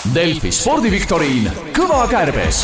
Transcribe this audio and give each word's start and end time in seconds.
Delfi 0.00 0.48
spordiviktoriin 0.48 1.50
Kõva 1.76 2.06
kärbes 2.08 2.62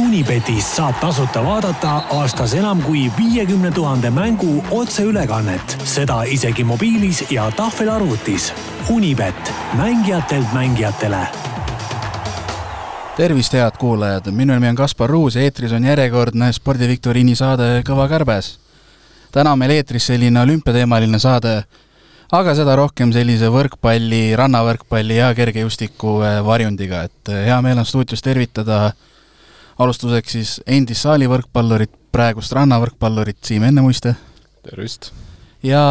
Unibetis 0.00 0.70
saab 0.78 0.96
tasuta 1.02 1.42
vaadata 1.44 1.98
aastas 2.16 2.56
enam 2.56 2.80
kui 2.80 3.10
viiekümne 3.18 3.68
tuhande 3.68 4.08
mängu 4.10 4.62
otseülekannet, 4.72 5.76
seda 5.84 6.22
isegi 6.24 6.64
mobiilis 6.64 7.26
ja 7.30 7.50
tahvelarvutis. 7.52 8.52
Unibet, 8.88 9.52
mängijatelt 9.76 10.52
mängijatele. 10.56 11.26
tervist, 13.16 13.52
head 13.52 13.76
kuulajad, 13.78 14.30
minu 14.30 14.54
nimi 14.54 14.68
on 14.68 14.76
Kaspar 14.76 15.10
Ruus 15.10 15.36
ja 15.36 15.42
eetris 15.42 15.72
on 15.72 15.84
järjekordne 15.84 16.52
spordiviktoriini 16.52 17.36
saade 17.36 17.82
Kõva 17.84 18.08
kärbes. 18.08 18.65
Täna 19.36 19.52
on 19.52 19.60
meil 19.60 19.74
eetris 19.76 20.08
selline 20.08 20.40
olümpiateemaline 20.40 21.18
saade, 21.20 21.58
aga 22.36 22.54
seda 22.56 22.76
rohkem 22.78 23.12
sellise 23.14 23.50
võrkpalli, 23.52 24.30
rannavõrkpalli 24.38 25.18
ja 25.18 25.28
kergejõustiku 25.36 26.16
varjundiga, 26.46 27.04
et 27.10 27.32
hea 27.44 27.58
meel 27.64 27.82
on 27.82 27.88
stuudios 27.88 28.24
tervitada 28.24 28.94
alustuseks 29.82 30.38
siis 30.38 30.54
endist 30.66 31.04
saalivõrkpallurit, 31.04 31.92
praegust 32.12 32.54
rannavõrkpallurit 32.56 33.42
Siim 33.44 33.68
Ennemuiste. 33.68 34.14
tervist! 34.64 35.12
ja 35.62 35.84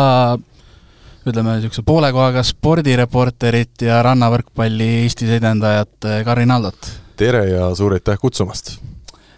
ütleme, 1.26 1.60
niisuguse 1.60 1.86
poole 1.86 2.10
kohaga 2.16 2.42
spordireporterit 2.46 3.86
ja 3.86 4.02
rannavõrkpalli 4.06 4.90
Eestis 5.04 5.38
edendajat 5.38 6.10
Karin 6.26 6.58
Aldot. 6.58 6.92
tere 7.16 7.46
ja 7.52 7.70
suur 7.78 7.94
aitäh 7.94 8.18
kutsumast! 8.22 8.80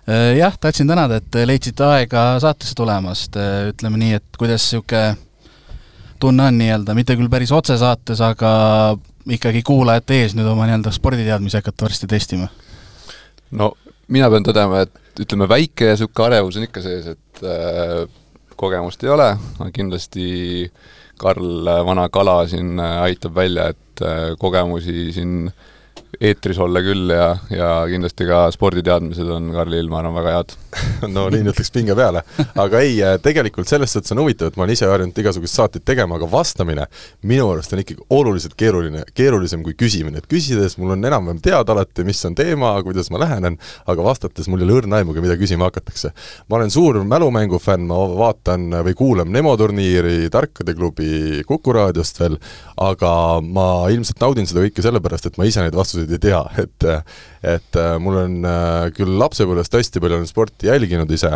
Jah, 0.07 0.53
tahtsin 0.55 0.87
tänada, 0.87 1.17
et 1.19 1.35
leidsite 1.45 1.83
aega 1.83 2.21
saatesse 2.39 2.77
tulemast, 2.79 3.35
ütleme 3.73 3.99
nii, 3.99 4.13
et 4.21 4.37
kuidas 4.39 4.63
niisugune 4.63 5.17
tunne 6.19 6.45
on 6.47 6.57
nii-öelda, 6.57 6.95
mitte 6.97 7.17
küll 7.19 7.29
päris 7.31 7.51
otsesaates, 7.51 8.21
aga 8.23 8.51
ikkagi 9.27 9.61
kuulajate 9.67 10.21
ees 10.21 10.35
nüüd 10.37 10.47
oma 10.49 10.67
nii-öelda 10.69 10.93
sporditeadmisi 10.95 11.59
hakata 11.59 11.87
varsti 11.87 12.07
testima? 12.07 12.47
no 13.51 13.73
mina 14.07 14.29
pean 14.31 14.45
tõdema, 14.47 14.85
et 14.85 15.23
ütleme, 15.23 15.47
väike 15.49 15.91
niisugune 15.91 16.27
arevus 16.29 16.59
on 16.59 16.67
ikka 16.67 16.83
sees, 16.85 17.11
et 17.13 17.43
äh, 17.43 18.05
kogemust 18.59 19.03
ei 19.05 19.13
ole, 19.13 19.31
aga 19.59 19.71
kindlasti 19.75 20.27
Karl, 21.17 21.65
vana 21.85 22.07
kala 22.13 22.43
siin 22.49 22.77
äh, 22.79 23.01
aitab 23.07 23.35
välja, 23.37 23.71
et 23.73 24.05
äh, 24.05 24.29
kogemusi 24.39 25.09
siin 25.15 25.49
eetris 26.21 26.57
olla 26.59 26.81
küll 26.81 27.11
ja, 27.13 27.27
ja 27.51 27.69
kindlasti 27.89 28.25
ka 28.27 28.47
sporditeadmised 28.53 29.29
on 29.31 29.51
Karlil, 29.53 29.89
ma 29.91 29.99
arvan, 30.01 30.15
väga 30.17 30.33
head 30.37 30.55
no 31.15 31.27
nii 31.33 31.51
ütleks 31.51 31.71
pinge 31.73 31.95
peale. 31.97 32.23
aga 32.57 32.81
ei, 32.83 32.97
tegelikult 33.23 33.69
selles 33.69 33.93
suhtes 33.93 34.13
on 34.15 34.21
huvitav, 34.23 34.51
et 34.51 34.57
ma 34.57 34.65
olen 34.65 34.75
ise 34.75 34.89
harjunud 34.89 35.21
igasuguseid 35.21 35.61
saateid 35.61 35.85
tegema, 35.87 36.17
aga 36.17 36.29
vastamine 36.31 36.87
minu 37.27 37.49
arust 37.51 37.73
on 37.75 37.83
ikkagi 37.83 38.05
oluliselt 38.17 38.55
keeruline, 38.59 39.03
keerulisem 39.17 39.63
kui 39.65 39.75
küsimine, 39.77 40.21
et 40.21 40.29
küsides 40.31 40.77
mul 40.81 40.95
on 40.95 41.05
enam-vähem 41.09 41.41
teada 41.43 41.75
alati, 41.75 42.05
mis 42.07 42.23
on 42.29 42.37
teema, 42.37 42.73
kuidas 42.85 43.11
ma 43.13 43.21
lähenen, 43.21 43.59
aga 43.89 44.05
vastates 44.05 44.49
mul 44.51 44.63
ei 44.63 44.69
ole 44.69 44.79
õrna 44.81 45.01
aimugi, 45.01 45.23
mida 45.23 45.37
küsima 45.39 45.69
hakatakse. 45.69 46.13
ma 46.49 46.59
olen 46.59 46.73
suur 46.73 47.01
mälumängu 47.07 47.59
fänn, 47.61 47.87
ma 47.89 47.99
vaatan 48.17 48.69
või 48.87 48.97
kuulan 48.97 49.31
Nemo 49.31 49.53
turniiri, 49.59 50.29
Tarkade 50.33 50.73
klubi, 50.77 51.43
Kuku 51.47 51.73
raadiost 51.75 52.19
veel, 52.21 52.37
aga 52.81 53.11
ma 53.43 53.67
ilmselt 53.93 54.21
naudin 54.23 54.47
seda 54.49 54.63
kõike 54.65 54.85
sellepärast, 54.85 55.29
et 55.29 55.37
ma 55.37 55.47
ise 55.49 55.61
neid 55.63 55.75
vastuseid 55.77 55.96
ei 56.05 56.21
tea, 56.21 56.43
et 56.63 56.87
et 57.47 57.77
mul 58.01 58.17
on 58.17 58.45
küll 58.97 59.17
lapsepõlvest 59.21 59.75
hästi 59.77 60.01
palju 60.01 60.17
olen 60.17 60.27
sporti 60.27 60.67
jälginud 60.67 61.11
ise, 61.13 61.29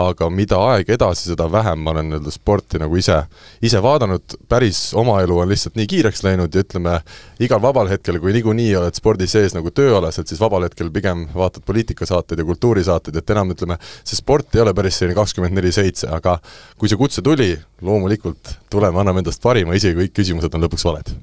aga 0.00 0.28
mida 0.32 0.58
aeg 0.72 0.88
edasi, 0.94 1.28
seda 1.28 1.46
vähem 1.52 1.82
ma 1.84 1.92
olen 1.92 2.08
nii-öelda 2.10 2.32
sporti 2.32 2.80
nagu 2.80 2.96
ise, 2.98 3.18
ise 3.64 3.82
vaadanud, 3.84 4.36
päris 4.48 4.80
oma 4.98 5.18
elu 5.22 5.36
on 5.44 5.50
lihtsalt 5.52 5.76
nii 5.78 5.88
kiireks 5.90 6.24
läinud 6.26 6.54
ja 6.54 6.64
ütleme, 6.64 6.96
igal 7.44 7.60
vabal 7.62 7.90
hetkel, 7.92 8.18
kui 8.22 8.34
niikuinii 8.36 8.70
oled 8.80 8.96
spordi 8.98 9.28
sees 9.30 9.54
nagu 9.56 9.70
tööalaselt, 9.74 10.30
siis 10.30 10.40
vabal 10.40 10.66
hetkel 10.66 10.90
pigem 10.94 11.26
vaatad 11.34 11.66
poliitikasaateid 11.68 12.42
ja 12.42 12.48
kultuurisaateid, 12.48 13.20
et 13.20 13.34
enam 13.36 13.52
ütleme, 13.54 13.78
see 14.02 14.18
sport 14.18 14.56
ei 14.56 14.64
ole 14.64 14.74
päris 14.76 14.98
selline 14.98 15.18
kakskümmend 15.20 15.58
neli 15.58 15.74
seitse, 15.74 16.08
aga 16.12 16.38
kui 16.78 16.90
see 16.90 17.00
kutse 17.00 17.24
tuli, 17.24 17.52
loomulikult 17.84 18.56
tuleme, 18.72 18.98
anname 19.04 19.22
endast 19.22 19.44
parima, 19.44 19.76
isegi 19.76 19.98
kui 19.98 20.08
kõik 20.08 20.18
küsimused 20.22 20.56
on 20.56 20.66
lõpuks 20.66 20.88
valed 20.88 21.14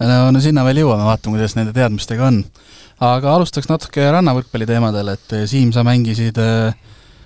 no, 0.00 0.30
no 0.34 0.42
sinna 0.42 0.64
veel 0.66 0.82
jõuame, 0.82 1.06
vaatame, 1.06 1.38
kuidas 1.38 1.56
nende 1.58 1.74
teadmistega 1.76 2.26
on. 2.30 2.40
aga 3.04 3.36
alustaks 3.36 3.68
natuke 3.70 4.06
rannavõrkpalli 4.14 4.68
teemadel, 4.68 5.14
et 5.14 5.38
Siim, 5.50 5.72
sa 5.74 5.84
mängisid 5.86 6.38
äh, 6.40 6.74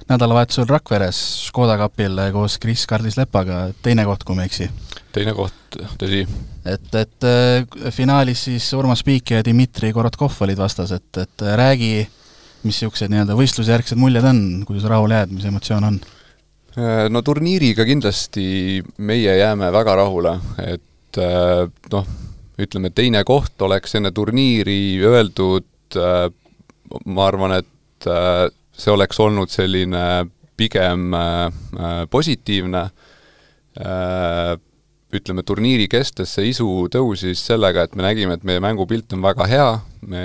nädalavahetusel 0.08 0.68
Rakveres 0.68 1.20
Škoda 1.48 1.76
kapil 1.80 2.20
koos 2.32 2.58
Kris 2.62 2.86
Karlis 2.88 3.18
Lepaga, 3.18 3.68
teine 3.84 4.06
koht, 4.08 4.24
kui 4.24 4.36
ma 4.38 4.46
ei 4.46 4.52
eksi? 4.52 4.68
teine 5.12 5.32
koht, 5.36 5.78
tõsi. 6.00 6.22
et, 6.68 6.88
et 6.94 7.26
äh, 7.26 7.90
finaalis 7.94 8.46
siis 8.48 8.68
Urmas 8.76 9.02
Piik 9.06 9.32
ja 9.34 9.42
Dmitri 9.44 9.92
Korotkov 9.96 10.36
olid 10.44 10.60
vastas, 10.60 10.92
et, 10.96 11.08
et 11.16 11.48
räägi, 11.58 12.06
mis 12.62 12.78
niisugused 12.78 13.10
nii-öelda 13.12 13.36
võistlusjärgsed 13.38 14.00
muljed 14.00 14.24
on, 14.28 14.40
kuidas 14.68 14.86
rahule 14.90 15.20
jääd, 15.20 15.34
mis 15.34 15.48
emotsioon 15.48 15.90
on? 15.92 16.00
no 17.10 17.22
turniiriga 17.26 17.82
kindlasti 17.88 18.44
meie 19.02 19.32
jääme 19.40 19.72
väga 19.74 19.96
rahule, 19.98 20.36
et 20.62 21.18
noh, 21.90 22.10
ütleme, 22.58 22.90
teine 22.94 23.22
koht 23.26 23.60
oleks 23.62 23.94
enne 23.98 24.10
turniiri 24.14 24.98
öeldud, 25.06 25.68
äh, 25.98 26.28
ma 27.06 27.26
arvan, 27.28 27.58
et 27.60 28.08
äh, 28.10 28.48
see 28.78 28.94
oleks 28.94 29.20
olnud 29.22 29.52
selline 29.52 30.02
pigem 30.58 31.12
äh, 31.14 31.50
positiivne, 32.10 32.88
ütleme, 35.14 35.42
turniiri 35.46 35.84
kestes 35.86 36.32
see 36.34 36.48
isu 36.50 36.66
tõusis 36.90 37.44
sellega, 37.46 37.84
et 37.86 37.92
me 37.94 38.02
nägime, 38.02 38.34
et 38.34 38.46
meie 38.48 38.58
mängupilt 38.58 39.14
on 39.14 39.22
väga 39.22 39.46
hea, 39.46 39.68
me, 40.10 40.24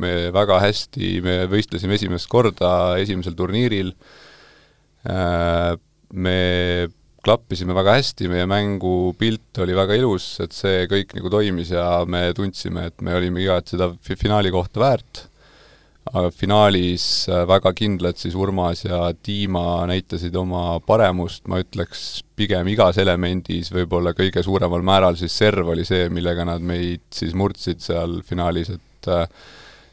me 0.00 0.12
väga 0.32 0.56
hästi, 0.64 1.10
me 1.26 1.34
võistlesime 1.52 1.98
esimest 1.98 2.30
korda 2.32 2.70
esimesel 3.02 3.36
turniiril, 3.36 3.92
me 5.04 6.38
klappisime 7.24 7.74
väga 7.76 7.98
hästi, 7.98 8.28
meie 8.32 8.46
mängupilt 8.48 9.60
oli 9.60 9.74
väga 9.76 9.96
ilus, 9.98 10.32
et 10.44 10.54
see 10.56 10.86
kõik 10.90 11.12
nagu 11.18 11.32
toimis 11.32 11.72
ja 11.74 12.04
me 12.08 12.30
tundsime, 12.36 12.86
et 12.90 13.04
me 13.04 13.16
olime 13.18 13.42
igat 13.44 13.74
seda 13.74 13.90
finaali 14.08 14.52
kohta 14.54 14.80
väärt. 14.80 15.26
aga 16.10 16.30
finaalis 16.32 17.28
äh, 17.28 17.44
väga 17.46 17.70
kindlalt 17.76 18.18
siis 18.18 18.34
Urmas 18.34 18.80
ja 18.86 19.12
Dima 19.26 19.84
näitasid 19.86 20.34
oma 20.34 20.80
paremust, 20.80 21.44
ma 21.46 21.60
ütleks 21.60 22.22
pigem 22.34 22.66
igas 22.72 22.96
elemendis 22.98 23.68
võib-olla 23.70 24.14
kõige 24.16 24.42
suuremal 24.42 24.82
määral 24.82 25.18
siis 25.20 25.36
serv 25.36 25.68
oli 25.68 25.84
see, 25.84 26.08
millega 26.08 26.46
nad 26.48 26.64
meid 26.64 27.04
siis 27.14 27.36
murdsid 27.36 27.84
seal 27.84 28.22
finaalis, 28.26 28.72
et 28.74 29.12
äh, 29.12 29.28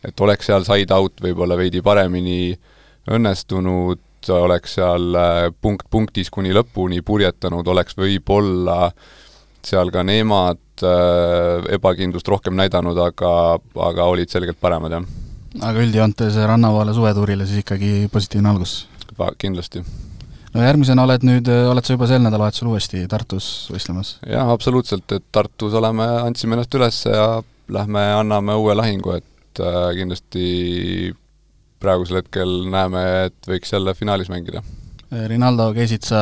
et 0.07 0.21
oleks 0.21 0.47
seal 0.47 0.65
side 0.67 0.93
out 0.95 1.21
võib-olla 1.21 1.57
veidi 1.59 1.81
paremini 1.83 2.55
õnnestunud, 3.11 4.01
oleks 4.33 4.77
seal 4.77 5.15
äh, 5.17 5.43
punkt 5.61 5.87
punktis 5.91 6.31
kuni 6.33 6.53
lõpuni 6.55 7.01
purjetanud, 7.05 7.67
oleks 7.67 7.97
võib-olla 7.97 8.91
seal 9.67 9.91
ka 9.93 10.03
nemad 10.07 10.85
äh, 10.85 11.67
ebakindlust 11.77 12.27
rohkem 12.31 12.57
näidanud, 12.59 12.97
aga, 13.03 13.31
aga 13.89 14.09
olid 14.11 14.31
selgelt 14.33 14.59
paremad, 14.61 14.97
jah. 14.97 15.07
aga 15.69 15.85
üldjoontes 15.85 16.37
Rannavaale 16.47 16.95
suvetuurile 16.97 17.47
siis 17.47 17.65
ikkagi 17.65 18.09
positiivne 18.13 18.53
algus? 18.53 18.79
kindlasti. 19.41 19.81
no 20.53 20.61
järgmisena 20.61 21.03
oled 21.07 21.23
nüüd, 21.25 21.47
oled 21.49 21.85
sa 21.85 21.95
juba 21.95 22.09
sel 22.09 22.21
nädalavahetusel 22.21 22.69
uuesti 22.69 23.05
Tartus 23.09 23.69
võistlemas? 23.73 24.17
jah, 24.25 24.49
absoluutselt, 24.53 25.09
et 25.11 25.25
Tartus 25.31 25.77
oleme, 25.77 26.05
andsime 26.27 26.57
ennast 26.57 26.75
üles 26.77 27.05
ja 27.09 27.29
lähme 27.73 28.03
anname 28.15 28.55
uue 28.55 28.75
lahingu, 28.77 29.17
et 29.17 29.63
äh, 29.63 29.89
kindlasti 29.97 30.45
praegusel 31.79 32.21
hetkel 32.21 32.59
näeme, 32.71 33.03
et 33.27 33.49
võiks 33.49 33.73
jälle 33.73 33.93
finaalis 33.97 34.31
mängida 34.33 34.63
Rinaldo, 35.07 35.69
käisid 35.71 36.03
sa 36.03 36.19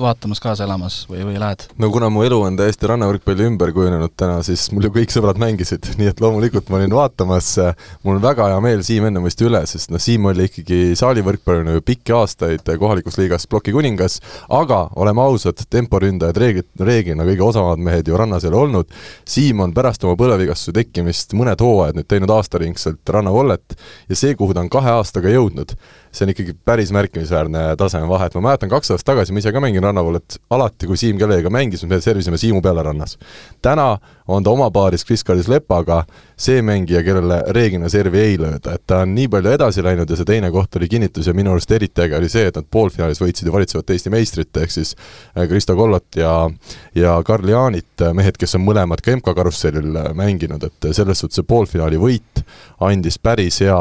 vaatamas 0.00 0.40
kaasa 0.40 0.64
elamas 0.64 1.02
või, 1.04 1.20
või 1.28 1.34
lähed? 1.36 1.66
no 1.76 1.90
kuna 1.92 2.08
mu 2.08 2.22
elu 2.24 2.38
on 2.46 2.54
täiesti 2.56 2.88
rannavõrkpalli 2.88 3.44
ümber 3.44 3.74
kujunenud 3.76 4.14
täna, 4.16 4.38
siis 4.46 4.62
mul 4.72 4.86
ju 4.86 4.90
kõik 4.94 5.12
sõbrad 5.12 5.36
mängisid, 5.42 5.90
nii 6.00 6.08
et 6.08 6.22
loomulikult 6.24 6.70
ma 6.72 6.78
olin 6.78 6.96
vaatamas, 6.96 7.50
mul 8.06 8.16
on 8.16 8.22
väga 8.24 8.46
hea 8.48 8.62
meel 8.64 8.80
Siim 8.86 9.04
Ennemõiste 9.10 9.44
üle, 9.44 9.60
sest 9.68 9.92
noh, 9.92 10.00
Siim 10.00 10.30
oli 10.30 10.48
ikkagi 10.48 10.96
saalivõrkpallina 10.96 11.76
ju 11.76 11.84
pikki 11.92 12.16
aastaid 12.16 12.72
kohalikus 12.80 13.20
liigas 13.20 13.44
ploki 13.44 13.74
kuningas, 13.76 14.16
aga 14.48 14.86
oleme 14.96 15.26
ausad, 15.26 15.60
temporündajad 15.68 16.40
reeglid, 16.40 16.70
reeglina 16.80 17.28
kõige 17.28 17.44
osavamad 17.50 17.84
mehed 17.84 18.08
ju 18.08 18.16
rannas 18.16 18.48
ei 18.48 18.52
ole 18.54 18.62
olnud, 18.62 19.00
Siim 19.28 19.60
on 19.60 19.76
pärast 19.76 20.08
oma 20.08 20.16
põlevigastuse 20.16 20.72
tekkimist 20.80 21.36
mõned 21.36 21.60
hooajad 21.60 22.00
nüüd 22.00 22.08
teinud 22.08 22.32
aastaringselt 22.32 23.12
rannavollet 23.12 23.76
ja 24.08 24.16
see, 24.16 24.32
kuhu 24.40 24.56
ta 24.56 24.64
on 24.64 24.72
kahe 24.72 24.96
aastaga 24.96 25.28
jõudnud, 25.36 25.76
see 26.12 26.26
on 26.26 26.32
ikkagi 26.34 26.54
päris 26.64 26.92
märkimisväärne 26.92 27.76
tasemevahe, 27.80 28.26
et 28.28 28.34
ma 28.36 28.44
mäletan 28.48 28.70
kaks 28.72 28.92
aastat 28.92 29.14
tagasi, 29.14 29.32
ma 29.32 29.40
ise 29.40 29.52
ka 29.52 29.60
mängin 29.64 29.84
rannavallet, 29.84 30.36
alati 30.52 30.86
kui 30.86 30.98
Siim 31.00 31.18
kellegagi 31.20 31.52
mängis, 31.52 31.84
me 31.88 32.00
servisime 32.04 32.38
Siimu 32.38 32.60
peale 32.62 32.82
rannas. 32.84 33.16
täna 33.62 33.96
on 34.28 34.44
ta 34.44 34.50
oma 34.50 34.70
paaris 34.70 35.04
Kris 35.04 35.24
Karis 35.24 35.48
Lepaga 35.48 36.02
see 36.36 36.62
mängija, 36.62 37.02
kellele 37.06 37.38
reeglina 37.54 37.88
servi 37.88 38.20
ei 38.20 38.36
lööda, 38.40 38.76
et 38.76 38.84
ta 38.86 39.02
on 39.06 39.14
nii 39.14 39.28
palju 39.32 39.52
edasi 39.54 39.84
läinud 39.84 40.10
ja 40.10 40.18
see 40.18 40.28
teine 40.28 40.50
koht 40.54 40.76
oli 40.76 40.88
kinnitus 40.90 41.26
ja 41.26 41.34
minu 41.34 41.54
arust 41.54 41.72
eriti 41.72 42.04
äge 42.04 42.18
oli 42.18 42.28
see, 42.32 42.44
et 42.50 42.58
nad 42.58 42.68
poolfinaalis 42.70 43.22
võitsid 43.22 43.48
ju 43.48 43.54
valitsevat 43.54 43.94
Eesti 43.94 44.12
meistrit, 44.12 44.62
ehk 44.62 44.74
siis 44.74 44.94
äh, 44.96 45.46
Kristo 45.48 45.76
Kollot 45.78 46.20
ja 46.20 46.34
ja 46.94 47.16
Karl 47.24 47.48
Jaanit, 47.48 47.94
äh, 48.02 48.12
mehed, 48.16 48.36
kes 48.40 48.58
on 48.58 48.66
mõlemad 48.66 49.00
ka 49.04 49.16
MK-karussellil 49.16 49.96
äh, 49.96 50.12
mänginud, 50.18 50.68
et 50.68 50.92
selles 50.92 51.24
suhtes 51.24 51.40
see 51.40 51.48
poolfinaali 51.48 52.00
võit 52.00 52.44
andis 52.82 53.18
päris 53.22 53.62
hea 53.64 53.80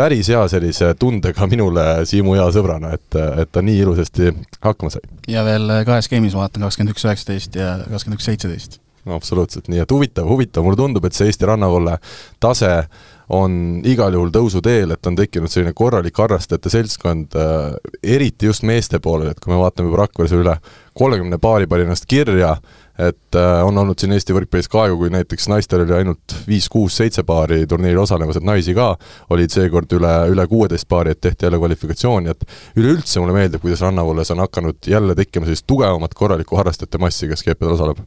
päris 0.00 0.30
hea 0.32 0.42
sellise 0.48 0.92
tundega 0.98 1.48
minule 1.50 1.86
Siimu 2.08 2.36
hea 2.38 2.46
sõbrana, 2.54 2.94
et, 2.96 3.18
et 3.42 3.50
ta 3.52 3.62
nii 3.64 3.82
ilusasti 3.84 4.32
hakkama 4.64 4.92
sai. 4.94 5.04
ja 5.28 5.44
veel 5.46 5.68
kahes 5.88 6.08
game'is 6.12 6.36
vaatan, 6.38 6.64
kakskümmend 6.66 6.94
üks, 6.94 7.04
üheksateist 7.08 7.58
ja 7.60 7.74
kakskümmend 7.84 8.20
üks, 8.20 8.30
seitseteist 8.30 8.80
no 9.08 9.16
absoluutselt, 9.16 9.68
nii 9.72 9.80
et 9.82 9.92
huvitav, 9.92 10.28
huvitav, 10.28 10.64
mulle 10.64 10.78
tundub, 10.78 11.06
et 11.08 11.16
see 11.16 11.30
Eesti 11.30 11.48
rannavalle 11.48 11.96
tase 12.42 12.72
on 13.30 13.80
igal 13.86 14.16
juhul 14.16 14.32
tõusuteel, 14.34 14.92
et 14.94 15.06
on 15.06 15.16
tekkinud 15.16 15.52
selline 15.52 15.72
korralik 15.76 16.16
harrastajate 16.18 16.72
seltskond 16.72 17.36
eriti 18.02 18.50
just 18.50 18.66
meeste 18.66 18.98
poolel, 19.02 19.30
et 19.30 19.40
kui 19.40 19.52
me 19.54 19.60
vaatame 19.60 19.88
juba 19.88 20.02
Rakveres 20.02 20.34
üle 20.36 20.56
kolmekümne 20.98 21.38
paari 21.40 21.68
pani 21.70 21.86
ennast 21.86 22.08
kirja, 22.10 22.56
et 23.00 23.38
äh, 23.38 23.62
on 23.64 23.78
olnud 23.80 23.98
siin 24.00 24.12
Eesti 24.12 24.34
võrkpallis 24.36 24.68
ka 24.70 24.84
aegu, 24.84 24.98
kui 25.00 25.10
näiteks 25.14 25.48
naistel 25.52 25.84
oli 25.86 25.96
ainult 26.00 26.36
viis-kuus-seitse 26.48 27.24
paari 27.28 27.62
turniiril 27.70 28.02
osalemas, 28.02 28.40
et 28.40 28.46
naisi 28.46 28.74
ka 28.76 28.92
olid 29.32 29.52
seekord 29.54 29.92
üle, 29.96 30.12
üle 30.34 30.46
kuueteist 30.50 30.88
paari, 30.90 31.14
et 31.14 31.22
tehti 31.24 31.48
jälle 31.48 31.60
kvalifikatsiooni, 31.62 32.34
et 32.34 32.80
üleüldse 32.80 33.22
mulle 33.22 33.36
meeldib, 33.36 33.64
kuidas 33.64 33.84
rannavalles 33.86 34.34
on 34.34 34.44
hakanud 34.44 34.90
jälle 34.90 35.16
tekkima 35.18 35.48
sellist 35.48 35.68
tugevamat 35.70 36.14
korralikku 36.14 36.58
harrastajate 36.60 37.00
massi, 37.00 37.28
kes 37.30 37.46
GP-del 37.46 37.76
osaleb. 37.78 38.02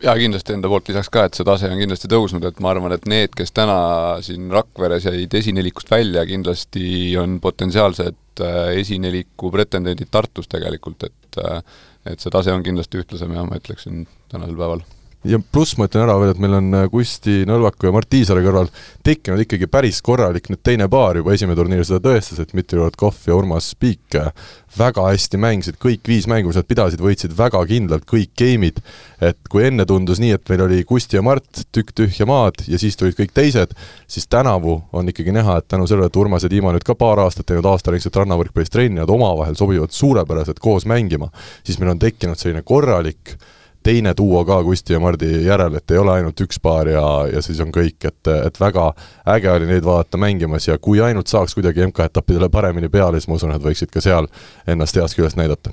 Jaa, 0.00 0.14
kindlasti 0.16 0.54
enda 0.56 0.68
poolt 0.72 0.88
lisaks 0.88 1.10
ka, 1.12 1.26
et 1.28 1.36
see 1.36 1.44
tase 1.44 1.68
on 1.68 1.76
kindlasti 1.76 2.08
tõusnud, 2.08 2.44
et 2.48 2.60
ma 2.64 2.70
arvan, 2.72 2.94
et 2.96 3.04
need, 3.10 3.34
kes 3.36 3.52
täna 3.52 3.76
siin 4.24 4.48
Rakveres 4.54 5.04
jäid 5.10 5.34
esinelikust 5.36 5.92
välja, 5.92 6.24
kindlasti 6.28 6.86
on 7.20 7.36
potentsiaalsed 7.44 8.40
äh, 8.40 8.60
esineliku 8.80 9.50
pretendendid 9.52 10.08
Tartus 10.10 10.48
tegelikult, 10.48 11.04
et 11.10 11.40
äh, 11.44 11.60
et 12.06 12.20
see 12.20 12.32
tase 12.32 12.52
on 12.52 12.64
kindlasti 12.64 13.02
ühtlasem 13.02 13.34
ja 13.36 13.44
ma 13.44 13.58
ütleksin 13.60 14.06
tänasel 14.32 14.56
päeval 14.56 14.84
ja 15.24 15.38
pluss 15.52 15.76
ma 15.76 15.84
ütlen 15.88 16.06
ära 16.06 16.14
veel, 16.20 16.32
et 16.32 16.40
meil 16.40 16.54
on 16.56 16.70
äh, 16.78 16.86
Kusti 16.88 17.42
Nõlvaku 17.48 17.88
ja 17.88 17.92
Mart 17.92 18.08
Tiisaare 18.12 18.40
kõrval 18.44 18.70
tekkinud 19.04 19.42
ikkagi 19.44 19.68
päris 19.68 20.00
korralik 20.04 20.48
nüüd 20.48 20.62
teine 20.64 20.88
paar 20.92 21.18
juba, 21.20 21.34
esimene 21.36 21.58
turniir 21.58 21.84
seda 21.84 22.00
tõestas, 22.06 22.40
et 22.40 22.54
Dmitri 22.54 22.80
Rotkov 22.80 23.18
ja 23.28 23.36
Urmas 23.36 23.74
Piik 23.76 24.16
äh, 24.16 24.30
väga 24.78 25.04
hästi 25.10 25.40
mängisid 25.42 25.76
kõik 25.82 26.08
viis 26.08 26.28
mängu, 26.30 26.48
mis 26.48 26.56
nad 26.56 26.68
pidasid, 26.70 27.02
võitsid 27.04 27.36
väga 27.36 27.60
kindlalt 27.68 28.08
kõik 28.08 28.32
game'id, 28.38 28.80
et 29.20 29.52
kui 29.52 29.66
enne 29.68 29.84
tundus 29.88 30.22
nii, 30.22 30.32
et 30.38 30.52
meil 30.52 30.64
oli 30.64 30.80
Kusti 30.88 31.20
ja 31.20 31.24
Mart 31.26 31.66
tükk 31.74 31.92
tühja 32.00 32.28
maad 32.30 32.64
ja 32.70 32.80
siis 32.80 32.96
tulid 32.96 33.18
kõik 33.18 33.36
teised, 33.36 33.76
siis 34.08 34.28
tänavu 34.30 34.78
on 34.96 35.12
ikkagi 35.12 35.36
näha, 35.36 35.60
et 35.60 35.68
tänu 35.68 35.88
sellele, 35.90 36.08
et 36.08 36.16
Urmas 36.16 36.48
ja 36.48 36.52
Dima 36.52 36.72
nüüd 36.72 36.86
ka 36.86 36.96
paar 36.96 37.20
aastat 37.26 37.50
teinud 37.50 37.68
aastaringset 37.68 38.16
rannavõrkpallis 38.22 38.72
trenni, 38.72 39.02
nad 39.02 39.12
omavahel 39.12 39.58
sobivad 39.58 39.92
suurepäraselt 39.92 40.64
koos 40.64 40.88
mängima, 40.88 41.28
siis 41.66 41.76
meil 41.82 41.92
on 41.92 42.00
tekkinud 42.00 42.40
selline 42.40 42.64
korralik 42.64 43.36
teine 43.82 44.12
duo 44.16 44.44
ka 44.44 44.60
Kusti 44.64 44.92
ja 44.92 45.00
Mardi 45.00 45.30
järel, 45.44 45.74
et 45.78 45.90
ei 45.90 45.98
ole 45.98 46.12
ainult 46.18 46.40
üks 46.44 46.60
paar 46.62 46.88
ja, 46.88 47.04
ja 47.32 47.42
siis 47.42 47.60
on 47.64 47.72
kõik, 47.72 47.96
et, 48.04 48.32
et 48.46 48.60
väga 48.60 48.90
äge 49.34 49.52
oli 49.52 49.70
neid 49.70 49.86
vaadata 49.86 50.20
mängimas 50.20 50.68
ja 50.68 50.78
kui 50.78 51.00
ainult 51.00 51.32
saaks 51.32 51.56
kuidagi 51.56 51.86
MK-etappidele 51.88 52.50
paremini 52.52 52.88
peale, 52.92 53.20
siis 53.20 53.30
ma 53.30 53.40
usun, 53.40 53.54
et 53.56 53.64
võiksid 53.64 53.92
ka 53.92 54.02
seal 54.04 54.28
ennast 54.68 55.00
heast 55.00 55.16
küljest 55.16 55.40
näidata. 55.40 55.72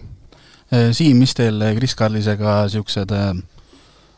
Siim, 0.68 1.20
mis 1.20 1.36
teil 1.36 1.62
Kris 1.78 1.96
Karlisega 1.96 2.64
niisugused 2.68 3.12
äh, 3.16 3.32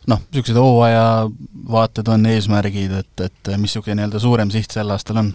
noh, 0.10 0.24
niisugused 0.32 0.58
hooajavaated 0.58 2.10
on, 2.14 2.26
eesmärgid, 2.30 2.96
et, 3.04 3.14
et 3.26 3.54
mis 3.58 3.70
niisugune 3.70 4.00
nii-öelda 4.00 4.22
suurem 4.22 4.52
siht 4.54 4.74
sel 4.76 4.90
aastal 4.94 5.24
on? 5.24 5.32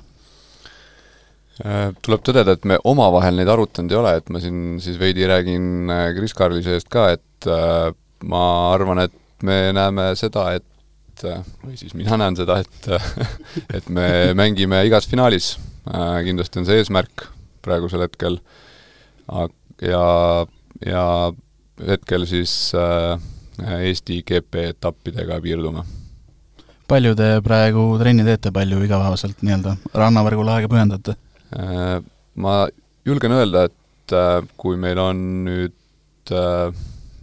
Tuleb 2.03 2.23
tõdeda, 2.27 2.57
et 2.57 2.65
me 2.67 2.81
omavahel 2.83 3.37
neid 3.39 3.51
arutanud 3.51 3.93
ei 3.93 3.99
ole, 4.01 4.17
et 4.19 4.31
ma 4.35 4.41
siin 4.43 4.81
siis 4.83 4.99
veidi 4.99 5.27
räägin 5.31 5.93
Kris 6.17 6.35
Karlise 6.35 6.75
eest 6.75 6.91
ka, 6.91 7.13
et 7.15 7.51
ma 8.25 8.45
arvan, 8.73 9.05
et 9.07 9.45
me 9.45 9.59
näeme 9.77 10.11
seda, 10.19 10.49
et 10.57 10.65
või 11.63 11.77
siis 11.79 11.95
mina 11.97 12.17
näen 12.19 12.37
seda, 12.39 12.59
et 12.63 12.89
et 13.79 13.89
me 13.93 14.07
mängime 14.37 14.83
igas 14.89 15.07
finaalis, 15.11 15.55
kindlasti 16.27 16.61
on 16.61 16.69
see 16.69 16.81
eesmärk 16.83 17.29
praegusel 17.65 18.05
hetkel, 18.05 18.39
ja, 19.83 20.07
ja 20.85 21.05
hetkel 21.87 22.27
siis 22.29 22.73
Eesti 23.65 24.23
GP 24.27 24.67
etappidega 24.73 25.39
piirdume. 25.41 25.85
palju 26.91 27.15
te 27.17 27.29
praegu 27.45 27.87
trenni 28.01 28.27
teete, 28.27 28.53
palju 28.53 28.83
igapäevaselt 28.85 29.45
nii-öelda 29.47 29.77
rannavõrgule 29.95 30.57
aega 30.57 30.73
pühendate? 30.73 31.17
Ma 32.35 32.57
julgen 33.07 33.37
öelda, 33.39 33.69
et 33.71 34.17
kui 34.61 34.77
meil 34.81 34.99
on 34.99 35.23
nüüd 35.47 36.35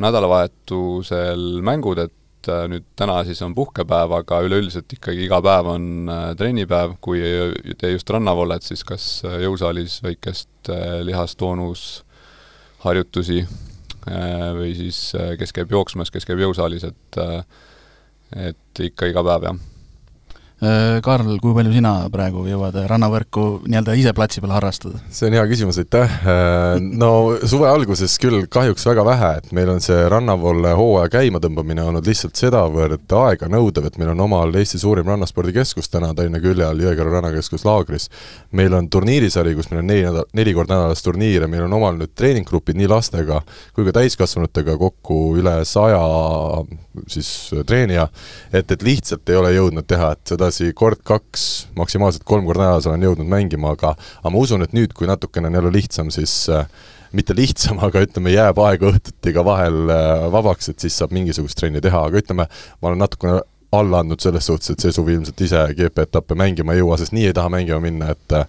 nädalavahetusel 0.01 1.61
mängud, 1.65 2.01
et 2.01 2.49
äh, 2.49 2.65
nüüd 2.71 2.85
täna 2.99 3.19
siis 3.27 3.41
on 3.45 3.55
puhkepäev, 3.57 4.13
aga 4.21 4.41
üleüldiselt 4.45 4.91
ikkagi 4.97 5.25
iga 5.27 5.41
päev 5.45 5.71
on 5.75 5.89
äh, 6.11 6.29
trennipäev, 6.39 6.97
kui 7.03 7.21
tee 7.79 7.93
just 7.93 8.09
rannavollet, 8.13 8.65
siis 8.65 8.85
kas 8.87 9.09
äh, 9.27 9.41
jõusaalis 9.45 9.99
väikest 10.05 10.71
lihastoonus 11.07 12.03
harjutusi 12.83 13.43
või 14.57 14.71
siis 14.73 15.11
kes 15.37 15.53
käib 15.53 15.73
jooksmas, 15.73 16.09
kes 16.13 16.25
käib 16.25 16.41
jõusaalis, 16.41 16.87
et 16.89 17.19
et 18.49 18.81
ikka 18.87 19.09
iga 19.11 19.21
päev, 19.25 19.45
jah 19.45 19.59
Karl, 21.01 21.39
kui 21.41 21.55
palju 21.57 21.71
sina 21.73 21.91
praegu 22.13 22.43
jõuad 22.45 22.75
rannavõrku 22.85 23.43
nii-öelda 23.65 23.95
ise 23.97 24.11
platsi 24.13 24.43
peal 24.43 24.51
harrastada? 24.53 24.99
see 25.09 25.25
on 25.25 25.33
hea 25.33 25.45
küsimus, 25.49 25.79
aitäh! 25.81 26.11
Äh, 26.21 26.75
no 27.01 27.39
suve 27.49 27.65
alguses 27.65 28.13
küll 28.21 28.45
kahjuks 28.51 28.85
väga 28.85 29.05
vähe, 29.07 29.31
et 29.39 29.49
meil 29.57 29.71
on 29.73 29.81
see 29.81 30.03
rannavoole 30.13 30.75
hooaja 30.77 31.09
käimatõmbamine 31.15 31.81
olnud 31.89 32.05
lihtsalt 32.05 32.37
sedavõrd 32.37 33.15
aeganõudev, 33.21 33.87
et 33.89 33.97
meil 33.97 34.11
on 34.13 34.21
omal 34.27 34.53
Eesti 34.61 34.77
suurim 34.83 35.09
rannaspordikeskus 35.09 35.89
täna 35.89 36.11
Tallinna 36.13 36.43
külje 36.43 36.67
all, 36.67 36.85
Jõekäru 36.85 37.15
rannakeskus 37.15 37.65
Laagris. 37.65 38.11
meil 38.51 38.77
on 38.77 38.89
turniirisari, 38.89 39.55
kus 39.57 39.71
meil 39.71 39.81
on 39.81 39.89
neli 39.89 40.05
nädal, 40.05 40.29
neli 40.37 40.53
korda 40.53 40.77
nädalas 40.77 41.01
turniire, 41.01 41.49
meil 41.49 41.65
on 41.65 41.73
omal 41.79 41.97
nüüd 41.97 42.13
treeninggrupid 42.13 42.77
nii 42.77 42.91
lastega 42.91 43.41
kui 43.73 43.89
ka 43.89 43.97
täiskasvanutega 43.97 44.77
kokku 44.77 45.19
üle 45.41 45.57
saja 45.65 46.05
siis 47.07 47.51
treenija, 47.65 48.07
et, 48.53 48.71
et 48.71 48.83
lihtsalt 48.83 49.29
ei 49.31 49.37
ole 49.39 49.53
jõudnud 49.55 49.87
teha, 49.87 50.11
et 50.13 50.33
seda 50.33 50.50
edasi 50.51 50.73
kord-kaks, 50.75 51.43
maksimaalselt 51.79 52.25
kolm 52.27 52.45
korda 52.45 52.65
nädalas 52.65 52.87
olen 52.89 53.05
jõudnud 53.05 53.29
mängima, 53.31 53.71
aga 53.75 53.93
aga 53.95 54.31
ma 54.33 54.41
usun, 54.41 54.65
et 54.65 54.73
nüüd, 54.75 54.91
kui 54.97 55.07
natukene 55.07 55.47
on 55.47 55.55
jälle 55.55 55.71
lihtsam, 55.71 56.11
siis 56.11 56.49
äh, 56.51 56.67
mitte 57.15 57.35
lihtsam, 57.35 57.79
aga 57.79 58.03
ütleme, 58.03 58.33
jääb 58.33 58.59
aega 58.59 58.91
õhtuti 58.91 59.33
ka 59.35 59.45
vahel 59.47 59.87
äh, 59.87 60.27
vabaks, 60.33 60.69
et 60.73 60.83
siis 60.83 60.97
saab 60.99 61.15
mingisugust 61.15 61.57
trenni 61.59 61.81
teha, 61.81 62.03
aga 62.09 62.19
ütleme, 62.19 62.47
ma 62.51 62.91
olen 62.91 62.99
natukene 62.99 63.39
alla 63.71 64.01
andnud 64.03 64.19
selles 64.19 64.49
suhtes, 64.49 64.73
et 64.73 64.83
see 64.83 64.91
suvi 64.91 65.15
ilmselt 65.15 65.41
ise 65.45 65.63
GP-etappe 65.77 66.35
mängima 66.35 66.75
ei 66.75 66.81
jõua, 66.81 66.99
sest 66.99 67.15
nii 67.15 67.29
ei 67.29 67.35
taha 67.37 67.51
mängima 67.53 67.79
minna, 67.83 68.11
et 68.11 68.39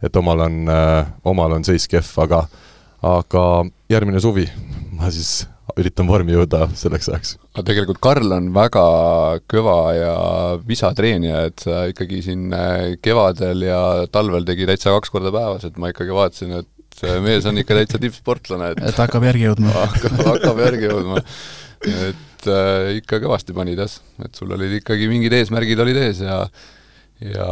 et 0.00 0.16
omal 0.16 0.46
on, 0.46 0.62
äh, 0.72 1.12
omal 1.28 1.58
on 1.58 1.66
seis 1.68 1.84
kehv, 1.92 2.08
aga 2.24 2.46
aga 3.04 3.44
järgmine 3.92 4.20
suvi 4.20 4.46
ma 4.96 5.12
siis 5.12 5.42
üritan 5.78 6.08
vormi 6.10 6.34
jõuda 6.34 6.66
selleks 6.78 7.08
ajaks. 7.10 7.32
aga 7.54 7.64
tegelikult 7.70 8.00
Karl 8.02 8.34
on 8.36 8.50
väga 8.54 8.84
kõva 9.50 9.78
ja 9.96 10.14
visa 10.66 10.92
treenija, 10.96 11.44
et 11.50 11.64
sa 11.66 11.84
ikkagi 11.90 12.22
siin 12.26 12.48
äh, 12.56 12.96
kevadel 13.02 13.66
ja 13.68 13.80
talvel 14.12 14.46
tegi 14.48 14.68
täitsa 14.70 14.94
kaks 14.96 15.12
korda 15.12 15.32
päevas, 15.34 15.66
et 15.68 15.78
ma 15.80 15.92
ikkagi 15.92 16.16
vaatasin, 16.16 16.60
et 16.62 17.04
mees 17.24 17.46
on 17.48 17.60
ikka 17.60 17.78
täitsa 17.78 18.00
tippsportlane, 18.02 18.72
et 18.74 18.82
et 18.90 19.02
hakkab 19.04 19.28
järgi 19.30 19.46
jõudma 19.48 19.74
hakkab, 19.84 20.24
hakkab 20.32 20.64
järgi 20.66 20.90
jõudma. 20.90 21.22
et 21.90 22.50
äh, 22.50 22.96
ikka 23.00 23.22
kõvasti 23.24 23.56
panid 23.56 23.80
jah, 23.80 24.00
et 24.24 24.34
sul 24.36 24.52
olid 24.56 24.80
ikkagi 24.80 25.08
mingid 25.12 25.38
eesmärgid 25.38 25.86
olid 25.86 26.02
ees 26.08 26.24
ja 26.24 26.42
ja 27.20 27.46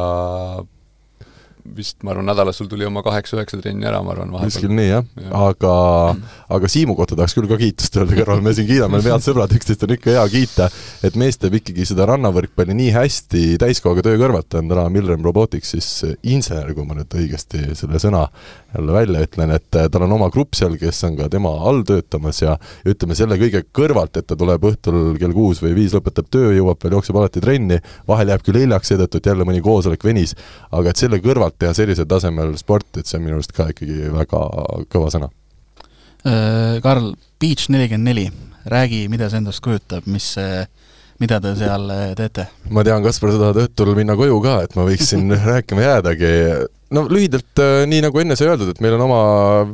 vist 1.76 2.02
ma 2.06 2.12
arvan, 2.14 2.26
nädalas 2.28 2.58
sul 2.60 2.68
tuli 2.70 2.86
oma 2.86 3.02
kaheksa-üheksa 3.06 3.60
trenni 3.62 3.86
ära, 3.88 4.00
ma 4.04 4.14
arvan, 4.14 4.32
vahepeal. 4.34 4.54
kuskil 4.54 4.74
nii, 4.74 4.88
jah. 4.90 5.06
Ja., 5.22 5.30
aga 5.48 5.74
aga 6.58 6.70
Siimu 6.72 6.96
kohta 6.98 7.16
tahaks 7.18 7.36
küll 7.36 7.48
ka 7.50 7.58
kiitust 7.60 7.96
öelda 7.98 8.16
kõrval, 8.18 8.42
me 8.44 8.54
siin 8.56 8.68
kiidame, 8.68 9.00
head 9.06 9.24
sõbrad, 9.24 9.54
üksteist 9.58 9.84
on 9.86 9.94
ikka 9.96 10.14
hea 10.16 10.24
kiita, 10.32 10.68
et 11.06 11.18
mees 11.20 11.40
teeb 11.40 11.58
ikkagi 11.60 11.86
seda 11.88 12.08
rannavõrkpalli 12.10 12.76
nii 12.78 12.94
hästi 12.96 13.44
täiskohaga 13.62 14.06
töö 14.08 14.20
kõrvalt, 14.20 14.50
ta 14.52 14.62
on 14.62 14.72
täna 14.72 14.88
Milrem 14.92 15.24
Robotics 15.24 15.74
siis 15.76 15.90
insener, 16.22 16.72
kui 16.76 16.86
ma 16.88 16.98
nüüd 16.98 17.18
õigesti 17.20 17.76
selle 17.78 18.00
sõna 18.02 18.26
jälle 18.74 18.92
välja 18.92 19.24
ütlen, 19.24 19.54
et 19.56 19.68
tal 19.72 20.04
on 20.04 20.12
oma 20.18 20.28
grupp 20.32 20.56
seal, 20.58 20.74
kes 20.80 21.00
on 21.08 21.16
ka 21.16 21.30
tema 21.32 21.54
all 21.68 21.84
töötamas 21.88 22.42
ja 22.42 22.48
ja 22.48 22.56
ütleme, 22.92 23.16
selle 23.18 23.38
kõige 23.40 23.62
kõrvalt, 23.74 24.16
et 24.18 24.26
ta 24.28 24.36
tuleb 24.38 24.64
õhtul 24.70 25.18
kell 25.20 25.34
kuus 25.36 25.60
või 25.64 25.74
viis, 25.76 25.94
lõpetab 25.96 26.28
töö, 26.32 26.52
jõuab 26.56 26.80
veel, 26.82 26.96
jookseb 26.98 27.18
alati 27.20 27.42
trenni, 27.44 27.80
vahel 28.08 28.32
jääb 28.32 28.44
küll 28.46 28.60
hiljaks 28.62 28.92
seetõttu, 28.92 29.20
et 29.20 29.30
jälle 29.30 29.46
mõni 29.48 29.62
koosolek 29.64 30.04
venis, 30.04 30.34
aga 30.72 30.92
et 30.92 31.00
selle 31.00 31.20
kõrvalt 31.24 31.58
teha 31.60 31.74
sellisel 31.76 32.08
tasemel 32.08 32.54
sporti, 32.60 33.02
et 33.02 33.10
see 33.10 33.20
on 33.20 33.26
minu 33.26 33.38
arust 33.38 33.54
ka 33.56 33.68
ikkagi 33.74 34.12
väga 34.14 34.42
kõva 34.92 35.12
sõna. 35.14 35.30
Äh, 36.26 36.78
Karl, 36.84 37.12
Beach 37.40 37.68
nelikümmend 37.70 38.10
neli, 38.10 38.26
räägi, 38.68 39.06
mida 39.12 39.28
see 39.30 39.42
endast 39.42 39.62
kujutab, 39.64 40.08
mis 40.10 40.32
see 40.38 40.64
mida 41.22 41.40
te 41.42 41.54
seal 41.58 41.90
äh, 41.92 42.08
teete? 42.18 42.48
ma 42.74 42.84
tean, 42.86 43.04
Kaspar, 43.04 43.34
sa 43.34 43.48
tahad 43.48 43.62
õhtul 43.66 43.94
minna 43.98 44.16
koju 44.18 44.40
ka, 44.44 44.58
et 44.66 44.74
ma 44.78 44.88
võiksin 44.88 45.30
rääkima 45.52 45.86
jäädagi. 45.86 46.34
No 46.94 47.04
lühidalt, 47.10 47.50
äh, 47.62 47.82
nii 47.90 48.02
nagu 48.06 48.22
enne 48.22 48.36
sai 48.38 48.48
öeldud, 48.50 48.70
et 48.72 48.80
meil 48.84 48.96
on 48.96 49.04
oma 49.08 49.20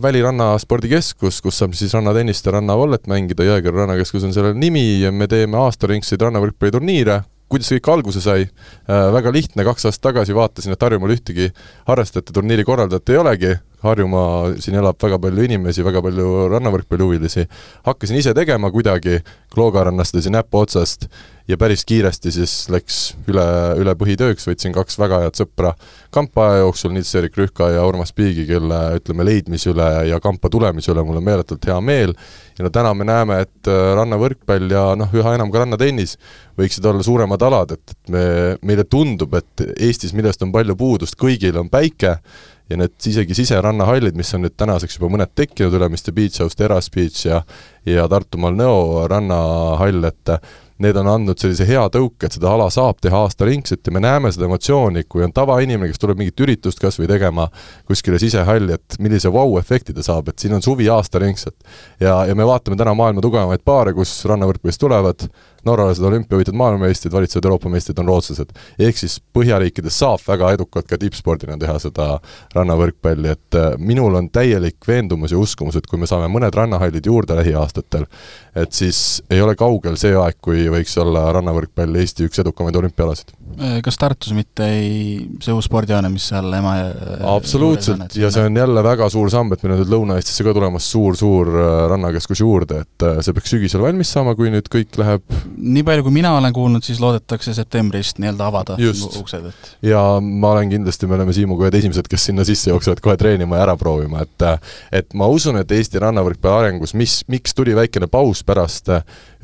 väliranna 0.02 0.54
spordikeskus, 0.62 1.40
kus 1.44 1.60
saab 1.60 1.76
siis 1.78 1.94
rannatennist 1.94 2.46
ja 2.46 2.56
rannavollet 2.56 3.06
mängida, 3.10 3.46
Jõekerra 3.46 3.84
rannakeskus 3.84 4.26
on 4.26 4.34
selle 4.36 4.54
nimi 4.58 5.02
ja 5.02 5.12
me 5.14 5.28
teeme 5.30 5.60
aastaringseid 5.62 6.26
rannavõrkpalliturniire 6.26 7.22
kuidas 7.54 7.68
see 7.70 7.78
kõik 7.78 7.90
alguse 7.92 8.22
sai? 8.24 8.48
Äh,, 8.88 9.04
väga 9.14 9.30
lihtne, 9.34 9.66
kaks 9.66 9.86
aastat 9.86 10.08
tagasi 10.08 10.34
vaatasin, 10.34 10.74
et 10.74 10.82
Harjumaal 10.82 11.14
ühtegi 11.14 11.50
harrastajate 11.86 12.34
turniiri 12.34 12.64
korraldajat 12.66 13.12
ei 13.12 13.20
olegi, 13.20 13.52
Harjumaa, 13.84 14.54
siin 14.64 14.78
elab 14.80 14.96
väga 15.02 15.18
palju 15.20 15.44
inimesi, 15.44 15.84
väga 15.84 16.00
palju 16.02 16.48
rannavõrkpallihuvilisi, 16.54 17.44
hakkasin 17.86 18.18
ise 18.18 18.34
tegema 18.34 18.72
kuidagi, 18.74 19.20
Klooga 19.54 19.84
rannast 19.90 20.16
lõisin 20.16 20.34
näpu 20.34 20.64
otsast 20.64 21.06
ja 21.48 21.58
päris 21.60 21.84
kiiresti 21.84 22.32
siis 22.32 22.52
läks 22.72 22.98
üle, 23.28 23.44
üle 23.80 23.92
põhitööks, 24.00 24.46
võtsin 24.48 24.72
kaks 24.72 24.96
väga 25.00 25.20
head 25.24 25.36
sõpra 25.36 25.74
kampa 26.14 26.46
aja 26.48 26.62
jooksul, 26.62 26.94
Nils-Erik 26.94 27.36
Rühka 27.36 27.68
ja 27.74 27.82
Urmas 27.84 28.14
Piigi, 28.16 28.46
kelle 28.48 28.78
ütleme, 28.96 29.26
leidmise 29.28 29.72
üle 29.74 29.88
ja 30.08 30.20
kampa 30.24 30.48
tulemise 30.52 30.92
üle 30.94 31.04
mul 31.04 31.20
on 31.20 31.26
meeletult 31.26 31.68
hea 31.68 31.76
meel, 31.84 32.14
ja 32.56 32.64
no 32.64 32.72
täna 32.72 32.94
me 32.96 33.08
näeme, 33.08 33.42
et 33.44 33.70
äh, 33.70 33.82
rannavõrkpall 33.98 34.72
ja 34.72 34.86
noh, 34.96 35.12
üha 35.12 35.36
enam 35.36 35.52
ka 35.52 35.64
rannatennis 35.64 36.16
võiksid 36.56 36.88
olla 36.88 37.04
suuremad 37.04 37.44
alad, 37.44 37.76
et, 37.76 37.96
et 37.96 38.14
me, 38.14 38.24
meile 38.64 38.88
tundub, 38.88 39.36
et 39.36 39.68
Eestis, 39.76 40.16
millest 40.16 40.42
on 40.46 40.54
palju 40.54 40.78
puudust, 40.80 41.18
kõigil 41.20 41.60
on 41.60 41.68
päike, 41.72 42.16
ja 42.70 42.78
need 42.80 42.94
isegi 43.04 43.36
siserannahallid, 43.36 44.16
mis 44.16 44.30
on 44.36 44.46
nüüd 44.46 44.54
tänaseks 44.56 44.96
juba 44.96 45.10
mõned 45.12 45.34
tekkinud, 45.36 45.74
Ülemiste 45.76 46.14
Beach 46.16 46.40
House, 46.40 46.56
Teras 46.56 46.88
Beach 46.94 47.26
ja 47.26 47.42
ja 47.84 48.06
Tartumaal 48.08 48.54
Nõo 48.56 49.02
rannahall, 49.10 50.06
et 50.08 50.32
need 50.82 50.96
on 50.98 51.08
andnud 51.10 51.38
sellise 51.38 51.66
hea 51.68 51.82
tõuke, 51.92 52.26
et 52.26 52.34
seda 52.34 52.50
ala 52.54 52.66
saab 52.72 52.98
teha 53.02 53.20
aastaringselt 53.26 53.86
ja 53.86 53.94
me 53.94 54.02
näeme 54.02 54.32
seda 54.34 54.48
emotsiooni, 54.48 55.04
kui 55.08 55.22
on 55.26 55.32
tavainimene, 55.34 55.90
kes 55.92 56.02
tuleb 56.02 56.18
mingit 56.18 56.40
üritust 56.46 56.82
kas 56.82 56.98
või 56.98 57.08
tegema 57.10 57.46
kuskile 57.86 58.18
sisehalli, 58.22 58.74
et 58.74 58.98
millise 58.98 59.30
vau-efekti 59.34 59.94
ta 59.94 60.02
saab, 60.06 60.32
et 60.32 60.42
siin 60.42 60.56
on 60.56 60.64
suvi 60.64 60.88
aastaringselt. 60.90 61.56
ja, 62.00 62.24
ja 62.26 62.34
me 62.34 62.46
vaatame 62.46 62.78
täna 62.80 62.94
maailma 62.98 63.22
tugevamaid 63.22 63.62
paare, 63.64 63.94
kus 63.94 64.16
rannavõrkpallist 64.30 64.82
tulevad 64.82 65.28
norralased 65.66 66.04
olümpiavõitjad, 66.04 66.56
maailmameistrid, 66.58 67.12
valitsevad 67.12 67.48
Euroopa 67.48 67.72
meistrid 67.72 67.98
on 68.02 68.10
rootslased. 68.10 68.52
ehk 68.78 68.98
siis 68.98 69.20
Põhjariikides 69.34 69.98
saab 69.98 70.22
väga 70.26 70.52
edukalt 70.56 70.88
ka 70.88 70.98
tippspordina 71.00 71.58
teha 71.58 71.78
seda 71.82 72.08
rannavõrkpalli, 72.54 73.32
et 73.34 73.58
äh, 73.58 73.74
minul 73.78 74.14
on 74.14 74.30
täielik 74.30 74.88
veendumus 74.88 75.32
ja 75.32 75.38
uskumus, 75.38 75.76
et 75.76 75.86
kui 75.86 75.98
me 75.98 76.06
saame 76.10 76.28
mõned 76.32 76.54
rannahallid 76.54 77.06
juurde 77.06 77.36
lähiaastatel, 77.40 78.06
et 78.54 78.72
siis 78.72 79.22
ei 79.30 79.42
ole 79.42 79.56
kaugel 79.58 79.98
see 80.00 80.14
aeg, 80.18 80.38
kui 80.40 80.68
võiks 80.72 80.96
olla 81.02 81.26
rannavõrkpall 81.34 82.02
Eesti 82.02 82.28
üks 82.28 82.42
edukamaid 82.44 82.76
olümpiaalasid. 82.82 83.34
Äh, 83.54 83.76
kas 83.84 83.98
Tartus 84.00 84.32
mitte 84.34 84.66
ei, 84.66 85.28
see 85.42 85.54
uus 85.54 85.68
spordihoone, 85.68 86.08
mis 86.10 86.24
seal 86.32 86.48
ema 86.56 86.72
absoluutselt, 87.30 88.16
ja 88.18 88.30
see 88.34 88.48
on 88.48 88.56
jälle 88.58 88.82
väga 88.82 89.06
suur 89.12 89.28
samm, 89.30 89.52
et 89.54 89.62
meil 89.62 89.76
on 89.76 89.78
nüüd 89.82 89.92
Lõuna-Eestisse 89.92 90.46
ka 90.46 90.54
tulemas 90.56 90.88
suur-suur 90.90 91.50
rannakeskus 91.92 92.42
juurde, 92.42 92.80
et 92.82 93.06
see 93.22 93.36
peaks 93.36 93.54
sügisel 93.54 93.84
valmis 93.84 94.10
saama, 94.16 94.34
kui 94.38 94.50
nüüd 94.50 94.66
kõik 94.72 94.98
läheb 94.98 95.36
nii 95.54 95.84
palju, 95.86 96.06
kui 96.06 96.16
mina 96.16 96.32
olen 96.38 96.56
kuulnud, 96.56 96.86
siis 96.86 96.98
loodetakse 97.02 97.54
septembrist 97.54 98.18
nii-öelda 98.22 98.48
avada 98.50 98.78
Just. 98.80 99.20
uksed, 99.20 99.46
et 99.52 99.90
ja 99.92 100.02
ma 100.18 100.56
olen 100.56 100.74
kindlasti, 100.74 101.06
me 101.10 101.18
oleme 101.20 101.36
Siimuga 101.36 101.68
ühed 101.68 101.78
esimesed, 101.78 102.10
kes 102.10 102.26
sinna 102.30 102.46
sisse 102.48 102.72
jooksevad 102.72 103.04
kohe 103.04 103.14
treenima 103.20 103.60
ja 103.60 103.68
ära 103.68 103.76
proovima, 103.78 104.24
et 104.26 104.48
et 105.04 105.14
ma 105.14 105.30
usun, 105.30 105.60
et 105.62 105.78
Eesti 105.78 106.02
rannavõrkpalli 106.02 106.64
arengus, 106.64 106.96
mis, 106.98 107.20
miks 107.30 107.54
tuli 107.54 107.76
väikene 107.78 108.10
paus 108.10 108.42
pärast 108.46 108.90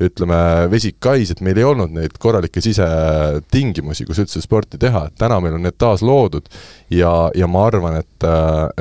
ütleme, 0.01 0.37
vesikais, 0.71 1.31
et 1.33 1.41
meil 1.45 1.59
ei 1.59 1.65
olnud 1.67 1.93
neid 1.93 2.15
korralikke 2.21 2.61
sisetingimusi, 2.63 3.90
kus 4.07 4.21
üldse 4.23 4.41
sporti 4.43 4.79
teha, 4.81 5.05
et 5.07 5.17
täna 5.19 5.39
meil 5.43 5.57
on 5.57 5.65
need 5.65 5.77
taas 5.81 6.03
loodud 6.05 6.47
ja, 6.93 7.11
ja 7.35 7.49
ma 7.51 7.65
arvan, 7.67 7.99
et, 8.01 8.27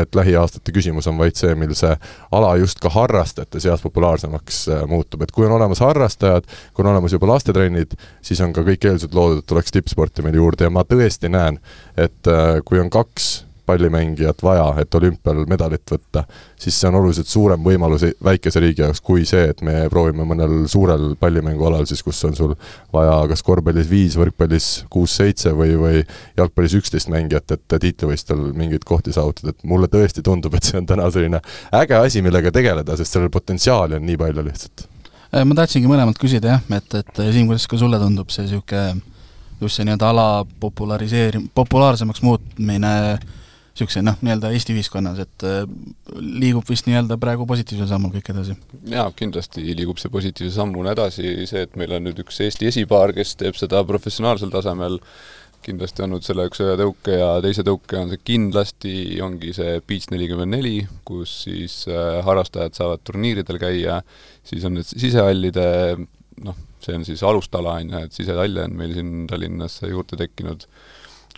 et 0.00 0.14
lähiaastate 0.16 0.74
küsimus 0.74 1.08
on 1.10 1.18
vaid 1.20 1.38
see, 1.38 1.54
mil 1.58 1.74
see 1.78 1.92
ala 2.36 2.54
just 2.60 2.80
ka 2.82 2.92
harrastajate 2.94 3.60
seas 3.62 3.84
populaarsemaks 3.84 4.62
muutub, 4.90 5.22
et 5.22 5.34
kui 5.34 5.48
on 5.48 5.56
olemas 5.58 5.82
harrastajad, 5.84 6.48
kui 6.74 6.84
on 6.84 6.92
olemas 6.94 7.14
juba 7.16 7.30
lastetrennid, 7.32 7.94
siis 8.22 8.40
on 8.44 8.54
ka 8.56 8.64
kõik 8.66 8.86
eeldused 8.86 9.14
loodud, 9.16 9.42
et 9.42 9.50
tuleks 9.50 9.74
tippsporti 9.74 10.24
meil 10.26 10.38
juurde. 10.40 10.66
Ja 10.66 10.74
ma 10.74 10.86
tõesti 10.86 11.30
näen, 11.32 11.60
et 11.98 12.34
kui 12.64 12.80
on 12.80 12.90
kaks 12.92 13.30
pallimängijat 13.70 14.42
vaja, 14.42 14.66
et 14.82 14.94
olümpial 14.98 15.44
medalit 15.50 15.94
võtta, 15.94 16.24
siis 16.58 16.76
see 16.80 16.88
on 16.90 16.98
oluliselt 17.00 17.30
suurem 17.30 17.62
võimalus 17.64 18.04
väikese 18.24 18.62
riigi 18.62 18.82
jaoks 18.82 19.02
kui 19.04 19.24
see, 19.28 19.46
et 19.52 19.62
me 19.66 19.86
proovime 19.92 20.26
mõnel 20.28 20.64
suurel 20.70 21.14
pallimängualal 21.20 21.86
siis, 21.88 22.02
kus 22.06 22.20
on 22.28 22.36
sul 22.36 22.54
vaja 22.94 23.16
kas 23.30 23.44
korvpallis 23.46 23.90
viis, 23.90 24.18
võrkpallis 24.20 24.70
kuus-seitse 24.92 25.54
või, 25.56 25.76
või 25.80 26.02
jalgpallis 26.38 26.76
üksteist 26.80 27.12
mängijat, 27.12 27.56
et 27.56 27.78
tiitlivõistlustel 27.80 28.50
mingeid 28.58 28.86
kohti 28.88 29.14
saavutada, 29.16 29.54
et 29.54 29.66
mulle 29.68 29.90
tõesti 29.92 30.24
tundub, 30.26 30.56
et 30.58 30.66
see 30.66 30.80
on 30.80 30.88
täna 30.90 31.10
selline 31.14 31.42
äge 31.82 31.98
asi, 31.98 32.24
millega 32.26 32.52
tegeleda, 32.54 32.98
sest 32.98 33.16
sellel 33.16 33.32
potentsiaali 33.32 33.98
on 34.00 34.06
nii 34.08 34.18
palju 34.20 34.46
lihtsalt. 34.46 34.88
Äh, 35.30 35.46
ma 35.46 35.54
tahtsingi 35.62 35.90
mõlemalt 35.90 36.18
küsida 36.20 36.56
jah, 36.56 36.66
et, 36.74 36.98
et 36.98 37.24
Siim, 37.30 37.46
kuidas 37.50 37.68
ka 37.70 37.78
sulle 37.78 38.00
tundub 38.02 38.32
see 38.34 38.48
niisugune 38.48 38.98
just 39.60 39.76
see 39.76 39.84
nii-öelda 39.84 40.08
ala 40.10 40.46
populariseeri-, 40.60 41.42
populaarsemaks 41.54 42.22
muutmine 42.22 43.18
niisuguse 43.70 44.02
noh, 44.04 44.18
nii-öelda 44.20 44.50
Eesti 44.54 44.74
ühiskonnas, 44.76 45.20
et 45.24 45.46
äh, 45.46 45.64
liigub 46.18 46.68
vist 46.68 46.88
nii-öelda 46.88 47.18
praegu 47.22 47.46
positiivsel 47.48 47.88
sammul 47.90 48.12
kõik 48.14 48.30
edasi? 48.34 48.56
jaa, 48.90 49.08
kindlasti 49.16 49.64
liigub 49.78 50.00
see 50.02 50.12
positiivse 50.12 50.56
sammuna 50.58 50.94
edasi, 50.96 51.34
see, 51.50 51.66
et 51.66 51.76
meil 51.80 51.96
on 51.96 52.08
nüüd 52.08 52.22
üks 52.24 52.40
Eesti 52.46 52.70
esipaar, 52.70 53.14
kes 53.16 53.36
teeb 53.40 53.58
seda 53.58 53.82
professionaalsel 53.88 54.52
tasemel, 54.52 55.00
kindlasti 55.64 56.04
andnud 56.04 56.24
selle 56.24 56.46
üks 56.48 56.62
ühe 56.64 56.76
tõuke 56.80 57.18
ja 57.20 57.34
teise 57.44 57.64
tõuke 57.66 57.98
on 58.00 58.12
see 58.12 58.22
kindlasti, 58.24 58.94
ongi 59.24 59.52
see 59.56 59.76
Beach 59.86 60.08
nelikümmend 60.12 60.56
neli, 60.56 60.78
kus 61.08 61.42
siis 61.44 61.82
äh, 61.90 62.20
harrastajad 62.26 62.78
saavad 62.78 63.04
turniiridel 63.04 63.60
käia, 63.60 64.00
siis 64.46 64.64
on 64.68 64.78
need 64.78 64.88
sisehallide 64.88 65.68
noh, 66.46 66.56
see 66.80 66.96
on 66.96 67.04
siis 67.06 67.22
alustala, 67.26 67.76
on 67.80 67.92
ju, 67.92 68.00
et 68.06 68.16
sisehalle 68.16 68.64
on 68.64 68.76
meil 68.78 68.94
siin 68.96 69.26
Tallinnas 69.30 69.80
juurde 69.84 70.18
tekkinud, 70.20 70.66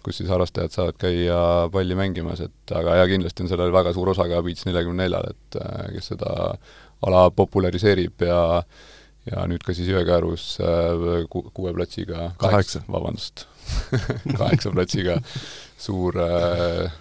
kus 0.04 0.20
siis 0.20 0.30
harrastajad 0.32 0.74
saavad 0.74 0.98
käia 1.00 1.38
palli 1.72 1.96
mängimas, 1.98 2.42
et 2.44 2.74
aga 2.74 2.98
jaa, 3.00 3.10
kindlasti 3.10 3.44
on 3.44 3.52
sellel 3.52 3.74
väga 3.74 3.94
suur 3.96 4.12
osa 4.14 4.26
ka 4.30 4.42
Beach 4.44 4.66
neljakümne 4.68 5.04
neljal, 5.04 5.30
et 5.30 5.60
äh, 5.60 5.86
kes 5.96 6.12
seda 6.14 6.34
ala 7.06 7.22
populariseerib 7.34 8.26
ja 8.26 8.42
ja 9.30 9.46
nüüd 9.46 9.62
ka 9.62 9.74
siis 9.74 9.86
Jõekäärus 9.92 10.46
äh, 10.60 11.24
ku-, 11.30 11.46
kuue 11.54 11.74
platsiga, 11.76 12.32
kaheksa, 12.42 12.82
vabandust. 12.90 13.46
Kaheksa 14.40 14.72
platsiga 14.74 15.20
suur 15.78 16.18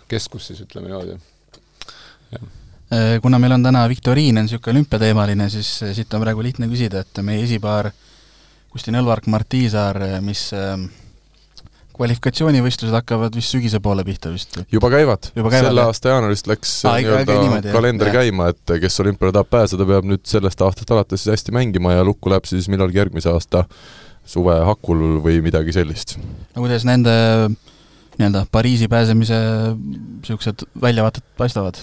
keskus 0.09 0.51
siis, 0.51 0.61
ütleme 0.61 0.91
niimoodi, 0.91 1.17
jah. 2.35 2.49
Äh, 2.91 3.21
kuna 3.21 3.39
meil 3.39 3.53
on 3.55 3.63
täna 3.63 3.85
viktoriin, 3.87 4.35
on 4.37 4.43
niisugune 4.43 4.73
olümpiateemaline, 4.75 5.45
siis 5.49 5.69
äh, 5.83 5.93
siit 5.95 6.11
on 6.13 6.25
praegu 6.25 6.43
lihtne 6.43 6.67
küsida, 6.67 7.05
et 7.05 7.21
meie 7.23 7.45
esipaar 7.45 7.87
Kusti 8.71 8.91
Nõlvark, 8.91 9.29
Mart 9.31 9.47
Tiisaar, 9.47 9.99
äh, 10.03 10.17
mis 10.19 10.49
kvalifikatsioonivõistlused 11.95 12.95
hakkavad 12.95 13.35
vist 13.37 13.53
sügise 13.53 13.81
poole 13.83 14.05
pihta 14.07 14.31
vist? 14.33 14.57
juba 14.71 14.91
käivad, 14.93 15.31
käivad, 15.35 15.57
selle 15.57 15.85
aasta 15.85 16.13
jaanuarist 16.13 16.49
läks 16.51 16.75
nii-öelda 16.87 17.73
kalender 17.73 18.11
jah. 18.11 18.19
käima, 18.21 18.51
et 18.53 18.75
kes 18.85 18.99
olümpiale 19.03 19.35
tahab 19.35 19.51
pääseda, 19.51 19.87
peab 19.89 20.07
nüüd 20.09 20.23
sellest 20.27 20.63
aastast 20.65 20.93
alates 20.95 21.23
siis 21.23 21.35
hästi 21.35 21.55
mängima 21.55 21.95
ja 21.97 22.05
lukku 22.07 22.31
läheb 22.33 22.47
siis 22.49 22.69
millalgi 22.71 23.01
järgmise 23.01 23.31
aasta 23.33 23.65
suve 24.27 24.55
hakul 24.65 25.19
või 25.23 25.41
midagi 25.43 25.73
sellist. 25.75 26.17
no 26.55 26.63
kuidas 26.63 26.85
nende 26.87 27.13
nii-öelda 28.19 28.45
Pariisi 28.51 28.87
pääsemise 28.91 29.39
niisugused 29.77 30.67
väljavaated 30.81 31.25
paistavad? 31.37 31.79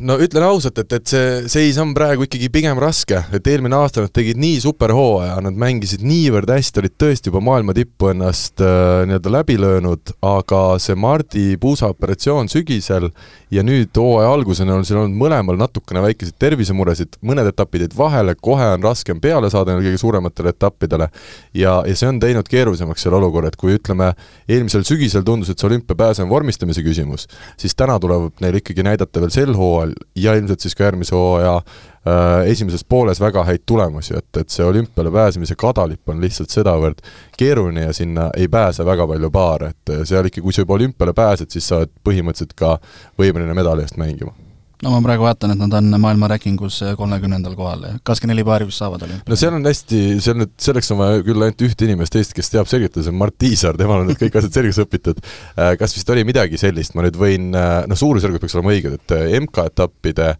No 0.00 0.16
ütlen 0.22 0.44
ausalt, 0.46 0.78
et, 0.80 0.92
et 0.96 1.10
see 1.10 1.48
seis 1.52 1.78
on 1.82 1.92
praegu 1.96 2.24
ikkagi 2.26 2.48
pigem 2.52 2.78
raske, 2.80 3.18
et 3.34 3.48
eelmine 3.50 3.76
aasta 3.76 4.04
nad 4.04 4.12
tegid 4.14 4.38
nii 4.40 4.60
superhooaja, 4.64 5.36
nad 5.44 5.58
mängisid 5.60 6.04
niivõrd 6.06 6.50
hästi, 6.54 6.80
olid 6.82 6.94
tõesti 7.00 7.30
juba 7.30 7.42
maailma 7.44 7.74
tippu 7.76 8.12
ennast 8.12 8.62
äh, 8.64 9.02
nii-öelda 9.08 9.32
läbi 9.34 9.58
löönud, 9.60 10.14
aga 10.24 10.62
see 10.82 10.96
Mardi 10.98 11.46
puusa 11.60 11.90
operatsioon 11.92 12.48
sügisel 12.52 13.10
ja 13.54 13.62
nüüd 13.66 13.94
hooaja 13.98 14.32
alguseni 14.34 14.72
on 14.74 14.86
siin 14.86 15.00
olnud 15.02 15.18
mõlemal 15.18 15.58
natukene 15.60 16.02
väikeseid 16.04 16.38
tervisemuresid, 16.42 17.18
mõned 17.26 17.48
etapid 17.50 17.84
jäid 17.86 17.98
vahele, 17.98 18.36
kohe 18.40 18.70
on 18.74 18.86
raskem 18.86 19.20
peale 19.22 19.50
saada 19.52 19.74
neil 19.74 19.84
kõige 19.88 20.00
suurematele 20.00 20.54
etappidele. 20.54 21.10
Ja, 21.54 21.76
ja 21.86 21.96
see 21.98 22.08
on 22.10 22.18
teinud 22.22 22.48
keerulisemaks 22.50 23.04
selle 23.06 23.20
olukorra, 23.20 23.52
et 23.52 23.58
kui 23.60 23.76
ütleme, 23.76 24.12
eelmisel 24.48 24.86
sügisel 24.88 25.26
tundus, 25.26 25.52
et 25.52 25.60
see 25.60 25.68
olümpiapääs 25.68 26.22
on 26.24 26.30
vormistamise 26.32 26.82
küsimus, 26.86 27.28
siis 27.60 27.76
täna 27.78 27.98
tuleb 28.02 28.42
neil 28.42 28.58
ikkagi 28.60 28.86
näidata 28.86 29.22
veel 29.22 29.33
sel 29.34 29.56
hooajal 29.58 29.96
ja 30.18 30.36
ilmselt 30.38 30.64
siis 30.64 30.76
ka 30.78 30.86
järgmise 30.88 31.16
hooaja 31.16 31.56
äh, 31.56 32.46
esimeses 32.52 32.84
pooles 32.88 33.20
väga 33.20 33.44
häid 33.48 33.64
tulemusi, 33.66 34.14
et, 34.18 34.30
et 34.40 34.54
see 34.54 34.66
olümpiale 34.66 35.12
pääsemise 35.14 35.58
kadalipp 35.58 36.14
on 36.14 36.22
lihtsalt 36.22 36.54
sedavõrd 36.54 37.02
keeruline 37.38 37.88
ja 37.88 37.96
sinna 37.96 38.30
ei 38.36 38.48
pääse 38.48 38.86
väga 38.86 39.08
palju 39.10 39.30
paare, 39.34 39.74
et 39.74 39.94
seal 40.08 40.30
ikka, 40.30 40.44
kui 40.44 40.54
sa 40.54 40.64
juba 40.64 40.78
olümpiale 40.78 41.16
pääsed, 41.16 41.50
siis 41.50 41.68
sa 41.68 41.82
oled 41.82 41.92
põhimõtteliselt 42.06 42.56
ka 42.58 42.78
võimeline 43.20 43.56
medali 43.56 43.86
eest 43.86 44.00
mängima 44.00 44.34
no 44.82 44.90
ma 44.90 45.00
praegu 45.04 45.24
vaatan, 45.26 45.54
et 45.54 45.60
nad 45.60 45.74
on 45.78 46.00
maailma 46.02 46.28
rankingus 46.32 46.80
kolmekümnendal 46.98 47.54
kohal 47.58 47.84
kakskümmend 48.02 48.34
neli 48.34 48.44
paari 48.46 48.66
vist 48.68 48.82
saavad 48.82 49.04
olümpial. 49.06 49.30
no 49.30 49.38
seal 49.38 49.54
on 49.56 49.68
hästi, 49.68 50.00
seal 50.24 50.38
nüüd, 50.40 50.54
selleks 50.60 50.90
on 50.94 51.00
vaja 51.00 51.22
küll 51.26 51.46
ainult 51.46 51.64
ühte 51.66 51.86
inimest 51.86 52.18
Eestis, 52.18 52.36
kes 52.36 52.50
teab 52.52 52.70
selgitada, 52.70 53.04
see 53.04 53.14
on 53.14 53.20
Mart 53.20 53.36
Tiisar, 53.40 53.78
temal 53.78 54.02
on 54.02 54.10
need 54.10 54.20
kõik 54.20 54.38
asjad 54.40 54.58
selgeks 54.58 54.80
õpitud. 54.84 55.20
Äh, 55.54 55.74
kas 55.80 55.94
vist 55.96 56.10
oli 56.14 56.24
midagi 56.26 56.58
sellist, 56.60 56.96
ma 56.98 57.06
nüüd 57.06 57.18
võin, 57.20 57.50
noh, 57.54 57.98
suurusjärgud 57.98 58.42
peaks 58.42 58.56
olema 58.58 58.74
õiged, 58.74 58.98
et 58.98 59.16
äh, 59.16 59.36
MK-etappide, 59.40 60.30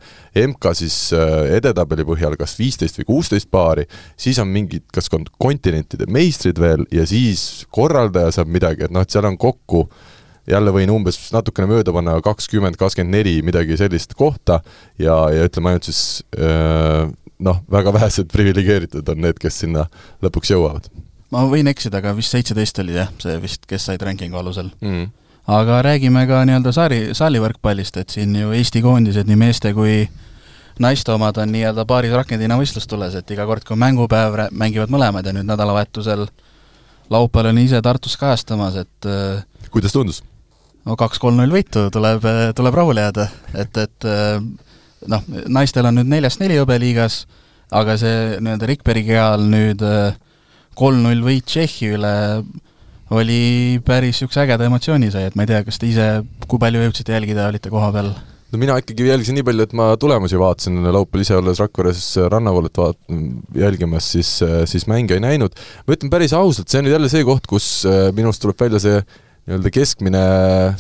MK 0.45 0.75
siis 0.79 0.99
edetabeli 1.15 2.07
põhjal 2.09 2.39
kas 2.41 2.57
viisteist 2.59 2.99
või 3.01 3.09
kuusteist 3.13 3.51
paari, 3.55 3.87
siis 4.21 4.41
on 4.43 4.51
mingid, 4.51 4.87
kas 4.95 5.11
kontinentide 5.13 6.09
meistrid 6.11 6.59
veel 6.63 6.87
ja 6.95 7.07
siis 7.09 7.65
korraldaja 7.75 8.35
saab 8.35 8.51
midagi, 8.51 8.89
et 8.89 8.95
noh, 8.95 9.05
et 9.05 9.15
seal 9.15 9.29
on 9.29 9.39
kokku 9.41 9.87
jälle 10.51 10.73
võin 10.75 10.93
umbes 10.93 11.19
natukene 11.33 11.69
mööda 11.71 11.93
panna 11.95 12.17
kakskümmend, 12.25 12.77
kakskümmend 12.81 13.17
neli, 13.17 13.39
midagi 13.47 13.79
sellist 13.81 14.15
kohta 14.19 14.61
ja, 14.99 15.17
ja 15.33 15.47
ütleme 15.49 15.73
ainult 15.73 15.89
siis 15.89 16.03
noh, 17.39 17.61
väga 17.71 17.93
vähesed 17.95 18.31
priviligeeritud 18.33 19.09
on 19.09 19.25
need, 19.25 19.39
kes 19.41 19.63
sinna 19.65 19.87
lõpuks 20.25 20.53
jõuavad. 20.55 20.89
ma 21.35 21.45
võin 21.51 21.69
eksida, 21.71 21.99
aga 22.03 22.15
vist 22.17 22.35
seitseteist 22.35 22.79
oli 22.83 22.97
jah, 22.99 23.11
see 23.23 23.37
vist, 23.43 23.65
kes 23.71 23.89
said 23.91 24.03
rankingu 24.03 24.39
alusel 24.39 24.71
mm.. 24.81 25.09
aga 25.57 25.81
räägime 25.87 26.27
ka 26.31 26.45
nii-öelda 26.49 26.75
saari, 26.77 27.01
saalivõrkpallist, 27.17 27.99
et 28.01 28.15
siin 28.15 28.37
ju 28.39 28.53
Eesti 28.55 28.85
koondised, 28.85 29.29
nii 29.31 29.41
meeste 29.41 29.75
kui 29.77 30.05
naiste 30.83 31.15
omad 31.15 31.39
on 31.39 31.53
nii-öelda 31.55 31.87
paaris 31.89 32.15
rakendina 32.15 32.59
võistlustules, 32.59 33.17
et 33.19 33.31
iga 33.31 33.47
kord, 33.47 33.67
kui 33.67 33.77
on 33.77 33.83
mängupäev, 33.83 34.39
mängivad 34.53 34.93
mõlemad 34.93 35.27
ja 35.27 35.35
nüüd 35.35 35.49
nädalavahetusel 35.49 36.27
laupäeval 37.11 37.53
olin 37.53 37.67
ise 37.67 37.83
Tartus 37.85 38.17
kajastamas, 38.19 38.79
et 38.85 39.71
kuidas 39.71 39.93
tundus? 39.93 40.23
No 40.85 40.97
kaks-kolm-null 41.01 41.55
võitu 41.55 41.87
tuleb, 41.95 42.27
tuleb 42.57 42.77
rahule 42.77 43.07
jääda, 43.07 43.29
et, 43.61 43.81
et 43.81 44.09
noh, 45.11 45.25
naistel 45.49 45.89
on 45.89 45.99
nüüd 46.01 46.11
neljast 46.13 46.43
neli 46.43 46.59
hõbeliigas, 46.61 47.25
aga 47.75 47.97
see 48.01 48.37
nii-öelda 48.45 48.69
Rikbergi 48.71 49.17
ajal 49.17 49.49
nüüd 49.49 49.83
kolm-null 50.79 51.25
võit 51.25 51.49
Tšehhi 51.49 51.95
üle 51.97 52.15
oli 53.15 53.81
päris 53.85 54.17
niisuguse 54.17 54.45
ägeda 54.45 54.69
emotsiooni 54.69 55.11
sai, 55.13 55.29
et 55.29 55.35
ma 55.37 55.45
ei 55.45 55.51
tea, 55.53 55.65
kas 55.67 55.79
te 55.81 55.89
ise, 55.89 56.07
kui 56.49 56.61
palju 56.61 56.87
jõudsite 56.87 57.15
jälgida, 57.15 57.49
olite 57.53 57.73
koha 57.73 57.91
peal? 57.95 58.15
no 58.55 58.61
mina 58.61 58.77
ikkagi 58.79 59.09
jälgisin 59.09 59.37
nii 59.39 59.47
palju, 59.47 59.67
et 59.67 59.75
ma 59.77 59.89
tulemusi 60.01 60.39
vaatasin, 60.39 60.79
laupäeval 60.87 61.25
ise 61.25 61.37
olles 61.37 61.61
Rakveres 61.63 62.05
rannavoolet 62.31 62.79
vaat-, 62.79 63.17
jälgimas, 63.59 64.09
siis, 64.15 64.31
siis 64.71 64.87
mänge 64.91 65.17
ei 65.17 65.23
näinud. 65.25 65.57
ma 65.87 65.97
ütlen 65.97 66.13
päris 66.13 66.35
ausalt, 66.37 66.71
see 66.71 66.81
on 66.81 66.89
nüüd 66.89 66.97
jälle 66.97 67.11
see 67.13 67.27
koht, 67.27 67.49
kus 67.51 67.69
minu 68.17 68.31
arust 68.31 68.45
tuleb 68.45 68.61
välja 68.67 68.83
see 68.83 69.03
nii-öelda 69.45 69.73
keskmine 69.75 70.25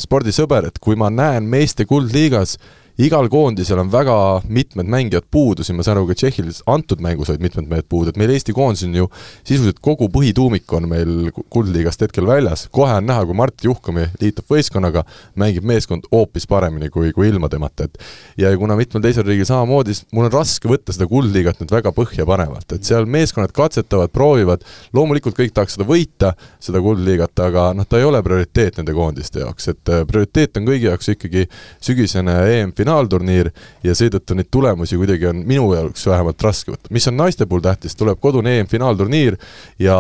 spordisõber, 0.01 0.71
et 0.71 0.81
kui 0.81 0.97
ma 0.97 1.11
näen 1.13 1.49
meeste 1.51 1.85
kuldliigas 1.89 2.57
igal 3.03 3.27
koondisel 3.29 3.81
on 3.83 3.91
väga 3.91 4.17
mitmed 4.47 4.87
mängijad 4.87 5.27
puudu, 5.31 5.65
siin 5.67 5.77
ma 5.79 5.83
saan 5.83 5.99
aru, 5.99 6.07
ka 6.11 6.15
Tšehhil 6.19 6.53
antud 6.71 7.01
mängus 7.03 7.33
olid 7.33 7.43
mitmed 7.43 7.67
mehed 7.67 7.89
puudu, 7.91 8.13
et 8.13 8.19
meil 8.21 8.31
Eesti 8.31 8.55
koondis 8.55 8.85
on 8.87 8.95
ju 8.95 9.09
sisuliselt 9.43 9.81
kogu 9.83 10.07
põhituumik 10.15 10.71
on 10.77 10.87
meil 10.91 11.33
Kuldliigast 11.51 12.05
hetkel 12.07 12.29
väljas, 12.29 12.69
kohe 12.75 12.95
on 12.95 13.09
näha, 13.09 13.25
kui 13.27 13.35
Mart 13.39 13.65
Juhkami 13.67 14.07
liitub 14.21 14.47
võistkonnaga, 14.51 15.03
mängib 15.41 15.67
meeskond 15.67 16.07
hoopis 16.13 16.47
paremini 16.51 16.91
kui, 16.95 17.11
kui 17.17 17.27
ilma 17.33 17.51
temata, 17.51 17.89
et 17.89 17.99
ja 18.45 18.53
kuna 18.59 18.77
mitmel 18.79 19.03
teisel 19.03 19.27
riigil 19.27 19.49
samamoodi, 19.49 19.97
siis 19.97 20.07
mul 20.15 20.29
on 20.29 20.35
raske 20.37 20.71
võtta 20.71 20.95
seda 20.95 21.11
Kuldliigat 21.11 21.65
nüüd 21.65 21.75
väga 21.75 21.91
põhjapanevalt, 21.97 22.77
et 22.77 22.87
seal 22.87 23.11
meeskonnad 23.11 23.55
katsetavad, 23.57 24.15
proovivad, 24.15 24.63
loomulikult 24.95 25.35
kõik 25.41 25.55
tahaks 25.57 25.75
seda 25.79 25.89
võita, 25.89 26.35
seda 26.63 26.79
Kuldliigat, 26.85 27.35
aga 27.43 27.73
noh, 27.75 27.91
ta 27.91 27.99
ei 27.99 28.07
ole 28.07 28.23
prioriteet 28.23 28.79
nende 28.79 28.95
koondiste 28.95 29.43
jaoks, 29.43 29.73
et 29.75 29.91
äh, 29.91 30.07
prioriteet 30.07 30.63
on 30.63 30.71
kõigi 30.71 30.91
jaoks 30.93 31.11
ikkagi 31.17 31.47
sügisene 31.83 32.39
EM-finaal, 32.55 32.84
finaalturniir 32.85 33.51
ja 33.85 33.97
seetõttu 33.97 34.37
neid 34.39 34.51
tulemusi 34.53 34.99
kuidagi 35.01 35.29
on 35.31 35.43
minu 35.49 35.71
jaoks 35.75 36.07
vähemalt 36.11 36.45
raske 36.45 36.75
võtta. 36.75 36.93
mis 36.95 37.09
on 37.11 37.19
naiste 37.19 37.49
puhul 37.49 37.65
tähtis, 37.65 37.97
tuleb 37.99 38.21
kodune 38.23 38.59
EM-finaalturniir 38.61 39.39
ja 39.83 39.97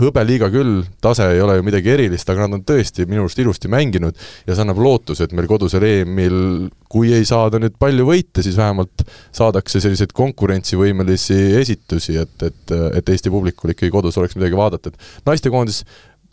hõbeliiga 0.00 0.50
küll, 0.54 0.84
tase 1.02 1.26
ei 1.34 1.42
ole 1.44 1.58
ju 1.58 1.66
midagi 1.66 1.94
erilist, 1.96 2.28
aga 2.30 2.46
nad 2.46 2.60
on 2.60 2.66
tõesti 2.66 3.06
minu 3.10 3.26
arust 3.26 3.42
ilusti 3.42 3.70
mänginud 3.72 4.16
ja 4.46 4.54
see 4.54 4.64
annab 4.64 4.80
lootuse, 4.82 5.26
et 5.26 5.36
meil 5.36 5.50
kodusel 5.50 5.84
EM-il 5.86 6.70
kui 6.90 7.12
ei 7.14 7.26
saada 7.28 7.60
nüüd 7.62 7.76
palju 7.78 8.06
võite, 8.08 8.42
siis 8.42 8.56
vähemalt 8.58 9.04
saadakse 9.36 9.82
selliseid 9.82 10.14
konkurentsivõimelisi 10.16 11.38
esitusi, 11.60 12.16
et, 12.18 12.46
et, 12.46 12.74
et 12.98 13.12
Eesti 13.14 13.30
publikul 13.30 13.74
ikkagi 13.74 13.92
kodus 13.94 14.18
oleks 14.18 14.34
midagi 14.38 14.58
vaadata, 14.58 14.90
et 14.90 15.28
naistekoondis 15.28 15.84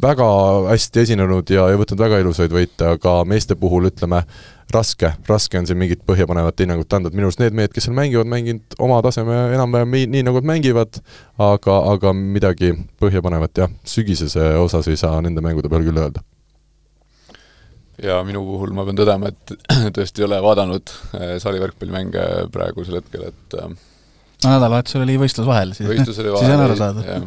väga 0.01 0.27
hästi 0.69 1.01
esinenud 1.05 1.49
ja, 1.49 1.65
ja 1.71 1.79
võtnud 1.79 2.01
väga 2.01 2.21
ilusaid 2.21 2.53
võite, 2.53 2.93
aga 2.97 3.17
meeste 3.27 3.57
puhul 3.57 3.89
ütleme, 3.89 4.21
raske, 4.73 5.11
raske 5.29 5.59
on 5.59 5.67
siin 5.67 5.79
mingit 5.79 6.03
põhjapanevat 6.07 6.61
hinnangut 6.61 6.93
anda, 6.93 7.09
et 7.09 7.17
minu 7.17 7.29
arust 7.29 7.41
need 7.41 7.57
mehed, 7.57 7.73
kes 7.73 7.87
seal 7.87 7.97
mängivad, 7.97 8.29
mänginud 8.29 8.77
oma 8.83 8.99
taseme 9.05 9.37
enam-vähem 9.55 9.93
nii, 9.95 10.07
nii, 10.13 10.23
nagu 10.27 10.41
nad 10.41 10.49
mängivad, 10.51 11.01
aga, 11.41 11.77
aga 11.93 12.13
midagi 12.17 12.73
põhjapanevat 13.01 13.63
jah, 13.63 13.75
sügisese 13.87 14.51
osas 14.61 14.89
ei 14.91 14.99
saa 14.99 15.21
nende 15.25 15.43
mängude 15.45 15.71
peal 15.71 15.85
küll 15.87 16.01
öelda. 16.03 16.23
Ja 18.03 18.19
minu 18.21 18.43
puhul 18.45 18.75
ma 18.77 18.83
pean 18.85 18.99
tõdema, 18.99 19.31
et 19.33 19.55
tõesti 19.97 20.21
ei 20.21 20.27
ole 20.27 20.41
vaadanud 20.45 20.91
äh, 21.17 21.37
saalivõrkpallimänge 21.41 22.25
praegusel 22.53 22.99
hetkel, 22.99 23.31
et 23.31 23.57
äh, 23.57 23.71
no 24.43 24.51
nädalavahetusel 24.51 25.07
oli 25.07 25.17
võistlus 25.23 25.47
vahel, 25.49 25.73
siis, 25.73 25.89
võistlus 25.89 26.21
oli 26.21 26.35
vahel, 26.35 26.45
siis 26.51 26.59
on 26.59 26.67
aru 26.67 26.77
saada. 26.77 27.23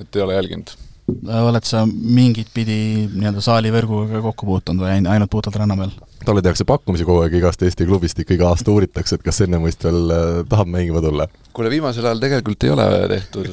et 0.00 0.18
ei 0.18 0.24
ole 0.24 0.40
jälginud 0.40 0.74
oled 1.08 1.66
sa 1.66 1.82
mingit 1.86 2.52
pidi 2.54 3.08
nii-öelda 3.10 3.42
saalivõrguga 3.42 4.22
kokku 4.22 4.46
puutunud 4.46 4.84
või 4.84 5.00
ainult 5.10 5.30
puhtalt 5.32 5.58
rannamäel? 5.58 5.94
talle 6.22 6.42
tehakse 6.44 6.62
pakkumisi 6.68 7.02
kogu 7.02 7.24
aeg 7.24 7.34
igast 7.40 7.62
Eesti 7.66 7.86
klubist, 7.88 8.20
ikka 8.22 8.36
iga 8.36 8.52
aasta 8.52 8.70
uuritakse, 8.70 9.18
et 9.18 9.24
kas 9.26 9.42
Ennemõist 9.42 9.82
veel 9.82 10.14
äh, 10.14 10.28
tahab 10.48 10.70
mängima 10.70 11.02
tulla? 11.02 11.26
kuule, 11.52 11.72
viimasel 11.72 12.06
ajal 12.06 12.22
tegelikult 12.22 12.68
ei 12.68 12.74
ole 12.76 12.86
tehtud, 13.10 13.50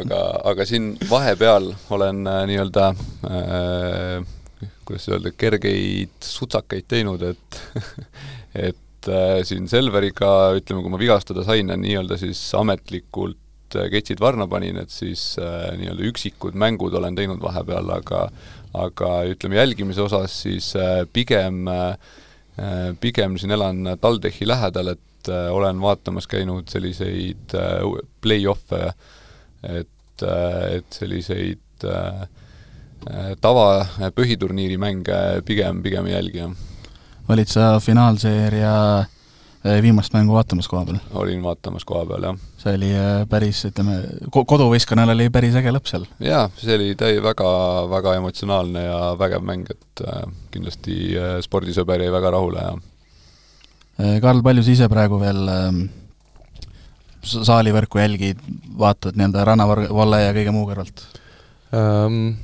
aga, 0.00 0.20
aga 0.50 0.66
siin 0.66 0.92
vahepeal 1.10 1.70
olen 1.94 2.26
äh, 2.26 2.42
nii-öelda 2.50 2.90
äh, 3.30 4.28
kuidas 4.84 5.08
öelda, 5.08 5.30
kergeid 5.38 6.16
sutsakaid 6.26 6.88
teinud, 6.90 7.22
et 7.22 7.60
et 8.68 9.08
äh, 9.08 9.38
siin 9.46 9.68
Selveriga, 9.70 10.50
ütleme, 10.58 10.82
kui 10.82 10.92
ma 10.92 10.98
vigastada 11.00 11.46
sain, 11.46 11.70
nii-öelda 11.70 12.18
siis 12.20 12.42
ametlikult 12.58 13.38
nüüd 13.74 13.92
ketsid 13.92 14.20
varna 14.20 14.46
panin, 14.50 14.78
et 14.82 14.90
siis 14.92 15.34
äh, 15.40 15.70
nii-öelda 15.78 16.06
üksikud 16.10 16.56
mängud 16.58 16.94
olen 16.98 17.16
teinud 17.18 17.42
vahepeal, 17.42 17.90
aga 17.96 18.28
aga 18.76 19.10
ütleme, 19.26 19.58
jälgimise 19.58 20.02
osas 20.04 20.34
siis 20.44 20.72
äh, 20.78 21.04
pigem 21.12 21.68
äh,, 21.68 21.94
pigem 23.00 23.38
siin 23.38 23.54
elan 23.56 23.96
TalTechi 24.00 24.46
lähedal, 24.48 24.94
et 24.94 25.30
äh, 25.30 25.48
olen 25.54 25.80
vaatamas 25.82 26.28
käinud 26.30 26.70
selliseid 26.70 27.54
äh, 27.58 27.86
play-off'e, 28.22 28.92
et 29.62 30.26
äh,, 30.26 30.76
et 30.78 31.00
selliseid 31.00 31.86
äh, 31.86 32.26
äh 33.10 33.30
tava 33.40 33.86
põhiturniiri 34.12 34.76
mänge 34.78 35.40
pigem, 35.46 35.82
pigem 35.82 36.10
ei 36.10 36.18
jälgi, 36.18 36.44
jah. 36.44 36.52
olid 37.30 37.48
sa 37.48 37.72
finaalseeria 37.80 38.74
äh, 38.98 39.08
Äh, 39.10 39.19
viimast 39.64 40.14
mängu 40.16 40.32
vaatamas 40.32 40.68
koha 40.68 40.86
peal? 40.88 40.98
olin 41.20 41.42
vaatamas 41.44 41.84
koha 41.84 42.06
peal, 42.08 42.24
jah. 42.30 42.38
see 42.62 42.74
oli 42.78 42.90
äh, 42.96 43.24
päris, 43.28 43.60
ütleme, 43.68 43.98
koduvõistkonnal 44.32 45.12
oli 45.12 45.28
päris 45.32 45.56
äge 45.60 45.72
lõpp 45.74 45.90
seal? 45.90 46.06
jaa, 46.24 46.46
see 46.56 46.76
oli 46.78 46.94
täi-, 46.98 47.20
väga, 47.24 47.50
väga 47.92 48.16
emotsionaalne 48.22 48.86
ja 48.86 48.98
vägev 49.20 49.44
mäng, 49.44 49.68
et 49.68 50.04
äh, 50.06 50.24
kindlasti 50.54 50.96
äh, 51.12 51.36
spordisõber 51.44 52.06
jäi 52.06 52.12
väga 52.14 52.32
rahule 52.36 52.64
ja 52.64 52.74
äh, 54.00 54.16
Karl, 54.24 54.40
palju 54.46 54.64
sa 54.64 54.76
ise 54.76 54.90
praegu 54.92 55.20
veel 55.20 55.52
äh, 55.52 55.80
saalivõrku 57.20 58.00
jälgid, 58.00 58.40
vaatad 58.80 59.18
nii-öelda 59.20 59.44
rannavalle 59.44 60.24
ja 60.24 60.36
kõige 60.36 60.56
muu 60.56 60.68
kõrvalt 60.70 61.04
ähm,? 61.76 62.38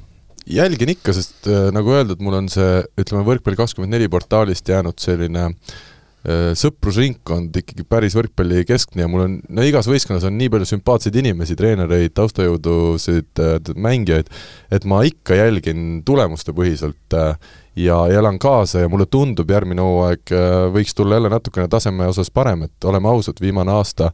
Jälgin 0.46 0.92
ikka, 0.92 1.10
sest 1.10 1.48
äh, 1.50 1.72
nagu 1.74 1.90
öeldud, 1.90 2.20
mul 2.22 2.36
on 2.38 2.46
see, 2.52 2.84
ütleme, 3.00 3.24
Võrkpalli 3.26 3.58
kakskümmend 3.58 3.96
neli 3.96 4.06
portaalist 4.06 4.68
jäänud 4.70 5.00
selline 5.02 5.48
äh, 5.48 5.56
Äh, 5.56 5.95
sõprusringkond 6.26 7.54
ikkagi 7.60 7.84
päris 7.86 8.16
võrkpalli 8.18 8.64
keskne 8.66 9.04
ja 9.04 9.10
mul 9.10 9.22
on, 9.22 9.36
no 9.46 9.62
igas 9.66 9.86
võistkonnas 9.86 10.24
on 10.26 10.34
nii 10.38 10.50
palju 10.50 10.66
sümpaatseid 10.72 11.14
inimesi, 11.20 11.54
treenereid, 11.58 12.14
taustajõudusid, 12.18 13.30
äh, 13.42 13.70
mängijaid, 13.78 14.32
et 14.74 14.88
ma 14.88 15.04
ikka 15.06 15.38
jälgin 15.38 16.02
tulemuste 16.06 16.54
põhiselt 16.56 17.14
äh, 17.14 17.36
ja 17.78 18.00
elan 18.10 18.40
kaasa 18.42 18.82
ja 18.82 18.90
mulle 18.90 19.06
tundub, 19.06 19.50
järgmine 19.52 19.84
hooaeg 19.84 20.32
võiks 20.74 20.96
tulla 20.96 21.20
jälle 21.20 21.30
natukene 21.30 21.68
taseme 21.70 22.08
osas 22.10 22.32
parem, 22.34 22.64
et 22.66 22.88
oleme 22.88 23.12
ausad, 23.12 23.38
viimane 23.40 23.74
aasta 23.76 24.10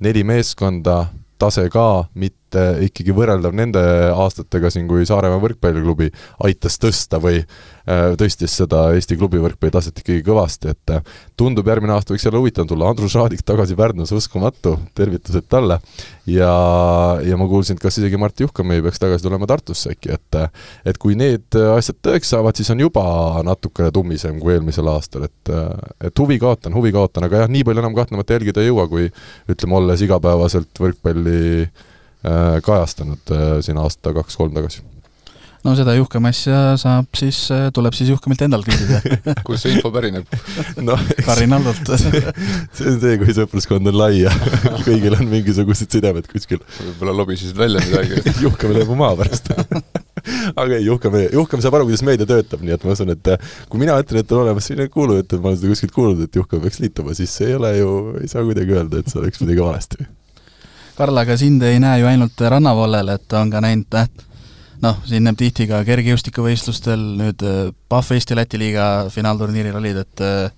neli 0.00 0.22
meeskonda, 0.24 1.02
tase 1.40 1.66
ka 1.72 2.06
mitte 2.14 2.39
et 2.50 2.58
äh, 2.58 2.84
ikkagi 2.88 3.14
võrreldav 3.14 3.54
nende 3.54 3.80
aastatega 4.10 4.70
siin, 4.72 4.88
kui 4.90 5.06
Saaremaa 5.06 5.40
võrkpalliklubi 5.42 6.10
aitas 6.46 6.78
tõsta 6.82 7.20
või 7.22 7.38
äh, 7.38 8.16
tõstis 8.18 8.56
seda 8.58 8.88
Eesti 8.96 9.16
klubi 9.18 9.40
võrkpalli 9.42 9.74
taset 9.74 9.98
ikkagi 10.02 10.24
kõvasti, 10.26 10.74
et 10.74 10.94
äh, 10.94 11.04
tundub, 11.38 11.68
järgmine 11.70 11.94
aasta 11.94 12.14
võiks 12.14 12.26
jälle 12.26 12.40
huvitav 12.40 12.66
tulla, 12.70 12.90
Andrus 12.90 13.14
Raadik 13.18 13.44
tagasi 13.46 13.76
Pärnus, 13.78 14.12
uskumatu, 14.16 14.76
tervitused 14.98 15.46
talle. 15.50 15.78
ja, 16.26 16.50
ja 17.26 17.36
ma 17.38 17.46
kuulsin, 17.50 17.78
et 17.78 17.82
kas 17.82 17.98
isegi 17.98 18.18
Mart 18.20 18.40
Juhkamõi 18.40 18.82
peaks 18.84 19.02
tagasi 19.02 19.26
tulema 19.26 19.48
Tartusse 19.50 19.94
äkki, 19.94 20.14
et 20.14 20.40
et 20.86 20.98
kui 21.00 21.16
need 21.18 21.56
asjad 21.76 21.98
tõeks 22.02 22.30
saavad, 22.34 22.56
siis 22.56 22.70
on 22.70 22.82
juba 22.82 23.04
natukene 23.46 23.90
tummisem 23.94 24.38
kui 24.42 24.54
eelmisel 24.54 24.88
aastal, 24.90 25.26
et 25.26 25.54
et 26.06 26.22
huvi 26.22 26.38
kaotan, 26.42 26.74
huvi 26.74 26.92
kaotan, 26.94 27.26
aga 27.26 27.44
jah, 27.44 27.50
nii 27.50 27.64
palju 27.66 27.82
enam 27.82 27.96
kahtlemata 27.96 28.36
jälgida 28.36 28.62
ei 28.62 28.70
jõua, 28.70 28.86
kui 28.90 29.08
ütleme, 29.50 29.78
olles 29.80 30.04
igapäevaselt 30.06 30.80
võrkpalli 30.80 31.40
kajastanud 32.22 33.34
äh, 33.34 33.58
siin 33.64 33.80
aasta-kaks-kolm 33.80 34.56
tagasi. 34.56 34.82
No 35.60 35.74
seda 35.76 35.92
juhkem 35.92 36.24
asja 36.30 36.58
saab 36.80 37.16
siis, 37.18 37.38
äh, 37.52 37.66
tuleb 37.76 37.92
siis 37.96 38.08
juhkemilt 38.08 38.40
endalt 38.46 38.68
küsida. 38.68 39.00
Kust 39.46 39.66
see 39.66 39.74
info 39.76 39.90
pärineb? 39.92 40.28
No 40.86 40.96
Karin 41.26 41.52
Aldolt 41.52 41.90
see 42.00 42.86
on 42.88 43.00
see, 43.02 43.18
kui 43.20 43.34
sõpruskond 43.36 43.90
on 43.90 43.98
lai 43.98 44.22
ja 44.22 44.32
kõigil 44.86 45.18
on 45.18 45.26
mingisugused 45.28 45.92
sidemed 45.92 46.30
kuskil. 46.30 46.62
võib-olla 46.78 47.16
lobisesid 47.18 47.60
välja 47.60 47.82
midagi. 47.84 48.22
Juhkam 48.40 48.72
läheb 48.76 48.92
maa 48.96 49.12
pärast. 49.18 49.52
Aga 50.54 50.78
ei, 50.78 50.86
Juhkam, 50.86 51.18
Juhkam 51.32 51.64
saab 51.64 51.76
aru, 51.76 51.90
kuidas 51.90 52.04
meedia 52.08 52.28
töötab, 52.28 52.64
nii 52.64 52.76
et 52.76 52.86
ma 52.86 52.96
usun, 52.96 53.12
et 53.12 53.30
kui 53.68 53.82
mina 53.82 53.98
ütlen, 54.00 54.22
et 54.24 54.32
on 54.32 54.46
olemas 54.46 54.68
selline 54.68 54.88
kuulujutt, 54.92 55.28
et 55.32 55.40
ma 55.40 55.52
olen 55.52 55.60
seda 55.60 55.74
kuskilt 55.74 55.96
kuulnud, 55.96 56.24
et 56.24 56.40
Juhkam 56.40 56.64
peaks 56.64 56.80
liituma, 56.80 57.16
siis 57.16 57.36
see 57.36 57.52
ei 57.52 57.56
ole 57.60 57.74
ju, 57.76 57.92
ei 58.20 58.32
saa 58.32 58.44
kuidagi 58.48 58.76
öelda, 58.76 59.00
et 59.00 59.12
see 59.12 59.20
oleks 59.20 59.44
midagi 59.44 59.64
valesti. 59.64 60.08
Karl, 61.00 61.16
aga 61.16 61.32
sind 61.40 61.62
ei 61.64 61.78
näe 61.80 62.02
ju 62.02 62.08
ainult 62.10 62.42
rannavoolel, 62.52 63.14
et 63.14 63.32
on 63.38 63.48
ka 63.48 63.62
näinud 63.64 63.86
täht-, 63.88 64.24
noh, 64.84 64.98
siin 65.08 65.24
näeb 65.24 65.38
tihti 65.40 65.64
ka 65.70 65.78
kergejõustikuvõistlustel, 65.88 67.06
nüüd 67.16 67.44
äh, 67.46 67.70
Pahv 67.88 68.12
Eesti-Läti 68.18 68.60
liiga 68.60 68.84
finaalturniiril 69.14 69.78
olid, 69.80 70.02
et 70.02 70.24
äh, 70.26 70.50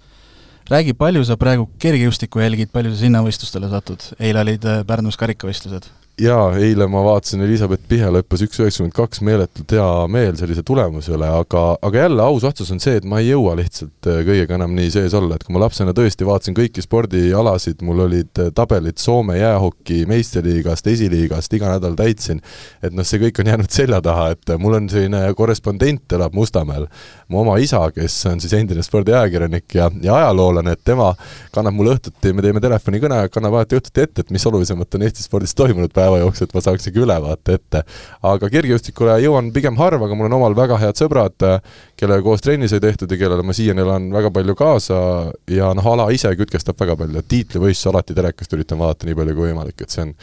räägi, 0.72 0.96
palju 0.98 1.22
sa 1.28 1.38
praegu 1.38 1.68
kergejõustikku 1.82 2.42
jälgid, 2.42 2.72
palju 2.74 2.90
sa 2.90 3.04
sinna 3.04 3.22
võistlustele 3.22 3.70
satud, 3.70 4.08
eile 4.18 4.42
olid 4.42 4.66
äh, 4.66 4.82
Pärnus 4.88 5.20
karikavõistlused 5.20 5.86
jaa, 6.20 6.52
eile 6.60 6.86
ma 6.92 7.00
vaatasin, 7.06 7.40
Elizabeth 7.40 7.86
Pihela 7.88 8.20
hüppas 8.20 8.42
üks 8.44 8.58
üheksakümmend 8.60 8.92
kaks, 8.92 9.22
meeletult 9.24 9.72
hea 9.72 9.86
meel 10.12 10.34
sellise 10.36 10.60
tulemuse 10.66 11.14
üle, 11.16 11.28
aga, 11.40 11.62
aga 11.80 12.02
jälle 12.02 12.22
aus 12.26 12.44
vastus 12.44 12.68
on 12.74 12.82
see, 12.84 12.98
et 13.00 13.06
ma 13.08 13.22
ei 13.22 13.30
jõua 13.30 13.54
lihtsalt 13.56 14.08
äh, 14.10 14.20
kõigega 14.26 14.58
enam 14.58 14.74
nii 14.76 14.90
sees 14.92 15.16
olla, 15.16 15.38
et 15.38 15.46
kui 15.46 15.56
ma 15.56 15.62
lapsena 15.64 15.94
tõesti 15.96 16.28
vaatasin 16.28 16.56
kõiki 16.58 16.84
spordialasid, 16.84 17.80
mul 17.86 18.04
olid 18.04 18.42
äh, 18.44 18.50
tabelid 18.54 19.00
Soome 19.00 19.38
jäähoki 19.38 20.02
meistriliigast, 20.10 20.90
esiliigast, 20.92 21.56
iga 21.56 21.72
nädal 21.72 21.96
täitsin, 21.98 22.44
et 22.84 22.92
noh, 22.92 23.08
see 23.08 23.22
kõik 23.24 23.40
on 23.40 23.52
jäänud 23.54 23.72
selja 23.72 24.02
taha, 24.04 24.28
et 24.36 24.52
äh, 24.52 24.60
mul 24.60 24.76
on 24.82 24.92
selline 24.92 25.24
korrespondent, 25.38 26.04
elab 26.12 26.36
Mustamäel, 26.36 26.86
mu 27.32 27.40
oma 27.40 27.56
isa, 27.64 27.86
kes 27.96 28.18
on 28.28 28.44
siis 28.44 28.52
endine 28.60 28.84
spordiajakirjanik 28.84 29.78
ja, 29.80 29.88
ja 30.04 30.20
ajaloolane, 30.20 30.76
et 30.76 30.84
tema 30.84 31.14
kannab 31.56 31.80
mulle 31.80 31.96
õhtuti, 31.96 32.36
me 32.36 32.44
teeme 32.44 32.60
telefonikõne, 32.60 33.24
kannab 33.32 33.56
alati 33.56 33.80
õhtuti 33.80 34.04
ette, 34.04 34.26
et 34.26 34.36
mis 34.36 34.44
olulisemat 34.52 35.00
on 35.00 35.08
Eesti 35.08 35.24
spordis 35.24 35.56
toimunud 35.56 36.01
päeva 36.02 36.20
jooksul, 36.22 36.50
et 36.50 36.54
ma 36.56 36.64
saaks 36.64 36.90
ikka 36.90 37.04
ülevaate 37.06 37.58
ette. 37.58 37.84
aga 38.32 38.50
kergejõustikule 38.52 39.18
jõuan 39.24 39.52
pigem 39.54 39.78
harva, 39.80 40.06
aga 40.06 40.18
mul 40.18 40.30
on 40.30 40.38
omal 40.40 40.56
väga 40.58 40.78
head 40.82 40.98
sõbrad, 41.00 41.48
kellega 41.98 42.22
koos 42.26 42.44
trenni 42.44 42.70
sai 42.70 42.82
tehtud 42.82 43.10
ja 43.10 43.20
kellele 43.20 43.46
ma 43.46 43.56
siiani 43.56 43.84
elan 43.84 44.08
väga 44.14 44.32
palju 44.34 44.56
kaasa. 44.58 45.02
Ja 45.50 45.72
noh, 45.76 45.92
ala 45.94 46.10
ise 46.14 46.34
kütkestab 46.38 46.78
väga 46.80 46.98
palju, 47.00 47.22
tiitlivõistlusi 47.28 47.92
alati 47.92 48.18
telekast 48.18 48.58
üritan 48.58 48.80
vaadata 48.82 49.08
nii 49.08 49.18
palju 49.18 49.38
kui 49.38 49.50
võimalik, 49.50 49.80
et 49.82 49.94
see 49.94 50.08
on 50.08 50.16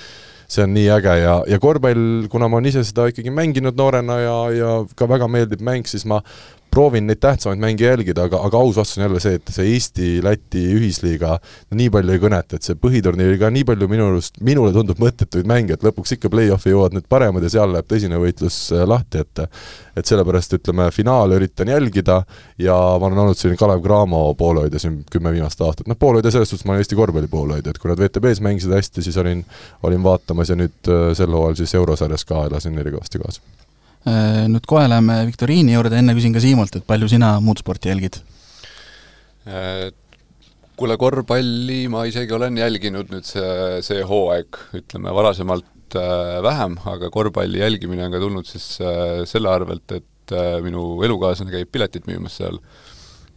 see 0.49 0.65
on 0.65 0.73
nii 0.73 0.87
äge. 0.89 1.15
Ja, 1.21 1.35
ja 1.47 1.59
korvpall, 1.61 2.27
kuna 2.31 2.49
ma 2.49 2.57
olen 2.57 2.71
ise 2.71 2.83
seda 2.87 3.05
ikkagi 3.11 3.33
mänginud 3.33 3.77
noorena 3.77 4.17
ja, 4.23 4.37
ja 4.53 4.71
ka 4.97 5.07
väga 5.09 5.29
meeldib 5.31 5.61
mäng, 5.65 5.85
siis 5.89 6.07
ma 6.09 6.23
proovin 6.71 7.07
neid 7.09 7.19
tähtsamaid 7.23 7.59
mänge 7.61 7.85
jälgida, 7.85 8.27
aga, 8.29 8.41
aga 8.45 8.57
aus 8.57 8.77
vastus 8.77 8.97
on 8.97 9.03
jälle 9.07 9.19
see, 9.23 9.39
et 9.39 9.51
see 9.53 9.67
Eesti-Läti 9.73 10.63
ühisliiga 10.75 11.37
nii 11.75 11.89
palju 11.93 12.15
ei 12.15 12.21
kõneta, 12.21 12.59
et 12.59 12.67
see 12.67 12.77
põhiturniiriga 12.79 13.51
nii 13.53 13.65
palju 13.67 13.89
minu 13.91 14.09
arust, 14.11 14.39
minule 14.45 14.73
tundub 14.75 15.01
mõttetuid 15.01 15.49
mänge, 15.49 15.75
et 15.75 15.85
lõpuks 15.85 16.15
ikka 16.17 16.31
play-off'i 16.33 16.73
jõuavad 16.73 16.97
need 16.97 17.07
paremad 17.09 17.45
ja 17.45 17.53
seal 17.55 17.73
läheb 17.73 17.89
tõsine 17.89 18.21
võitlus 18.21 18.61
äh, 18.75 18.85
lahti, 18.89 19.25
et 19.25 19.45
et 19.99 20.07
sellepärast 20.07 20.53
ütleme, 20.55 20.85
finaale 20.95 21.35
üritan 21.35 21.67
jälgida 21.67 22.21
ja 22.61 22.75
ma 23.01 23.09
olen 23.09 23.23
olnud 23.25 23.37
selline 23.37 23.59
Kalev 23.59 23.81
Cramo 23.83 24.21
poolehoidja 24.39 24.79
siin 24.79 25.01
kümme 25.11 25.33
viimast 25.35 25.61
aastat, 25.61 25.89
noh 25.91 25.99
poolehoidja 25.99 26.31
selles 26.37 26.53
suhtes 26.53 26.65
ma 26.65 26.75
olen 26.75 26.85
Eesti 26.85 26.95
korvpalli 26.99 27.27
poolehoidja, 27.31 27.73
et 27.73 27.81
kui 27.81 27.91
nad 27.91 27.99
WTB-s 27.99 28.43
mängisid 28.45 28.75
hästi, 28.75 29.03
siis 29.03 29.17
olin, 29.19 29.43
olin 29.83 30.03
vaatamas 30.05 30.53
ja 30.53 30.59
nüüd 30.59 30.91
äh, 30.93 31.09
sel 31.17 31.35
hooajal 31.35 31.59
siis 31.59 31.75
eurosarjas 31.81 32.27
ka 32.29 32.45
elasin 32.47 32.77
neile 32.77 32.95
kõvasti 32.95 33.23
kaasa 33.25 33.67
nüüd 34.07 34.65
kohe 34.69 34.85
läheme 34.87 35.21
viktoriini 35.27 35.73
juurde, 35.75 35.97
enne 35.99 36.15
küsin 36.17 36.33
ka 36.35 36.41
Siimult, 36.43 36.75
et 36.77 36.85
palju 36.87 37.09
sina 37.11 37.35
muud 37.43 37.59
sporti 37.59 37.91
jälgid? 37.91 38.21
Äh, 39.49 39.89
kuule, 40.79 40.97
korvpalli 40.99 41.87
ma 41.91 42.05
isegi 42.07 42.35
olen 42.35 42.57
jälginud 42.59 43.11
nüüd 43.11 43.27
see, 43.27 43.79
see 43.85 44.03
hooaeg, 44.07 44.59
ütleme 44.79 45.13
varasemalt 45.15 45.97
äh, 45.99 46.37
vähem, 46.45 46.77
aga 46.91 47.09
korvpalli 47.13 47.63
jälgimine 47.63 48.07
on 48.07 48.15
ka 48.15 48.21
tulnud 48.23 48.47
siis 48.47 48.77
äh, 48.83 49.23
selle 49.29 49.51
arvelt, 49.51 49.91
et 49.95 50.35
äh, 50.35 50.59
minu 50.63 51.01
elukaaslane 51.07 51.53
käib 51.55 51.71
piletit 51.73 52.07
müümas 52.09 52.39
seal. 52.39 52.61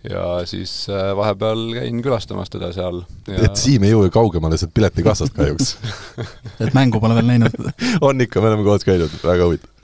Ja 0.03 0.41
siis 0.51 0.89
äh, 0.91 1.13
vahepeal 1.15 1.61
käin 1.77 2.01
külastamas 2.03 2.51
teda 2.51 2.73
seal 2.75 3.05
ja.... 3.31 3.39
et 3.47 3.61
Siim 3.61 3.87
ei 3.87 3.93
jõua 3.93 4.11
kaugemale 4.11 4.59
sealt 4.59 4.75
piletikassast 4.75 5.37
kahjuks. 5.37 5.77
Et 6.63 6.75
mängu 6.75 6.99
pole 6.99 7.15
veel 7.21 7.31
näinud. 7.31 7.55
On 8.09 8.27
ikka, 8.27 8.43
me 8.43 8.51
oleme 8.51 8.67
koos 8.67 8.87
käinud, 8.89 9.15
väga 9.23 9.47
huvitav 9.47 9.79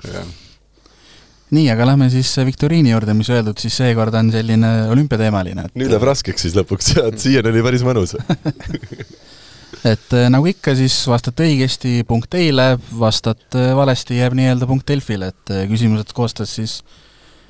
nii, 1.55 1.69
aga 1.73 1.87
lähme 1.93 2.11
siis 2.13 2.31
viktoriini 2.45 2.93
juurde, 2.93 3.15
mis 3.17 3.31
öeldud, 3.33 3.59
siis 3.61 3.77
seekord 3.81 4.15
on 4.19 4.31
selline 4.35 4.73
olümpiateemaline 4.93 5.69
et.... 5.69 5.75
nüüd 5.79 5.93
läheb 5.93 6.07
raskeks 6.11 6.47
siis 6.47 6.57
lõpuks, 6.59 6.93
siiani 7.23 7.53
oli 7.53 7.65
päris 7.65 7.85
mõnus 7.87 8.15
et 9.93 10.17
äh, 10.17 10.29
nagu 10.33 10.49
ikka, 10.51 10.75
siis 10.79 10.97
vastate 11.09 11.47
õigesti, 11.49 12.03
punkt 12.09 12.31
teile, 12.35 12.75
vastate 12.99 13.71
valesti, 13.79 14.19
jääb 14.21 14.37
nii-öelda 14.39 14.69
punkt 14.71 14.89
Delfile, 14.89 15.33
et 15.33 15.55
äh, 15.55 15.65
küsimused 15.71 16.13
koostas 16.17 16.55
siis 16.59 16.81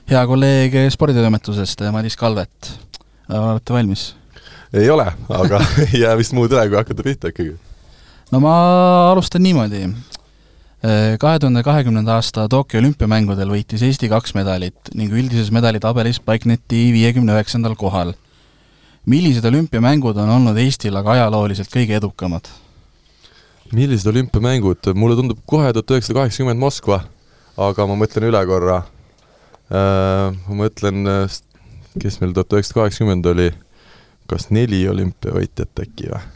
hea 0.08 0.22
kolleeg 0.26 0.76
sporditoimetusest, 0.94 1.84
Madis 1.92 2.16
Kalvet. 2.16 2.72
olete 3.28 3.74
valmis? 3.74 4.12
ei 4.72 4.90
ole, 4.90 5.06
aga 5.32 5.62
ei 5.88 6.04
jää 6.04 6.14
vist 6.20 6.36
muud 6.36 6.52
üle, 6.52 6.68
kui 6.68 6.78
hakata 6.80 7.06
pihta 7.06 7.32
ikkagi. 7.32 7.56
no 8.32 8.40
ma 8.44 8.54
alustan 9.12 9.42
niimoodi 9.42 9.86
kahe 10.78 11.38
tuhande 11.42 11.62
kahekümnenda 11.66 12.14
aasta 12.20 12.44
Tokyo 12.48 12.78
olümpiamängudel 12.78 13.50
võitis 13.50 13.82
Eesti 13.82 14.06
kaks 14.12 14.36
medalit 14.38 14.92
ning 14.94 15.10
üldises 15.10 15.50
medalitabelis 15.50 16.20
paikneti 16.22 16.92
viiekümne 16.94 17.34
üheksandal 17.34 17.74
kohal. 17.74 18.12
millised 19.06 19.44
olümpiamängud 19.44 20.16
on 20.16 20.28
olnud 20.28 20.56
Eestil 20.56 20.96
aga 20.96 21.16
ajalooliselt 21.16 21.68
kõige 21.72 21.96
edukamad? 21.98 22.46
millised 23.72 24.06
olümpiamängud, 24.06 24.94
mulle 24.94 25.16
tundub 25.16 25.38
kohe 25.46 25.72
tuhat 25.72 25.90
üheksasada 25.90 26.20
kaheksakümmend 26.22 26.60
Moskva, 26.60 27.02
aga 27.56 27.86
ma 27.86 27.98
mõtlen 27.98 28.28
üle 28.30 28.40
korra. 28.46 28.82
Äh, 29.68 30.32
ma 30.48 30.62
mõtlen, 30.62 31.04
kes 32.00 32.20
meil 32.22 32.32
tuhat 32.32 32.54
üheksasada 32.54 32.84
kaheksakümmend 32.84 33.26
oli, 33.34 33.50
kas 34.30 34.48
neli 34.54 34.86
olümpiavõitjat 34.88 35.84
äkki 35.84 36.12
või? 36.12 36.26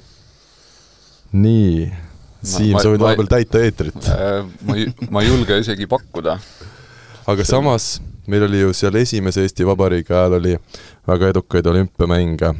nii 1.32 2.11
Siim, 2.42 2.74
sa 2.82 2.90
võid 2.90 3.02
vahepeal 3.02 3.28
täita 3.30 3.60
eetrit 3.62 4.08
äh, 4.10 4.40
ma 4.66 4.76
ei, 4.78 4.88
ma 5.14 5.22
ei 5.22 5.30
julge 5.30 5.60
isegi 5.62 5.86
pakkuda. 5.90 6.38
aga 7.30 7.46
samas, 7.46 8.00
meil 8.26 8.48
oli 8.48 8.64
ju 8.64 8.72
seal 8.74 8.98
esimese 8.98 9.44
Eesti 9.46 9.66
Vabariigi 9.66 10.14
ajal 10.14 10.40
oli 10.40 10.56
väga 11.06 11.32
edukaid 11.32 11.66
olümpiamänge. 11.66 12.54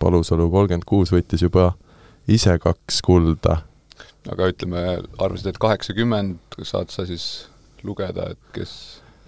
Palusalu 0.00 0.48
kolmkümmend 0.48 0.86
kuus 0.88 1.12
võttis 1.12 1.44
juba 1.44 1.74
ise 2.28 2.56
kaks 2.62 3.02
kulda. 3.04 3.60
aga 4.30 4.48
ütleme, 4.52 4.86
arvasid, 5.18 5.52
et 5.52 5.60
kaheksakümmend, 5.60 6.40
saad 6.64 6.92
sa 6.92 7.04
siis 7.08 7.46
lugeda, 7.84 8.30
et 8.32 8.56
kes? 8.56 8.72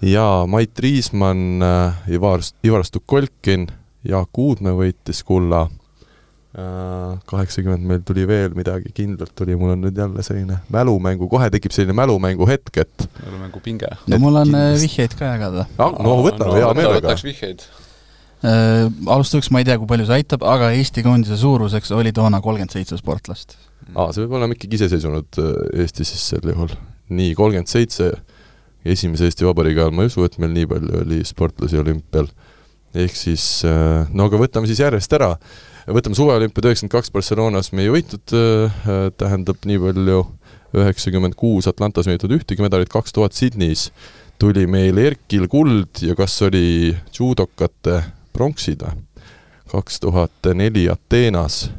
jaa, 0.02 0.46
Mait 0.46 0.78
Riismann, 0.78 1.62
äh, 1.62 2.10
Ivar, 2.16 2.40
Ivar 2.64 2.84
Stukolkin, 2.88 3.68
Jaak 4.08 4.38
Uudmäe 4.38 4.74
võitis 4.74 5.22
kulla 5.24 5.66
kaheksakümmend 6.52 7.86
meil 7.88 8.02
tuli 8.04 8.26
veel 8.28 8.52
midagi 8.52 8.90
kindlalt 8.92 9.32
tuli, 9.38 9.54
mul 9.56 9.72
on 9.72 9.86
nüüd 9.86 9.96
jälle 9.96 10.24
selline 10.26 10.58
mälumängu, 10.72 11.24
kohe 11.32 11.48
tekib 11.52 11.72
selline 11.72 11.96
mälumängu 11.96 12.44
hetk, 12.48 12.76
et 12.82 13.06
mälumängu 13.22 13.62
pinge. 13.64 13.88
no 14.06 14.18
mul 14.20 14.36
on 14.36 14.50
kindlasti. 14.50 14.74
Äh, 14.74 14.82
vihjeid 14.82 15.16
ka 15.16 15.30
jagada. 15.30 15.64
no 15.78 16.18
võtame 16.26 16.50
no, 16.50 16.58
hea 16.58 16.74
meelega. 16.76 16.98
võtaks 16.98 17.24
vihjeid 17.24 17.64
äh,. 18.44 18.84
alustuseks 19.06 19.48
ma 19.54 19.62
ei 19.64 19.68
tea, 19.70 19.78
kui 19.80 19.88
palju 19.94 20.10
see 20.10 20.20
aitab, 20.20 20.44
aga 20.44 20.68
Eesti 20.76 21.06
koondise 21.06 21.40
suuruseks 21.40 21.94
oli 21.96 22.12
toona 22.12 22.42
kolmkümmend 22.44 22.76
seitse 22.76 23.00
sportlast. 23.00 23.56
aa, 23.94 24.10
see 24.12 24.26
peab 24.26 24.36
olema 24.42 24.58
ikkagi 24.58 24.76
iseseisvunud 24.82 25.40
äh, 25.40 25.50
Eesti 25.86 26.04
siis 26.04 26.28
sel 26.34 26.52
juhul. 26.52 26.76
nii, 27.16 27.32
kolmkümmend 27.38 27.72
seitse, 27.72 28.12
esimese 28.84 29.30
Eesti 29.30 29.48
Vabariigi 29.48 29.80
ajal 29.80 29.96
ma 29.96 30.04
ei 30.04 30.12
usu, 30.12 30.28
et 30.28 30.36
meil 30.42 30.52
nii 30.52 30.68
palju 30.68 31.00
oli 31.06 31.24
sportlasi 31.32 31.80
olümpial. 31.80 32.28
ehk 32.92 33.16
siis, 33.16 33.62
no 34.12 34.28
aga 34.28 34.36
võtame 34.36 34.68
siis 34.68 34.84
järjest 34.84 35.16
ära 35.16 35.38
võtame 35.90 36.18
suveolümpiad 36.18 36.68
üheksakümmend 36.68 36.94
kaks 36.94 37.12
Barcelonas. 37.14 37.72
Me 37.72 37.86
ei 37.86 37.92
võitnud, 37.92 38.34
äh, 38.36 38.80
tähendab 39.18 39.62
nii 39.66 39.80
palju 39.82 40.24
üheksakümmend 40.78 41.36
kuus 41.38 41.68
Atlantas 41.68 42.08
ei 42.08 42.16
võitnud 42.16 42.38
ühtegi 42.38 42.64
medalit, 42.64 42.90
kaks 42.92 43.12
tuhat 43.12 43.36
Sydneys. 43.36 43.90
Tuli 44.38 44.66
meil 44.66 44.98
Erkil 44.98 45.46
kuld 45.50 46.02
ja 46.02 46.16
kas 46.18 46.40
oli 46.42 46.96
judokate 47.14 48.02
pronksid 48.32 48.82
või? 48.82 48.98
kaks 49.72 50.02
tuhat 50.02 50.48
neli 50.54 50.84
Ateenas 50.92 51.70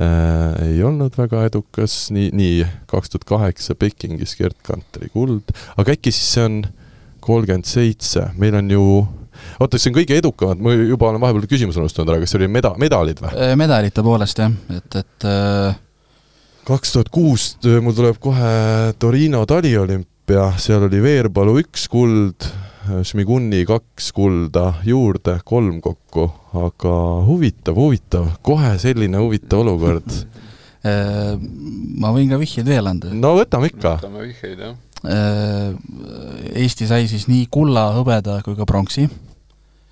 äh, 0.00 0.54
ei 0.64 0.78
olnud 0.82 1.12
väga 1.18 1.42
edukas, 1.50 2.08
nii, 2.14 2.30
nii 2.32 2.62
kaks 2.88 3.12
tuhat 3.12 3.26
kaheksa 3.28 3.76
Pekingis 3.76 4.32
Gerd 4.38 4.56
Kanteri 4.64 5.10
kuld, 5.12 5.52
aga 5.76 5.92
äkki 5.92 6.12
siis 6.14 6.30
see 6.32 6.46
on 6.48 6.56
kolmkümmend 7.24 7.68
seitse, 7.68 8.30
meil 8.40 8.56
on 8.56 8.72
ju 8.72 8.86
oota, 9.60 9.80
see 9.80 9.92
on 9.92 9.98
kõige 10.00 10.18
edukamad, 10.18 10.60
ma 10.62 10.74
juba 10.76 11.10
olen 11.10 11.22
vahepeal 11.22 11.48
küsimuse 11.50 11.82
unustanud 11.82 12.12
ära, 12.12 12.22
kas 12.22 12.34
see 12.34 12.40
oli 12.42 12.50
meda-, 12.52 12.74
medalid 12.80 13.22
või? 13.22 13.32
Äh, 13.36 13.54
medalite 13.60 14.04
poolest 14.06 14.42
jah, 14.42 14.52
et, 14.74 15.00
et 15.00 15.28
äh, 15.30 15.78
kaks 16.68 16.94
tuhat 16.96 17.10
kuus 17.14 17.52
mul 17.84 17.96
tuleb 17.96 18.20
kohe 18.22 18.92
Torino 19.00 19.44
taliolümpia, 19.48 20.52
seal 20.60 20.86
oli 20.88 21.02
Veerpalu 21.04 21.58
üks 21.64 21.88
kuld, 21.92 22.48
Šmiguni 22.84 23.62
kaks 23.64 24.10
kulda 24.12 24.74
juurde, 24.84 25.38
kolm 25.48 25.78
kokku, 25.84 26.26
aga 26.66 26.96
huvitav, 27.24 27.78
huvitav, 27.80 28.28
kohe 28.44 28.74
selline 28.82 29.22
huvitav 29.22 29.64
olukord. 29.64 30.10
Äh, 30.84 31.38
ma 31.96 32.10
võin 32.12 32.28
ka 32.28 32.36
vihjeid 32.36 32.66
veel 32.68 32.84
anda. 32.84 33.08
no 33.08 33.30
võtame 33.38 33.70
ikka. 33.70 33.94
võtame 34.02 34.26
vihjeid, 34.26 34.58
jah. 34.60 34.74
Äh, 35.08 36.58
Eesti 36.60 36.84
sai 36.90 37.06
siis 37.08 37.24
nii 37.24 37.46
kulla, 37.48 37.86
hõbeda 37.96 38.34
kui 38.44 38.52
ka 38.58 38.66
pronksi 38.68 39.06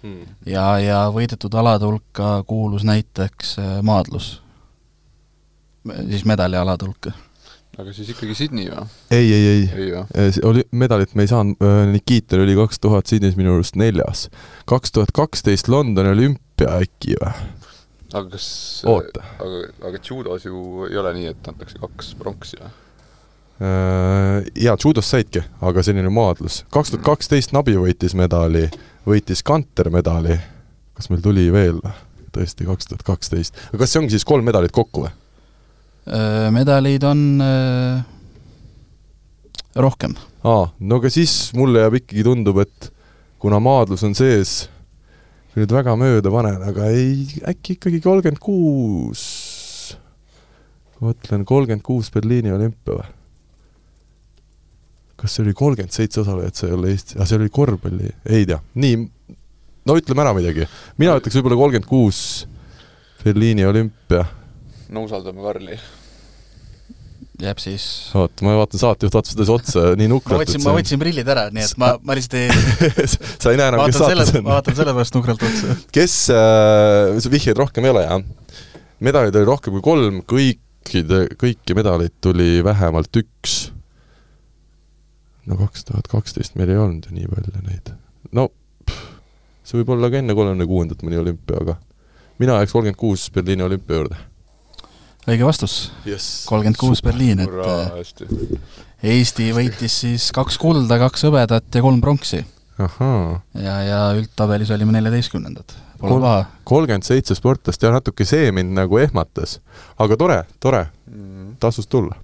hmm. 0.02 0.22
ja, 0.46 0.66
ja 0.82 1.02
võidetud 1.14 1.54
alade 1.58 1.88
hulka 1.88 2.42
kuulus 2.46 2.86
näiteks 2.88 3.58
äh, 3.62 3.74
maadlus, 3.82 4.34
siis 5.86 6.26
medalialade 6.28 6.88
hulka 6.88 7.14
aga 7.80 7.92
siis 7.96 8.10
ikkagi 8.12 8.36
Sydney 8.36 8.68
või? 8.68 8.84
ei, 9.14 9.32
ei, 9.32 9.46
ei, 9.48 9.64
ei? 9.86 9.88
Äh, 9.96 10.36
oli, 10.48 10.64
medalit 10.76 11.14
me 11.16 11.24
ei 11.24 11.30
saanud, 11.30 11.56
äh, 11.64 11.82
Nikital 11.88 12.44
oli 12.44 12.56
kaks 12.58 12.82
tuhat 12.82 13.08
Sydneys 13.08 13.38
minu 13.38 13.54
arust 13.56 13.78
neljas. 13.80 14.28
kaks 14.68 14.92
tuhat 14.92 15.14
kaksteist 15.16 15.70
Londoni 15.72 16.12
olümpia 16.12 16.76
äkki 16.82 17.16
või? 17.16 17.32
aga 18.12 18.26
kas 18.34 18.46
aga, 18.84 19.64
aga 19.88 20.04
judos 20.04 20.46
ju 20.46 20.86
ei 20.90 21.00
ole 21.00 21.16
nii, 21.16 21.32
et 21.32 21.52
antakse 21.52 21.80
kaks 21.80 22.14
pronksi 22.20 22.60
või? 22.60 22.78
Jaa, 23.62 24.74
judos 24.82 25.06
saidki, 25.06 25.44
aga 25.62 25.84
selline 25.86 26.10
maadlus. 26.12 26.62
kaks 26.74 26.92
tuhat 26.92 27.04
kaksteist 27.06 27.54
Nabi 27.56 27.76
võitis 27.78 28.16
medali, 28.18 28.66
võitis 29.06 29.42
Kanter 29.46 29.90
medali, 29.92 30.38
kas 30.96 31.10
meil 31.12 31.22
tuli 31.24 31.48
veel? 31.54 31.82
tõesti, 32.32 32.64
kaks 32.64 32.88
tuhat 32.88 33.02
kaksteist. 33.04 33.58
aga 33.68 33.82
kas 33.82 33.92
see 33.92 34.00
ongi 34.00 34.14
siis 34.14 34.24
kolm 34.24 34.46
medalit 34.48 34.72
kokku 34.72 35.04
või? 35.04 35.12
Medaleid 36.50 37.04
on 37.06 37.20
äh, 37.44 38.00
rohkem. 39.78 40.16
aa, 40.42 40.70
no 40.80 41.00
aga 41.00 41.10
siis 41.12 41.52
mulle 41.56 41.84
jääb 41.84 42.00
ikkagi, 42.00 42.24
tundub, 42.26 42.62
et 42.64 42.88
kuna 43.42 43.60
maadlus 43.62 44.02
on 44.08 44.16
sees, 44.18 44.66
nüüd 45.58 45.72
väga 45.76 45.94
mööda 46.00 46.32
panen, 46.32 46.62
aga 46.64 46.88
ei, 46.94 47.26
äkki 47.52 47.76
ikkagi 47.76 48.00
kolmkümmend 48.02 48.40
kuus, 48.42 49.24
mõtlen 51.02 51.44
kolmkümmend 51.48 51.84
kuus 51.86 52.10
Berliini 52.14 52.54
olümpia 52.54 52.96
või? 52.96 53.10
Kas 55.22 55.36
see 55.36 55.46
oli 55.46 55.56
kolmkümmend 55.56 55.94
seitse 55.94 56.22
osalejat, 56.24 56.58
see 56.58 56.70
ei 56.70 56.76
ole 56.76 56.92
Eesti, 56.92 57.16
aga 57.18 57.30
see 57.30 57.40
oli 57.40 57.50
korvpalli, 57.54 58.12
ei 58.26 58.46
tea, 58.48 58.58
nii, 58.82 59.00
no 59.88 59.98
ütleme 59.98 60.24
ära 60.26 60.34
midagi. 60.36 60.68
mina 61.00 61.16
ütleks 61.20 61.38
võib-olla 61.38 61.60
kolmkümmend 61.64 61.90
kuus 61.90 62.22
Berliini 63.22 63.66
olümpia 63.66 64.24
no 64.92 65.04
usaldame 65.06 65.42
Karli. 65.44 65.78
jääb 67.42 67.60
siis 67.62 67.84
oot, 68.18 68.42
ma 68.44 68.54
vaatan 68.60 68.82
saatejuht 68.82 69.16
vaatas 69.16 69.34
seda 69.34 69.46
otsa 69.54 69.84
nii 69.98 70.10
nukralt. 70.12 70.38
ma 70.38 70.44
võtsin, 70.44 70.62
ma 70.66 70.74
võtsin 70.76 71.00
prillid 71.00 71.30
ära, 71.34 71.46
nii 71.54 71.64
et 71.64 71.78
ma, 71.80 71.94
ma 72.02 72.16
lihtsalt 72.18 72.38
ei 72.38 72.50
sa 73.42 73.54
ei 73.54 73.60
näe 73.60 73.72
enam, 73.72 73.84
kes 73.88 73.98
saates 74.02 74.34
on? 74.36 74.46
ma 74.46 74.58
vaatan 74.58 74.78
sellepärast 74.78 75.18
nukralt 75.18 75.46
otsa. 75.48 75.78
kes 75.94 76.16
äh,, 76.34 77.30
vihjeid 77.32 77.58
rohkem 77.58 77.88
ei 77.88 77.94
ole, 77.94 78.04
jah? 78.06 78.68
medaleid 79.02 79.38
oli 79.38 79.48
rohkem 79.48 79.78
kui 79.78 79.84
kolm, 79.84 80.20
kõikide, 80.28 81.24
kõiki 81.40 81.78
medaleid 81.78 82.14
tuli 82.22 82.60
vähemalt 82.64 83.22
üks. 83.22 83.72
No 85.46 85.58
kaks 85.60 85.86
tuhat 85.88 86.10
kaksteist 86.10 86.58
meil 86.58 86.72
ei 86.72 86.80
olnud 86.80 87.08
ju 87.08 87.16
nii 87.16 87.30
palju 87.30 87.64
neid. 87.68 87.94
no 88.32 88.48
pff, 88.86 89.14
see 89.64 89.80
võib 89.80 89.94
olla 89.96 90.10
ka 90.12 90.20
enne 90.22 90.36
kolmekümne 90.38 90.68
kuuendat 90.70 91.06
mõni 91.06 91.20
olümpia, 91.20 91.62
aga 91.64 91.78
mina 92.42 92.60
jääks 92.60 92.76
kolmkümmend 92.76 93.00
kuus 93.00 93.30
Berliini 93.34 93.66
olümpia 93.66 94.00
juurde 94.00 94.20
õige 95.28 95.46
vastus 95.46 95.76
yes.. 96.06 96.44
kolmkümmend 96.48 96.78
kuus 96.80 97.02
Berliin, 97.04 97.42
et 97.44 97.52
hästi. 97.98 98.26
Eesti 99.12 99.48
võitis 99.54 99.94
siis 100.04 100.28
kaks 100.34 100.58
kulda, 100.62 100.98
kaks 101.02 101.24
hõbedat 101.26 101.74
ja 101.74 101.82
kolm 101.82 102.00
pronksi. 102.02 102.42
ja, 102.78 103.76
ja 103.86 104.00
üldtabelis 104.18 104.70
olime 104.74 104.94
neljateistkümnendad. 104.96 105.74
Pole 106.02 106.10
Kol 106.16 106.24
paha. 106.24 106.42
kolmkümmend 106.66 107.06
seitse 107.06 107.36
sportlast 107.38 107.82
ja 107.82 107.92
natuke 107.94 108.26
see 108.26 108.50
mind 108.54 108.74
nagu 108.74 108.98
ehmatas. 108.98 109.60
aga 109.98 110.18
tore, 110.18 110.42
tore 110.60 110.86
mm., 111.10 111.56
tasus 111.62 111.86
tulla 111.86 112.18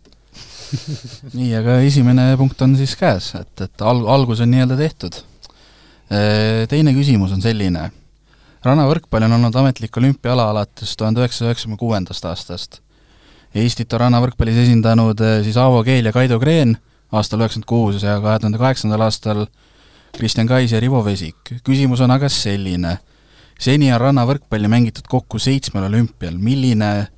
nii, 1.39 1.53
aga 1.59 1.79
esimene 1.87 2.31
punkt 2.41 2.61
on 2.63 2.77
siis 2.79 2.97
käes, 2.99 3.33
et, 3.39 3.55
et 3.65 3.87
al-, 3.87 4.07
algus 4.09 4.43
on 4.45 4.53
nii-öelda 4.53 4.77
tehtud. 4.79 5.23
Teine 6.09 6.95
küsimus 6.97 7.35
on 7.37 7.43
selline 7.45 7.91
rannavõrkpall 8.65 9.27
on 9.27 9.37
olnud 9.39 9.57
ametlik 9.57 9.97
olümpiaala 9.97 10.49
alates 10.53 10.97
tuhande 10.97 11.23
üheksasaja 11.23 11.53
üheksakümne 11.53 11.79
kuuendast 11.79 12.25
aastast. 12.29 12.81
Eestit 13.55 13.93
on 13.95 14.05
rannavõrkpallis 14.05 14.59
esindanud 14.65 15.23
siis 15.45 15.57
Aavo 15.61 15.83
Keel 15.87 16.11
ja 16.11 16.13
Kaido 16.13 16.39
Kreen 16.43 16.77
aastal 17.13 17.41
üheksakümmend 17.45 17.69
kuus 17.69 18.03
ja 18.03 18.19
kahe 18.21 18.41
tuhande 18.43 18.61
kaheksandal 18.61 19.05
aastal 19.07 19.47
Kristjan 20.17 20.49
Kais 20.49 20.73
ja 20.73 20.81
Rivo 20.81 21.05
Vesik. 21.05 21.55
küsimus 21.65 22.01
on 22.05 22.11
aga 22.11 22.29
selline, 22.29 22.99
seni 23.59 23.93
on 23.93 24.01
rannavõrkpalli 24.01 24.69
mängitud 24.69 25.07
kokku 25.09 25.39
seitsmel 25.39 25.87
olümpial, 25.89 26.37
milline 26.37 27.09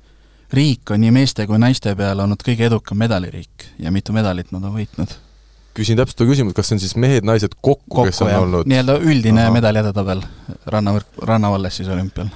riik 0.53 0.91
on 0.91 1.01
nii 1.01 1.11
meeste 1.15 1.47
kui 1.47 1.59
naiste 1.61 1.93
peale 1.95 2.23
olnud 2.23 2.41
kõige 2.43 2.67
edukam 2.67 2.99
medaliriik 2.99 3.67
ja 3.79 3.91
mitu 3.91 4.15
medalit 4.15 4.51
nad 4.51 4.63
on 4.67 4.75
võitnud? 4.75 5.13
küsin 5.77 5.99
täpsustava 5.99 6.33
küsimuse, 6.33 6.55
kas 6.55 6.67
see 6.67 6.75
on 6.75 6.81
siis 6.83 6.95
mehed-naised 6.99 7.53
kokku, 7.55 7.85
kokku, 7.87 8.07
kes 8.09 8.21
on 8.25 8.31
jah. 8.31 8.41
olnud? 8.43 8.67
nii-öelda 8.67 8.97
üldine 9.07 9.47
medali 9.55 9.79
edetabel 9.79 10.23
rannavõrk, 10.67 11.21
rannavalles 11.27 11.79
siis 11.79 11.87
olümpial. 11.91 12.27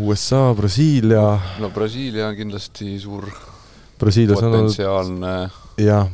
USA, 0.00 0.54
Brasiilia. 0.56 1.26
no 1.60 1.70
Brasiilia 1.72 2.30
on 2.30 2.36
kindlasti 2.36 2.96
suur 3.00 3.28
Brasiilias 4.00 4.40
potentsiaalne 4.40 5.36
jah, 5.80 6.08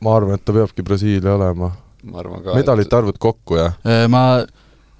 ma 0.00 0.16
arvan, 0.16 0.36
et 0.36 0.44
ta 0.44 0.56
peabki 0.56 0.84
Brasiilia 0.84 1.36
olema. 1.36 1.70
ma 2.04 2.24
arvan 2.24 2.44
ka. 2.44 2.56
medalite 2.56 2.88
et... 2.88 2.98
arvud 3.00 3.20
kokku, 3.20 3.60
jah? 3.60 3.76
Ma 4.08 4.24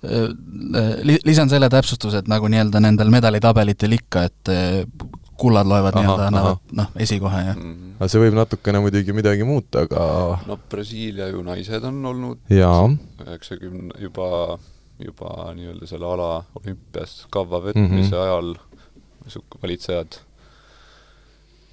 li-, 0.03 1.21
lisan 1.25 1.51
selle 1.51 1.69
täpsustuse, 1.73 2.23
et 2.23 2.31
nagu 2.31 2.49
nii-öelda 2.51 2.81
nendel 2.83 3.11
medalitabelitel 3.13 3.99
ikka, 3.99 4.25
et 4.31 4.53
äh, 4.53 4.81
kullad 5.43 5.69
loevad 5.69 5.97
nii-öelda, 5.99 6.27
annavad 6.31 6.75
noh, 6.79 6.91
esikoha 7.05 7.41
ja 7.41 7.55
mm. 7.55 7.63
-hmm. 7.63 7.95
aga 7.99 8.09
see 8.09 8.23
võib 8.25 8.37
natukene 8.39 8.83
muidugi 8.85 9.15
midagi 9.17 9.47
muuta, 9.49 9.87
aga 9.87 10.05
no 10.47 10.59
Brasiilia 10.71 11.29
ju 11.33 11.43
naised 11.47 11.85
on 11.89 12.03
olnud 12.13 12.53
üheksakümne, 13.27 13.95
juba, 14.03 14.59
juba 14.99 15.53
nii-öelda 15.59 15.89
selle 15.91 16.11
ala 16.11 16.31
olümpias 16.61 17.27
kavva 17.31 17.63
võtmise 17.69 18.11
mm 18.11 18.19
-hmm. 18.19 18.23
ajal 18.27 18.55
valitsejad 19.63 20.19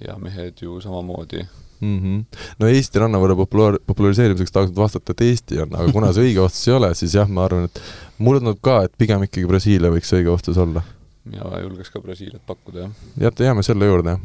ja 0.06 0.16
mehed 0.18 0.62
ju 0.62 0.80
samamoodi 0.80 1.44
mm. 1.80 1.98
-hmm. 1.98 2.44
no 2.60 2.70
Eesti 2.70 3.02
rannavõrra 3.02 3.36
populaar-, 3.40 3.80
populariseerimiseks 3.86 4.52
tahaks 4.52 4.76
vastata, 4.76 5.16
et 5.16 5.26
Eesti 5.28 5.60
on, 5.64 5.74
aga 5.74 5.92
kuna 5.92 6.12
see 6.12 6.30
õige 6.30 6.44
vastus 6.44 6.68
ei 6.68 6.78
ole, 6.78 6.94
siis 6.94 7.18
jah, 7.18 7.28
ma 7.28 7.44
arvan, 7.48 7.68
et 7.70 7.82
mulle 8.18 8.40
tundub 8.40 8.62
ka, 8.62 8.82
et 8.86 8.96
pigem 8.98 9.26
ikkagi 9.26 9.46
Brasiilia 9.50 9.92
võiks 9.92 10.12
õige 10.16 10.32
vastus 10.32 10.58
olla 10.60 10.84
ja 11.32 11.60
julgeks 11.62 11.90
ka 11.90 12.00
Brasiiliat 12.00 12.42
pakkuda, 12.46 12.86
jah. 12.86 12.90
jah, 13.20 13.42
jääme 13.46 13.62
selle 13.62 13.86
juurde, 13.86 14.16
jah. 14.16 14.20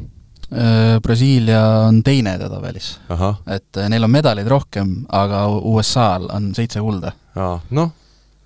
Äh, 0.46 1.00
Brasiilia 1.02 1.60
on 1.88 2.02
teine 2.06 2.36
edetabelis. 2.38 3.00
et 3.46 3.76
äh, 3.76 3.88
neil 3.90 4.04
on 4.04 4.10
medaleid 4.10 4.48
rohkem, 4.48 4.96
aga 5.08 5.46
USA-l 5.48 6.28
on 6.32 6.52
seitse 6.54 6.80
kulda. 6.80 7.12
aa, 7.34 7.60
noh, 7.70 7.92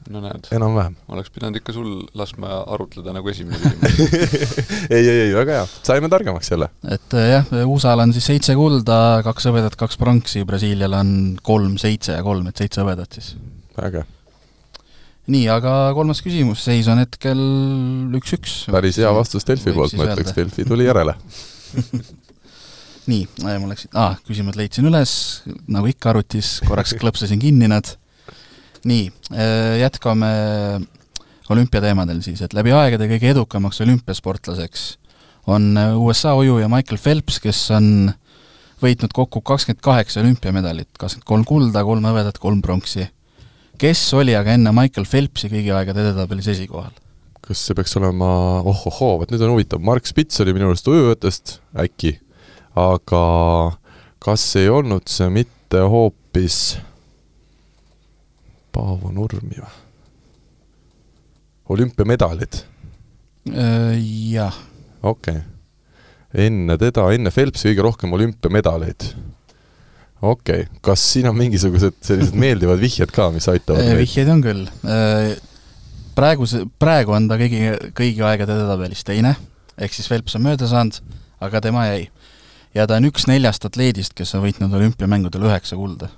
no 0.08 0.22
näed. 0.24 0.48
enam-vähem. 0.56 0.96
oleks 1.12 1.32
pidanud 1.34 1.58
ikka 1.60 1.74
sul 1.76 1.90
laskma 2.16 2.62
arutleda 2.74 3.14
nagu 3.16 3.32
esimene 3.32 3.58
küsimus 3.58 4.14
ei, 4.94 5.02
ei, 5.02 5.18
ei, 5.26 5.34
väga 5.36 5.58
hea, 5.58 5.66
saime 5.86 6.10
targemaks 6.12 6.50
jälle. 6.52 6.70
et 6.88 7.18
äh, 7.18 7.28
jah, 7.34 7.52
USA-l 7.66 8.04
on 8.06 8.14
siis 8.16 8.30
seitse 8.32 8.56
kulda, 8.58 9.20
kaks 9.26 9.50
hõbedat, 9.50 9.76
kaks 9.80 10.00
pronksi, 10.00 10.46
Brasiilial 10.48 10.96
on 11.00 11.12
kolm, 11.42 11.76
seitse 11.82 12.16
ja 12.16 12.24
kolm, 12.26 12.48
et 12.50 12.62
seitse 12.64 12.84
hõbedat 12.84 13.20
siis. 13.20 13.34
äge 13.80 14.06
nii, 15.30 15.44
aga 15.52 15.74
kolmas 15.94 16.22
küsimus, 16.24 16.64
seis 16.64 16.88
on 16.90 17.02
hetkel 17.02 17.40
üks-üks. 18.18 18.64
päris 18.72 18.98
hea 19.02 19.12
vastus 19.14 19.46
Delfi 19.46 19.74
poolt, 19.76 19.94
ma 19.98 20.08
ütleks, 20.08 20.34
Delfi 20.36 20.66
tuli 20.68 20.88
järele 20.88 21.14
nii, 23.10 23.26
mul 23.42 23.70
läksid 23.72 23.96
ah,, 23.98 24.18
küsimused 24.26 24.58
leidsin 24.60 24.88
üles, 24.90 25.12
nagu 25.70 25.88
ikka 25.90 26.12
arvutis, 26.12 26.58
korraks 26.68 26.94
klõpsasin 27.00 27.40
kinni 27.42 27.70
nad. 27.70 27.94
Nii, 28.88 29.10
äh, 29.34 29.76
jätkame 29.82 30.30
olümpiateemadel 31.50 32.22
siis, 32.24 32.40
et 32.44 32.54
läbi 32.54 32.72
aegade 32.72 33.08
kõige 33.10 33.32
edukamaks 33.34 33.80
olümpiasportlaseks 33.84 34.86
on 35.50 35.74
USA 35.96 36.34
ujuja 36.38 36.68
Michael 36.70 37.00
Phelps, 37.02 37.40
kes 37.42 37.62
on 37.74 38.10
võitnud 38.80 39.12
kokku 39.14 39.42
kakskümmend 39.44 39.82
kaheksa 39.84 40.22
olümpiamedalit, 40.22 40.90
kakskümmend 40.98 41.28
kolm 41.28 41.46
kulda, 41.48 41.84
kolm 41.84 42.06
hõbedat, 42.06 42.38
kolm 42.40 42.62
pronksi. 42.64 43.08
kes 43.80 44.02
oli 44.14 44.34
aga 44.36 44.54
enne 44.56 44.72
Michael 44.76 45.06
Phelpsi 45.08 45.48
kõigi 45.48 45.72
aegade 45.72 46.04
edetabelis 46.04 46.48
esikohal? 46.54 46.92
kas 47.40 47.64
see 47.66 47.74
peaks 47.74 47.96
olema, 47.98 48.60
ohohoo, 48.62 49.18
vot 49.20 49.32
nüüd 49.32 49.42
on 49.42 49.54
huvitav, 49.56 49.80
Mark 49.82 50.06
Spits 50.06 50.38
oli 50.44 50.52
minu 50.54 50.68
arust 50.70 50.86
ujujatest, 50.86 51.56
äkki, 51.82 52.14
aga 52.78 53.24
kas 54.22 54.44
ei 54.60 54.68
olnud 54.70 55.08
see 55.10 55.26
mitte 55.34 55.80
hoopis 55.82 56.78
Paavo 58.72 59.12
Nurmi 59.14 59.60
või? 59.60 59.78
olümpiamedalid? 61.70 62.64
Äh, 63.50 63.96
jah. 64.32 64.54
okei 65.02 65.38
okay 65.38 65.48
enne 66.34 66.76
teda, 66.78 67.08
enne 67.14 67.32
Phelpsi 67.34 67.70
kõige 67.70 67.84
rohkem 67.84 68.12
olümpiamedaleid. 68.14 69.06
okei 70.20 70.64
okay., 70.64 70.80
kas 70.84 71.02
siin 71.14 71.28
on 71.30 71.36
mingisugused 71.38 71.98
sellised 72.06 72.38
meeldivad 72.44 72.80
vihjed 72.82 73.10
ka, 73.14 73.30
mis 73.34 73.48
aitavad 73.50 73.82
meid? 73.82 73.98
vihjeid 74.04 74.30
on 74.30 74.44
küll. 74.44 74.66
praeguse, 76.14 76.64
praegu 76.78 77.16
on 77.16 77.28
ta 77.30 77.38
kõigi, 77.40 77.74
kõigi 77.96 78.24
aegade 78.26 78.54
edetabelis 78.54 79.04
teine, 79.06 79.34
ehk 79.78 79.96
siis 79.96 80.10
Phelps 80.10 80.38
on 80.38 80.46
mööda 80.46 80.70
saanud, 80.70 81.00
aga 81.42 81.62
tema 81.64 81.88
jäi. 81.90 82.08
ja 82.76 82.86
ta 82.86 83.00
on 83.00 83.10
üks 83.10 83.26
neljast 83.30 83.66
atleedist, 83.66 84.14
kes 84.14 84.34
on 84.38 84.46
võitnud 84.46 84.74
olümpiamängudel 84.78 85.50
üheksa 85.50 85.78
kulda. 85.80 86.12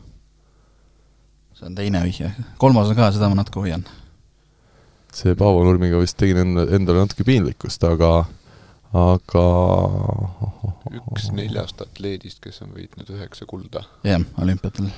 See 1.62 1.70
on 1.70 1.75
teine 1.75 2.03
vihje. 2.03 2.31
kolmas 2.59 2.90
on 2.90 2.96
ka, 2.98 3.11
seda 3.14 3.29
ma 3.31 3.38
natuke 3.38 3.61
hoian. 3.62 3.85
see 5.12 5.35
Paavo 5.38 5.62
Nurmiga 5.64 6.01
vist 6.01 6.16
tegin 6.18 6.40
endale 6.42 7.03
natuke 7.03 7.25
piinlikkust, 7.29 7.85
aga 7.85 8.25
aga 8.92 9.44
üks 11.07 11.31
neljast 11.33 11.81
atleedist, 11.85 12.40
kes 12.42 12.62
on 12.64 12.75
võitnud 12.75 13.09
üheksa 13.14 13.46
kulda. 13.46 13.85
jah, 14.05 14.25
olümpiatel. 14.42 14.90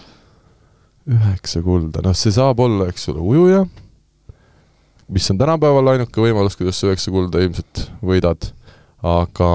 üheksa 1.11 1.62
kulda, 1.62 2.03
noh 2.07 2.16
see 2.16 2.33
saab 2.35 2.61
olla, 2.64 2.88
eks 2.88 3.09
ole, 3.12 3.20
ujuja, 3.20 3.64
mis 5.12 5.31
on 5.31 5.40
tänapäeval 5.40 5.94
ainuke 5.94 6.24
võimalus, 6.24 6.57
kuidas 6.57 6.81
sa 6.81 6.88
üheksa 6.88 7.12
kulda 7.12 7.44
ilmselt 7.44 7.88
võidad, 8.00 8.48
aga 9.05 9.50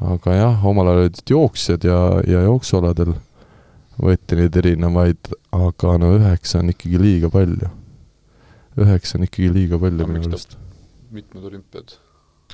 aga 0.00 0.36
jah, 0.38 0.62
omal 0.64 0.92
ajal 0.92 1.02
olid 1.02 1.18
jooksjad 1.28 1.82
ja, 1.84 1.98
ja 2.24 2.46
jooksualadel 2.46 3.12
võeti 4.00 4.38
neid 4.38 4.56
erinevaid, 4.56 5.32
aga 5.56 5.96
no 6.00 6.14
üheksa 6.18 6.60
on 6.62 6.72
ikkagi 6.72 7.00
liiga 7.00 7.32
palju. 7.32 7.72
üheksa 8.80 9.18
on 9.18 9.26
ikkagi 9.26 9.50
liiga 9.54 9.80
palju 9.80 10.06
minu 10.08 10.24
meelest. 10.24 10.56
mitmed 11.10 11.44
olümpiad 11.44 11.98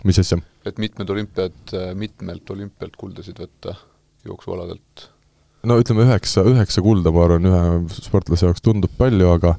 mis 0.04 0.18
asja? 0.20 0.38
et 0.66 0.78
mitmed 0.82 1.08
olümpiad 1.08 1.74
äh, 1.74 1.92
mitmelt 1.94 2.50
olümpialt 2.50 2.96
kuldasid 2.98 3.38
võtta 3.40 3.76
jooksualadelt? 4.26 5.08
no 5.66 5.78
ütleme, 5.80 6.04
üheksa, 6.06 6.44
üheksa 6.46 6.82
kulda, 6.84 7.12
ma 7.14 7.24
arvan, 7.26 7.48
ühe 7.50 8.00
sportlase 8.02 8.46
jaoks 8.48 8.64
tundub 8.64 8.92
palju, 8.98 9.30
aga 9.32 9.56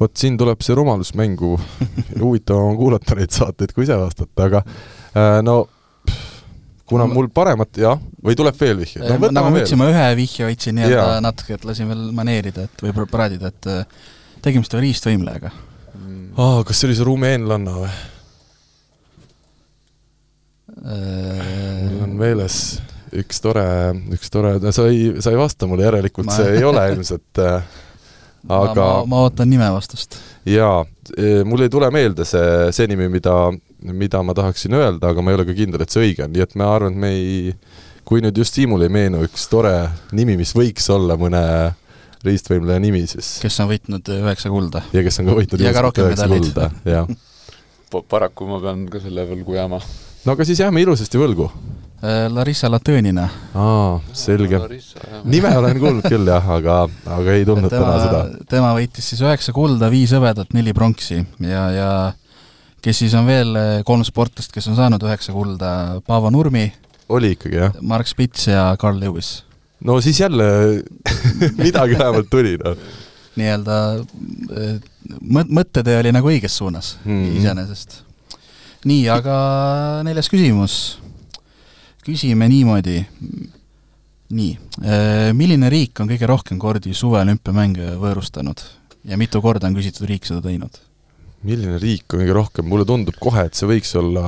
vot 0.00 0.16
siin 0.18 0.38
tuleb 0.40 0.64
see 0.64 0.76
rumalus 0.78 1.14
mängu 1.18 1.54
huvitavam 2.22 2.72
on 2.72 2.80
kuulata 2.80 3.18
neid 3.18 3.34
saateid, 3.34 3.74
kui 3.74 3.86
ise 3.86 3.98
vastata, 4.00 4.48
aga 4.48 4.64
äh, 4.64 5.40
no 5.46 5.64
kuna 6.94 7.08
mul 7.10 7.28
paremat, 7.34 7.82
jah, 7.82 8.00
või 8.24 8.38
tuleb 8.38 8.58
veel 8.60 8.80
vihje 8.80 9.02
no,? 9.02 9.18
nagu 9.28 9.50
ma 9.50 9.60
ütlesin, 9.60 9.80
ma 9.80 9.90
ühe 9.92 10.08
vihje 10.22 10.48
hoidsin 10.48 10.78
nii-öelda 10.78 11.20
natuke, 11.24 11.58
et 11.58 11.68
lasin 11.68 11.90
veel 11.90 12.08
maneerida, 12.16 12.66
et 12.68 12.84
või 12.86 13.06
praadida, 13.10 13.52
et 13.52 13.70
äh, 13.70 14.10
tegime 14.44 14.66
seda 14.66 14.82
riistvõimlejaga 14.84 15.52
mm.. 15.52 16.26
aa, 16.38 16.64
kas 16.66 16.80
see 16.80 16.90
oli 16.90 16.98
see 16.98 17.08
rumeenlanna 17.10 17.78
või? 17.82 17.94
mul 20.84 22.02
on 22.04 22.18
meeles 22.18 22.58
üks 23.14 23.38
tore, 23.40 23.64
üks 24.14 24.32
tore, 24.32 24.56
sa 24.74 24.88
ei, 24.90 25.14
sa 25.22 25.32
ei 25.32 25.38
vasta 25.38 25.68
mulle, 25.70 25.86
järelikult 25.86 26.28
ma... 26.28 26.36
see 26.36 26.56
ei 26.58 26.66
ole 26.66 26.82
ilmselt 26.92 27.42
äh, 27.42 27.62
aga 28.48 28.74
ma, 28.74 28.88
ma, 29.04 29.04
ma 29.08 29.22
ootan 29.24 29.48
nime 29.50 29.68
vastust. 29.72 30.18
jaa, 30.48 30.82
e, 31.16 31.42
mul 31.48 31.64
ei 31.64 31.72
tule 31.72 31.88
meelde 31.94 32.26
see, 32.28 32.72
see 32.76 32.88
nimi, 32.90 33.08
mida, 33.12 33.34
mida 33.92 34.22
ma 34.22 34.34
tahaksin 34.36 34.74
öelda, 34.78 35.10
aga 35.10 35.22
ma 35.22 35.32
ei 35.32 35.38
ole 35.38 35.48
ka 35.48 35.56
kindel, 35.56 35.82
et 35.84 35.92
see 35.92 36.06
õige 36.08 36.24
on, 36.24 36.32
nii 36.32 36.44
et 36.44 36.54
ma 36.60 36.70
arvan, 36.74 36.94
et 36.94 37.02
me 37.04 37.10
ei 37.12 37.54
kui 38.04 38.20
nüüd 38.24 38.36
just 38.36 38.56
Siimul 38.56 38.84
ei 38.84 38.92
meenu 38.92 39.24
üks 39.24 39.48
tore 39.52 39.74
nimi, 40.16 40.36
mis 40.40 40.52
võiks 40.56 40.88
olla 40.92 41.16
mõne 41.20 41.42
riistvõimleja 42.24 42.80
nimi, 42.80 43.04
siis 43.08 43.36
kes 43.44 43.60
on 43.60 43.70
võitnud 43.72 44.08
üheksa 44.16 44.52
kulda. 44.52 44.84
ja 44.96 45.04
kes 45.04 45.20
on 45.20 45.30
ka 45.30 45.38
võitnud 45.40 45.64
ja 45.64 45.72
ka 45.76 45.86
rohkem 45.88 46.10
medaleid. 46.12 46.60
jah 46.88 47.08
paraku 48.08 48.48
ma 48.48 48.58
pean 48.62 48.88
ka 48.90 49.00
selle 49.02 49.26
võlgu 49.28 49.54
jääma 49.54 49.78
no 50.24 50.34
aga 50.34 50.46
siis 50.48 50.60
jääme 50.62 50.82
ilusasti 50.82 51.20
võlgu. 51.20 51.46
Äh, 52.04 52.26
Larissa 52.32 52.68
Latõnina. 52.68 53.28
aa, 53.54 54.00
selge. 54.12 54.58
nime 55.24 55.52
olen 55.56 55.78
kuulnud 55.80 56.08
küll 56.08 56.28
jah, 56.28 56.48
aga, 56.56 56.82
aga 57.06 57.36
ei 57.36 57.46
tundnud 57.48 57.72
tema, 57.72 57.86
täna 57.86 58.02
seda. 58.02 58.44
tema 58.50 58.74
võitis 58.76 59.12
siis 59.12 59.22
üheksa 59.24 59.54
kulda, 59.56 59.88
viis 59.92 60.12
hõbedat, 60.16 60.52
neli 60.56 60.74
pronksi 60.76 61.22
ja, 61.40 61.64
ja 61.72 61.90
kes 62.84 63.00
siis 63.04 63.14
on 63.16 63.26
veel 63.28 63.56
äh, 63.56 63.72
kolm 63.88 64.04
sportlast, 64.04 64.52
kes 64.52 64.68
on 64.68 64.78
saanud 64.78 65.02
üheksa 65.06 65.32
kulda, 65.32 66.00
Paavo 66.06 66.30
Nurmi. 66.34 66.66
oli 67.08 67.34
ikkagi, 67.36 67.56
jah? 67.62 67.76
Mark 67.80 68.08
Spits 68.10 68.48
ja 68.50 68.68
Carl 68.80 69.00
Lewis. 69.00 69.44
no 69.80 70.00
siis 70.00 70.20
jälle 70.20 70.44
midagi 71.64 71.98
vähemalt 71.98 72.30
tuli, 72.30 72.56
noh. 72.60 72.76
nii-öelda 73.40 73.78
äh, 73.98 74.74
mõt-, 75.20 75.52
mõttetee 75.60 76.00
oli 76.02 76.12
nagu 76.14 76.32
õiges 76.32 76.60
suunas 76.60 76.96
mm 77.04 77.12
-hmm. 77.12 77.38
iseenesest 77.40 78.04
nii, 78.88 79.08
aga 79.12 79.36
neljas 80.06 80.28
küsimus. 80.32 80.98
küsime 82.04 82.48
niimoodi. 82.48 83.04
nii, 84.34 84.58
äh, 84.82 85.30
milline 85.36 85.68
riik 85.70 86.00
on 86.00 86.08
kõige 86.10 86.26
rohkem 86.26 86.58
kordi 86.58 86.94
suveolümpiamänge 86.96 87.94
võõrustanud 88.00 88.60
ja 89.04 89.18
mitu 89.20 89.40
korda 89.44 89.68
on 89.68 89.76
küsitud 89.76 90.08
riik 90.08 90.26
seda 90.26 90.40
teinud? 90.42 90.80
Milline 91.44 91.78
riik 91.80 92.14
on 92.14 92.22
kõige 92.22 92.36
rohkem, 92.36 92.66
mulle 92.68 92.86
tundub 92.88 93.16
kohe, 93.22 93.46
et 93.48 93.58
see 93.58 93.68
võiks 93.68 93.92
olla 94.00 94.24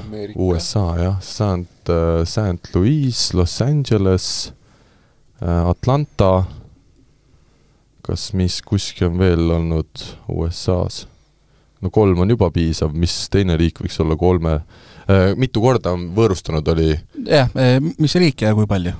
Amerika. 0.00 0.38
USA 0.38 0.86
jah, 1.00 1.18
St, 1.24 1.90
äh, 1.90 2.22
St 2.28 2.72
Louis, 2.74 3.24
Los 3.36 3.58
Angeles, 3.64 4.26
äh, 5.42 5.70
Atlanta, 5.70 6.44
kas 8.06 8.30
mis 8.38 8.60
kuskil 8.66 9.10
on 9.10 9.20
veel 9.20 9.56
olnud 9.58 10.06
USA-s? 10.30 11.06
no 11.80 11.88
kolm 11.88 12.18
on 12.20 12.28
juba 12.28 12.50
piisav, 12.52 12.92
mis 12.92 13.14
teine 13.32 13.54
riik 13.56 13.78
võiks 13.80 13.96
olla 14.02 14.16
kolme 14.20 14.58
äh,, 14.58 15.30
mitu 15.40 15.62
korda 15.64 15.94
on 15.96 16.10
võõrustanud, 16.16 16.66
oli? 16.74 16.92
jah, 17.24 17.48
mis 17.96 18.16
riik 18.20 18.44
ja 18.44 18.52
kui 18.56 18.68
palju? 18.68 18.92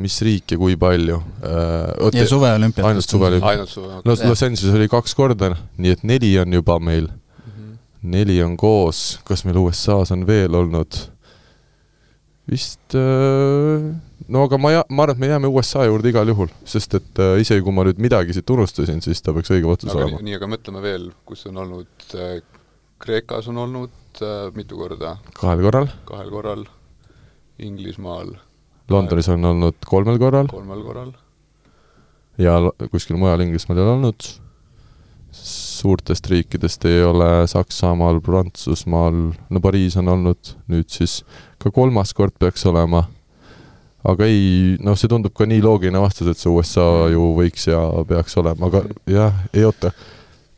Mis 0.00 0.16
riik 0.24 0.54
ja 0.54 0.58
kui 0.60 0.76
palju 0.80 1.18
äh,? 1.44 2.14
ja 2.16 2.28
suveolümpiad? 2.28 2.86
ainult 2.88 3.08
suveolümpiad. 3.08 3.66
Suve, 3.68 4.00
Los, 4.04 4.22
Los 4.24 4.42
Angeles 4.42 4.74
oli 4.74 4.88
kaks 4.88 5.14
korda, 5.14 5.52
nii 5.76 5.92
et 5.92 6.06
neli 6.08 6.32
on 6.40 6.52
juba 6.56 6.78
meil 6.80 7.10
mm. 7.10 7.50
-hmm. 7.50 7.76
neli 8.16 8.42
on 8.42 8.56
koos, 8.56 9.20
kas 9.24 9.44
meil 9.44 9.60
USA-s 9.60 10.12
on 10.16 10.26
veel 10.26 10.54
olnud? 10.54 10.96
vist 12.46 12.94
äh, 12.94 13.86
no 14.28 14.42
aga 14.46 14.58
ma 14.58 14.72
ja-, 14.72 14.86
ma 14.88 15.04
arvan, 15.04 15.16
et 15.16 15.22
me 15.22 15.30
jääme 15.30 15.50
USA 15.50 15.84
juurde 15.86 16.10
igal 16.12 16.30
juhul, 16.30 16.50
sest 16.64 16.94
et 16.98 17.22
äh, 17.22 17.36
isegi 17.42 17.64
kui 17.66 17.74
ma 17.74 17.84
nüüd 17.86 18.00
midagi 18.02 18.36
siit 18.36 18.50
unustasin, 18.54 19.02
siis 19.04 19.22
ta 19.22 19.34
peaks 19.36 19.50
õige 19.54 19.68
vastus 19.68 19.94
olema. 19.94 20.22
nii, 20.22 20.38
aga 20.38 20.48
mõtleme 20.50 20.82
veel, 20.84 21.10
kus 21.28 21.46
on 21.50 21.62
olnud 21.64 22.14
äh,, 22.14 22.38
Kreekas 23.02 23.50
on 23.52 23.58
olnud 23.60 24.22
äh, 24.24 24.48
mitu 24.56 24.78
korda? 24.78 25.16
kahel 25.36 25.60
korral. 25.66 25.90
kahel 26.08 26.30
korral, 26.32 26.66
Inglismaal. 27.58 28.36
Londonis 28.90 29.28
on 29.32 29.44
olnud 29.44 29.78
kolmel 29.86 30.18
korral. 30.22 30.50
kolmel 30.50 30.82
korral. 30.86 31.12
ja 32.38 32.58
kuskil 32.90 33.16
mujal 33.16 33.40
Inglismaal 33.40 33.78
ei 33.78 33.84
ole 33.84 33.94
olnud. 33.98 34.28
suurtest 35.36 36.30
riikidest 36.30 36.84
ei 36.88 37.02
ole 37.04 37.46
Saksamaal, 37.46 38.20
Prantsusmaal, 38.20 39.18
no 39.50 39.60
Pariis 39.60 39.96
on 40.00 40.08
olnud, 40.08 40.56
nüüd 40.72 40.88
siis 40.88 41.20
ka 41.58 41.70
kolmas 41.70 42.14
kord 42.16 42.32
peaks 42.40 42.64
olema 42.66 43.04
aga 44.06 44.28
ei, 44.28 44.76
noh, 44.84 44.96
see 44.98 45.10
tundub 45.10 45.34
ka 45.36 45.46
nii 45.48 45.62
loogiline 45.64 46.00
vastus, 46.02 46.30
et 46.30 46.40
see 46.40 46.52
USA 46.52 47.08
ju 47.12 47.32
võiks 47.36 47.66
ja 47.68 47.80
peaks 48.08 48.38
olema, 48.40 48.70
aga 48.70 48.84
jah, 49.10 49.34
ei 49.54 49.66
oota, 49.66 49.90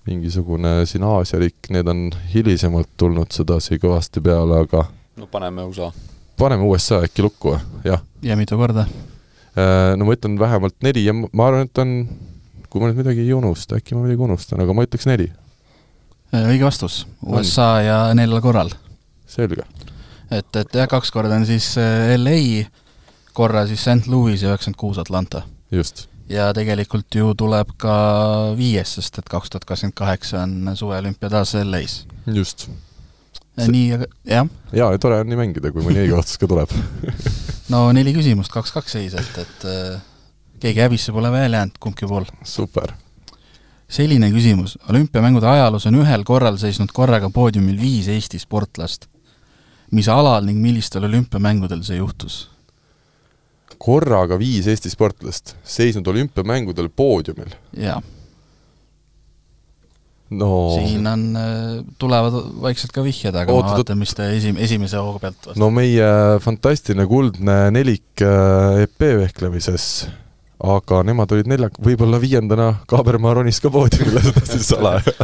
mingisugune 0.09 0.83
siin 0.89 1.05
Aasia 1.05 1.41
riik, 1.41 1.71
need 1.73 1.89
on 1.89 2.07
hilisemalt 2.33 2.91
tulnud 3.01 3.33
sedasi 3.35 3.81
kõvasti 3.81 4.23
peale, 4.25 4.63
aga 4.67 4.87
no 5.19 5.29
paneme 5.31 5.67
USA. 5.69 5.91
Paneme 6.39 6.67
USA 6.69 7.03
äkki 7.07 7.25
lukku 7.25 7.59
jah. 7.85 8.03
ja 8.23 8.37
mitu 8.37 8.57
korda? 8.59 8.87
Äh, 9.59 9.97
no 9.97 10.07
ma 10.07 10.15
ütlen 10.15 10.39
vähemalt 10.39 10.77
neli 10.87 11.05
ja 11.05 11.15
ma 11.17 11.49
arvan, 11.49 11.67
et 11.67 11.83
on, 11.83 11.95
kui 12.71 12.83
ma 12.83 12.91
nüüd 12.91 13.01
midagi 13.03 13.25
ei 13.27 13.35
unusta, 13.35 13.79
äkki 13.81 13.97
ma 13.97 14.05
midagi 14.07 14.23
unustan, 14.29 14.63
aga 14.63 14.77
ma 14.77 14.85
ütleks 14.87 15.09
neli. 15.09 15.31
Äh, 16.35 16.51
õige 16.53 16.69
vastus, 16.69 17.03
USA 17.27 17.71
on. 17.79 17.87
ja 17.87 18.01
neljal 18.15 18.45
korral. 18.45 18.75
selge. 19.29 19.65
et, 20.31 20.51
et 20.57 20.79
jah, 20.79 20.89
kaks 20.91 21.11
korda 21.13 21.41
on 21.41 21.47
siis 21.49 21.73
äh, 21.81 22.15
LA 22.19 22.69
korra 23.39 23.67
siis 23.67 23.85
St 23.87 24.11
Louis 24.11 24.43
ja 24.43 24.53
üheksakümmend 24.53 24.81
kuus 24.81 24.99
Atlanta. 24.99 25.43
just. 25.71 26.07
ja 26.29 26.51
tegelikult 26.55 27.15
ju 27.15 27.33
tuleb 27.39 27.71
ka 27.81 27.95
viies, 28.59 28.95
sest 28.99 29.19
et 29.19 29.31
kaks 29.31 29.51
tuhat 29.51 29.65
kakskümmend 29.69 29.97
kaheksa 29.99 30.43
on 30.45 30.75
suveolümpia 30.75 31.31
taas 31.33 31.55
LA-s. 31.55 32.05
just. 32.27 32.69
Nii, 33.67 33.89
aga 33.97 34.07
jah? 34.29 34.49
jaa, 34.73 34.93
ja 34.95 35.01
tore 35.03 35.21
on 35.23 35.29
nii 35.31 35.39
mängida, 35.41 35.73
kui 35.75 35.85
mõni 35.85 36.05
õige 36.05 36.17
vastus 36.19 36.39
ka 36.41 36.49
tuleb 36.51 36.73
no 37.73 37.89
neli 37.97 38.15
küsimust, 38.17 38.53
kaks-kaks 38.55 38.97
seis, 38.99 39.17
et, 39.19 39.39
et 39.43 39.69
äh, 39.69 40.01
keegi 40.63 40.85
häbisse 40.85 41.15
pole 41.15 41.31
veel 41.33 41.57
jäänud, 41.59 41.79
kumbki 41.83 42.09
pool. 42.09 42.29
super. 42.45 42.95
selline 43.89 44.31
küsimus, 44.35 44.77
olümpiamängude 44.91 45.49
ajaloos 45.49 45.89
on 45.91 46.01
ühel 46.03 46.25
korral 46.29 46.59
seisnud 46.61 46.93
korraga 46.95 47.31
poodiumil 47.31 47.81
viis 47.81 48.09
Eesti 48.13 48.39
sportlast. 48.39 49.09
mis 49.91 50.09
alal 50.09 50.45
ning 50.45 50.61
millistel 50.61 51.05
olümpiamängudel 51.09 51.83
see 51.83 51.99
juhtus? 51.99 52.47
korraga 53.79 54.39
viis 54.39 54.67
Eesti 54.67 54.91
sportlast 54.91 55.57
seisnud 55.65 56.07
olümpiamängudel 56.07 56.89
poodiumil? 56.89 57.57
jaa 57.77 58.03
no 60.31 60.51
siin 60.77 61.07
on, 61.09 61.25
tulevad 62.01 62.37
vaikselt 62.63 62.93
ka 62.93 63.03
vihjed, 63.05 63.33
aga 63.33 63.55
oot, 63.55 63.67
ma 63.67 63.79
vaatan, 63.79 64.01
mis 64.01 64.15
te 64.17 64.29
esim-, 64.37 64.59
esimese 64.61 65.01
hooga 65.01 65.23
pealt 65.23 65.39
vastate. 65.41 65.61
no 65.63 65.71
meie 65.75 66.09
fantastiline 66.45 67.07
kuldne 67.09 67.59
nelik 67.75 68.25
EP 68.25 69.07
vehklemises, 69.23 69.87
aga 70.59 71.01
nemad 71.07 71.33
olid 71.33 71.49
nelja, 71.49 71.71
võib-olla 71.81 72.21
viiendana 72.21 72.69
Kaabermaa 72.91 73.39
ronis 73.39 73.63
ka 73.63 73.73
poodiumile, 73.73 74.23
seda 74.27 74.45
siis 74.51 74.69
salaja 74.69 75.17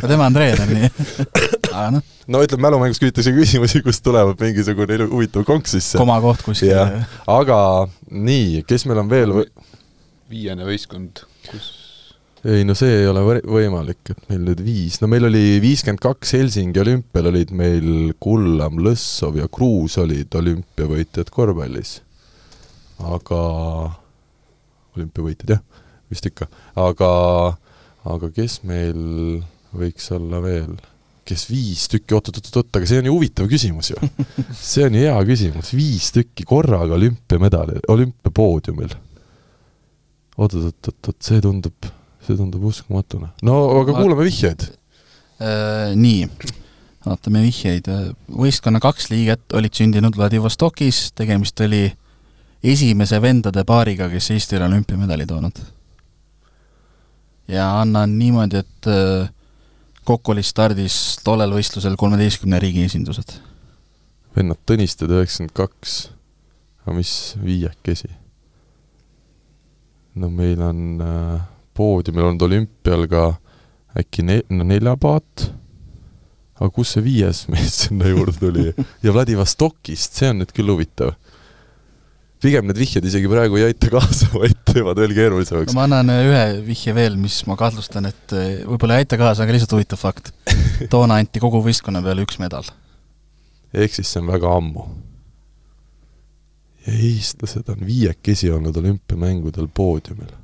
no 0.00 0.08
tema 0.08 0.30
on 0.30 0.38
treener, 0.38 0.70
nii 0.70 0.88
aga 1.74 1.90
noh. 1.98 2.08
no 2.32 2.42
ütleme, 2.46 2.66
mälumängus 2.68 3.02
küsitakse 3.02 3.34
küsimusi, 3.36 3.84
kust 3.84 4.04
tuleb 4.06 4.32
mingisugune 4.40 5.02
huvitav 5.12 5.44
konks 5.48 5.76
sisse. 5.76 6.00
komakoht 6.00 6.46
kuskil. 6.46 7.04
aga 7.28 7.60
nii, 8.08 8.64
kes 8.68 8.88
meil 8.88 9.04
on 9.04 9.12
veel? 9.12 9.38
viiene 10.32 10.64
võistkond, 10.64 11.26
kus 11.50 11.81
ei 12.44 12.64
no 12.66 12.74
see 12.74 13.02
ei 13.02 13.06
ole 13.06 13.22
võimalik, 13.46 14.00
et 14.10 14.22
meil 14.30 14.40
nüüd 14.48 14.62
viis, 14.66 14.98
no 14.98 15.06
meil 15.10 15.28
oli 15.28 15.60
viiskümmend 15.62 16.02
kaks 16.02 16.34
Helsingi 16.34 16.80
olümpial 16.82 17.28
olid 17.30 17.52
meil 17.54 18.10
Kullam, 18.22 18.80
Lõssov 18.82 19.38
ja 19.38 19.46
Kruus 19.46 19.94
olid 20.02 20.34
olümpiavõitjad 20.40 21.30
korvpallis. 21.30 22.00
aga, 23.02 23.38
olümpiavõitjad 24.96 25.54
jah, 25.54 25.62
vist 26.10 26.26
ikka, 26.26 26.50
aga, 26.82 27.12
aga 28.10 28.32
kes 28.34 28.60
meil 28.66 28.98
võiks 29.70 30.10
olla 30.14 30.42
veel? 30.42 30.74
kes 31.22 31.46
viis 31.46 31.86
tükki, 31.86 32.16
oot-oot-oot, 32.16 32.66
aga 32.74 32.86
see 32.90 32.98
on 32.98 33.06
ju 33.06 33.12
huvitav 33.14 33.46
küsimus 33.46 33.92
ju. 33.92 34.10
see 34.58 34.82
on 34.88 34.98
ju 34.98 35.06
hea 35.06 35.14
küsimus, 35.30 35.70
viis 35.78 36.10
tükki 36.10 36.42
korraga 36.42 36.98
olümpiamedali, 36.98 37.78
olümpiapoodiumil. 37.94 38.98
oot-oot-oot-oot, 40.34 41.20
see 41.22 41.38
tundub 41.38 41.92
see 42.26 42.36
tundub 42.38 42.64
uskumatuna. 42.70 43.32
no 43.42 43.58
aga 43.80 43.98
kuulame 44.00 44.28
vihjeid 44.28 44.68
äh,. 45.42 45.94
Nii, 45.98 46.28
vaatame 47.06 47.42
vihjeid. 47.42 47.88
võistkonna 48.30 48.80
kaks 48.82 49.10
liiget 49.10 49.56
olid 49.58 49.74
sündinud 49.74 50.16
Vladivostokis, 50.16 51.10
tegemist 51.18 51.60
oli 51.64 51.88
esimese 52.62 53.18
vendade 53.22 53.64
paariga, 53.66 54.08
kes 54.12 54.30
Eestile 54.36 54.68
olümpiamedali 54.68 55.26
toonud. 55.26 55.58
ja 57.48 57.80
annan 57.80 58.18
niimoodi, 58.18 58.62
et 58.62 58.86
äh, 58.86 59.30
kokku 60.04 60.32
oli 60.32 60.42
stardis 60.42 61.18
tollel 61.24 61.52
võistlusel 61.52 61.96
kolmeteistkümne 61.98 62.58
riigi 62.62 62.86
esindused. 62.86 63.38
vennad 64.36 64.62
Tõnisted 64.66 65.10
üheksakümmend 65.10 65.56
kaks, 65.58 65.96
aga 66.84 66.96
mis 66.96 67.36
viiekesi? 67.42 68.10
no 70.14 70.30
meil 70.30 70.60
on 70.62 71.00
äh, 71.02 71.51
poodiumil 71.76 72.28
olnud 72.28 72.46
olümpial 72.48 73.06
ka 73.10 73.24
äkki 73.98 74.24
ne-, 74.26 74.44
no 74.52 74.64
neljapaat, 74.68 75.48
aga 76.58 76.70
kus 76.74 76.94
see 76.96 77.04
viies 77.04 77.44
mees 77.52 77.84
sinna 77.86 78.10
juurde 78.12 78.38
tuli? 78.40 78.70
ja 79.04 79.14
Vladivostokist, 79.14 80.18
see 80.20 80.32
on 80.32 80.42
nüüd 80.42 80.54
küll 80.56 80.72
huvitav. 80.72 81.14
pigem 82.42 82.66
need 82.66 82.80
vihjed 82.80 83.04
isegi 83.06 83.28
praegu 83.30 83.60
ei 83.60 83.68
aita 83.70 83.90
kaasa, 83.92 84.30
vaid 84.42 84.58
teevad 84.68 84.98
veel 85.02 85.14
keerulisemaks. 85.16 85.76
ma 85.76 85.86
annan 85.88 86.12
ühe 86.16 86.44
vihje 86.66 86.94
veel, 86.96 87.16
mis 87.20 87.42
ma 87.48 87.56
kahtlustan, 87.60 88.10
et 88.10 88.36
eh, 88.36 88.64
võib-olla 88.66 88.98
ei 88.98 89.06
aita 89.06 89.20
kaasa, 89.20 89.44
aga 89.44 89.56
lihtsalt 89.56 89.76
huvitav 89.76 90.00
fakt. 90.00 90.32
toona 90.92 91.20
anti 91.22 91.42
kogu 91.42 91.62
võistkonna 91.64 92.02
peale 92.04 92.26
üks 92.26 92.40
medal. 92.42 92.68
ehk 93.72 93.96
siis 93.96 94.12
see 94.12 94.22
on 94.24 94.30
väga 94.32 94.52
ammu. 94.58 94.86
ja 96.86 96.94
eestlased 96.98 97.68
on 97.70 97.84
viiekesi 97.86 98.50
olnud 98.50 98.76
olümpiamängudel 98.80 99.68
poodiumil 99.70 100.41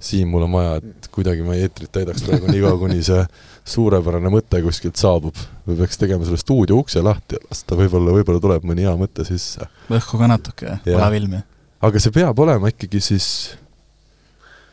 Siim, 0.00 0.30
mul 0.32 0.46
on 0.46 0.54
vaja, 0.56 0.76
et 0.80 1.08
kuidagi 1.12 1.44
ma 1.44 1.54
eetrit 1.60 1.90
täidaks 1.92 2.22
praegu 2.24 2.48
niikaua, 2.48 2.78
kuni 2.80 3.02
see 3.04 3.20
suurepärane 3.68 4.32
mõte 4.32 4.62
kuskilt 4.64 4.96
saabub. 4.96 5.36
me 5.66 5.76
peaks 5.76 6.00
tegema 6.00 6.24
selle 6.24 6.40
stuudio 6.40 6.78
ukse 6.80 7.02
lahti 7.04 7.36
ja 7.36 7.42
lasta, 7.44 7.76
võib-olla, 7.76 8.14
võib-olla 8.16 8.40
tuleb 8.40 8.64
mõni 8.64 8.86
hea 8.86 8.94
mõte 8.96 9.26
sisse. 9.28 9.68
õhku 9.92 10.20
ka 10.20 10.30
natuke, 10.30 10.78
palav 10.86 11.16
ilm 11.18 11.36
ju. 11.36 11.42
aga 11.88 12.02
see 12.02 12.16
peab 12.16 12.40
olema 12.46 12.72
ikkagi 12.72 13.02
siis, 13.04 13.26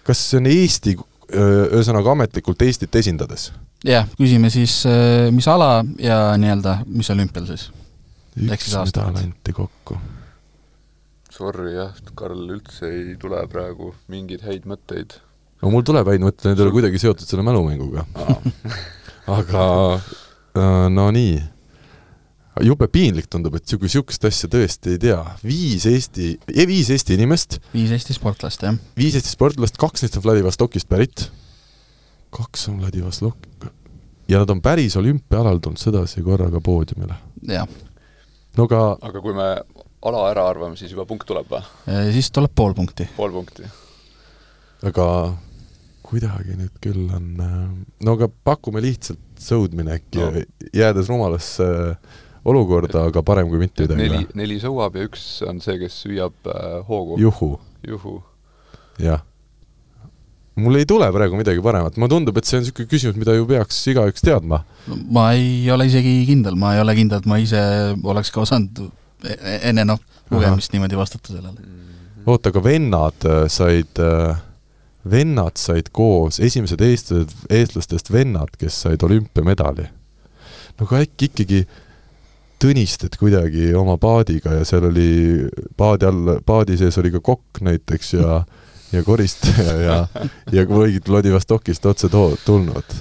kas 0.07 0.23
see 0.29 0.39
on 0.39 0.47
Eesti, 0.53 0.95
ühesõnaga 1.35 2.15
ametlikult 2.15 2.63
Eestit 2.63 2.95
esindades? 2.95 3.49
jah, 3.83 4.07
küsime 4.15 4.51
siis, 4.53 4.79
mis 5.35 5.51
ala 5.51 5.81
ja 5.99 6.21
nii-öelda, 6.39 6.79
mis 6.87 7.11
olümpial 7.11 7.51
siis? 7.51 7.67
üks 8.47 8.71
medal 8.71 9.11
anti 9.11 9.59
kokku 9.59 9.99
Sorry 11.33 11.73
jah, 11.75 11.95
Karl, 12.15 12.45
üldse 12.55 12.87
ei 12.87 13.15
tule 13.19 13.41
praegu 13.51 13.91
mingeid 14.11 14.45
häid 14.47 14.67
mõtteid. 14.69 15.17
no 15.61 15.71
mul 15.73 15.83
tuleb 15.87 16.07
häid 16.07 16.23
mõtteid, 16.23 16.51
need 16.51 16.61
ei 16.61 16.67
ole 16.67 16.75
kuidagi 16.75 17.01
seotud 17.01 17.27
selle 17.27 17.43
mälumänguga 17.45 18.05
aga 19.37 19.63
äh, 19.97 20.87
no 20.93 21.09
nii. 21.11 21.39
jube 22.65 22.87
piinlik 22.89 23.27
tundub, 23.29 23.57
et 23.59 23.65
niisugust, 23.67 23.93
niisugust 23.93 24.29
asja 24.29 24.49
tõesti 24.49 24.95
ei 24.95 25.01
tea. 25.03 25.19
viis 25.43 25.85
Eesti, 25.89 26.37
viis 26.47 26.89
Eesti 26.93 27.17
inimest. 27.19 27.59
viis 27.73 27.91
Eesti 27.93 28.15
sportlast, 28.17 28.63
jah. 28.63 28.79
viis 28.97 29.17
Eesti 29.19 29.35
sportlast, 29.35 29.77
kaks 29.81 30.05
neist 30.05 30.17
on 30.17 30.25
Vladivostokist 30.25 30.89
pärit. 30.89 31.27
kaks 32.33 32.69
on 32.71 32.79
Vladivostok- 32.81 33.71
ja 34.27 34.39
nad 34.39 34.49
on 34.49 34.61
päris 34.61 34.95
olümpiaalal 34.97 35.59
tulnud 35.59 35.79
sedasi 35.79 36.23
korraga 36.23 36.61
poodiumile. 36.61 37.19
jah. 37.47 37.67
no 38.57 38.63
aga 38.63 38.97
aga 39.01 39.21
kui 39.21 39.35
me 39.35 39.49
ala 40.11 40.27
ära 40.31 40.47
arvame, 40.49 40.77
siis 40.79 40.93
juba 40.93 41.05
punkt 41.09 41.27
tuleb 41.29 41.49
või? 41.51 41.63
siis 42.15 42.31
tuleb 42.33 42.53
pool 42.55 42.75
punkti. 42.77 43.09
pool 43.17 43.35
punkti. 43.35 43.67
aga 44.87 45.07
kuidagi 46.07 46.55
nüüd 46.55 46.75
küll 46.83 47.09
on, 47.15 47.27
äh, 47.43 47.57
no 48.05 48.15
aga 48.17 48.29
pakume 48.47 48.81
lihtsalt 48.83 49.41
sõudmine 49.41 49.97
äkki 49.97 50.21
no., 50.21 50.31
jäädes 50.75 51.09
rumalasse 51.11 51.67
olukorda, 52.47 53.07
aga 53.11 53.23
parem 53.25 53.49
kui 53.51 53.59
mitte 53.61 53.85
midagi. 53.85 54.03
neli, 54.03 54.27
neli 54.39 54.59
sõuab 54.63 54.95
ja 54.97 55.07
üks 55.07 55.25
on 55.47 55.59
see, 55.63 55.77
kes 55.81 56.03
süüab 56.05 56.51
äh, 56.51 56.77
hoogu. 56.87 57.19
juhu. 57.21 57.55
juhu. 57.87 58.19
jah. 59.03 59.25
mul 60.57 60.79
ei 60.79 60.87
tule 60.89 61.09
praegu 61.13 61.39
midagi 61.39 61.63
paremat, 61.63 61.99
mulle 61.99 62.13
tundub, 62.15 62.39
et 62.39 62.47
see 62.47 62.59
on 62.59 62.63
niisugune 62.65 62.91
küsimus, 62.93 63.19
mida 63.19 63.35
ju 63.35 63.49
peaks 63.49 63.81
igaüks 63.91 64.23
teadma 64.25 64.63
no,. 64.87 65.01
ma 65.19 65.31
ei 65.35 65.67
ole 65.73 65.89
isegi 65.91 66.21
kindel, 66.29 66.55
ma 66.59 66.75
ei 66.77 66.85
ole 66.85 66.95
kindel, 66.97 67.21
et 67.21 67.29
ma 67.29 67.41
ise 67.43 67.61
oleks 68.07 68.31
ka 68.33 68.45
osanud 68.47 68.87
enne 69.23 69.85
noh, 69.87 70.01
lugemist 70.31 70.73
niimoodi 70.73 70.97
vastata 70.97 71.33
sellele. 71.33 71.63
oota, 72.25 72.51
aga 72.51 72.63
vennad 72.63 73.25
äh, 73.25 73.47
said, 73.51 73.99
äh, 74.03 74.37
vennad 75.09 75.57
said 75.57 75.91
koos, 75.91 76.39
esimesed 76.43 76.81
eestlased, 76.81 77.35
eestlastest 77.49 78.11
vennad, 78.11 78.55
kes 78.59 78.81
said 78.85 79.03
olümpiamedali. 79.03 79.87
no 80.77 80.89
aga 80.89 81.03
äkki 81.05 81.31
ikkagi 81.31 81.67
Tõnisted 82.57 83.13
kuidagi 83.21 83.67
oma 83.77 83.99
paadiga 84.01 84.55
ja 84.55 84.63
seal 84.65 84.87
oli 84.87 85.09
paadi 85.77 86.07
all, 86.07 86.39
paadi 86.41 86.73
sees 86.79 86.95
oli 86.97 87.11
ka 87.13 87.19
kokk 87.21 87.61
näiteks 87.61 88.15
ja 88.15 88.39
ja 88.91 89.03
koristaja 89.03 89.75
ja, 89.81 89.97
ja 90.51 90.63
olid 90.69 91.05
Vladivostokist 91.09 91.85
otse 91.85 92.09
too-, 92.09 92.37
tulnud. 92.45 92.95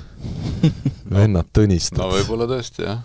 vennad 1.11 1.49
Tõnisted. 1.57 2.03
no 2.03 2.11
võib-olla 2.13 2.49
tõesti, 2.51 2.85
jah. 2.85 3.01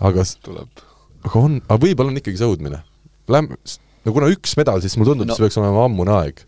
aga 0.00 0.24
tuleb 0.40 0.89
aga 1.26 1.42
on, 1.42 1.58
aga 1.66 1.80
võib-olla 1.82 2.12
on 2.12 2.20
ikkagi 2.20 2.40
sõudmine. 2.40 2.82
Lähme, 3.30 3.58
no 4.04 4.14
kuna 4.16 4.30
üks 4.32 4.56
medal, 4.58 4.82
siis 4.84 4.96
mulle 4.98 5.12
tundub 5.12 5.30
no., 5.30 5.36
see 5.36 5.46
peaks 5.46 5.60
olema 5.60 5.84
ammune 5.86 6.16
aeg. 6.16 6.42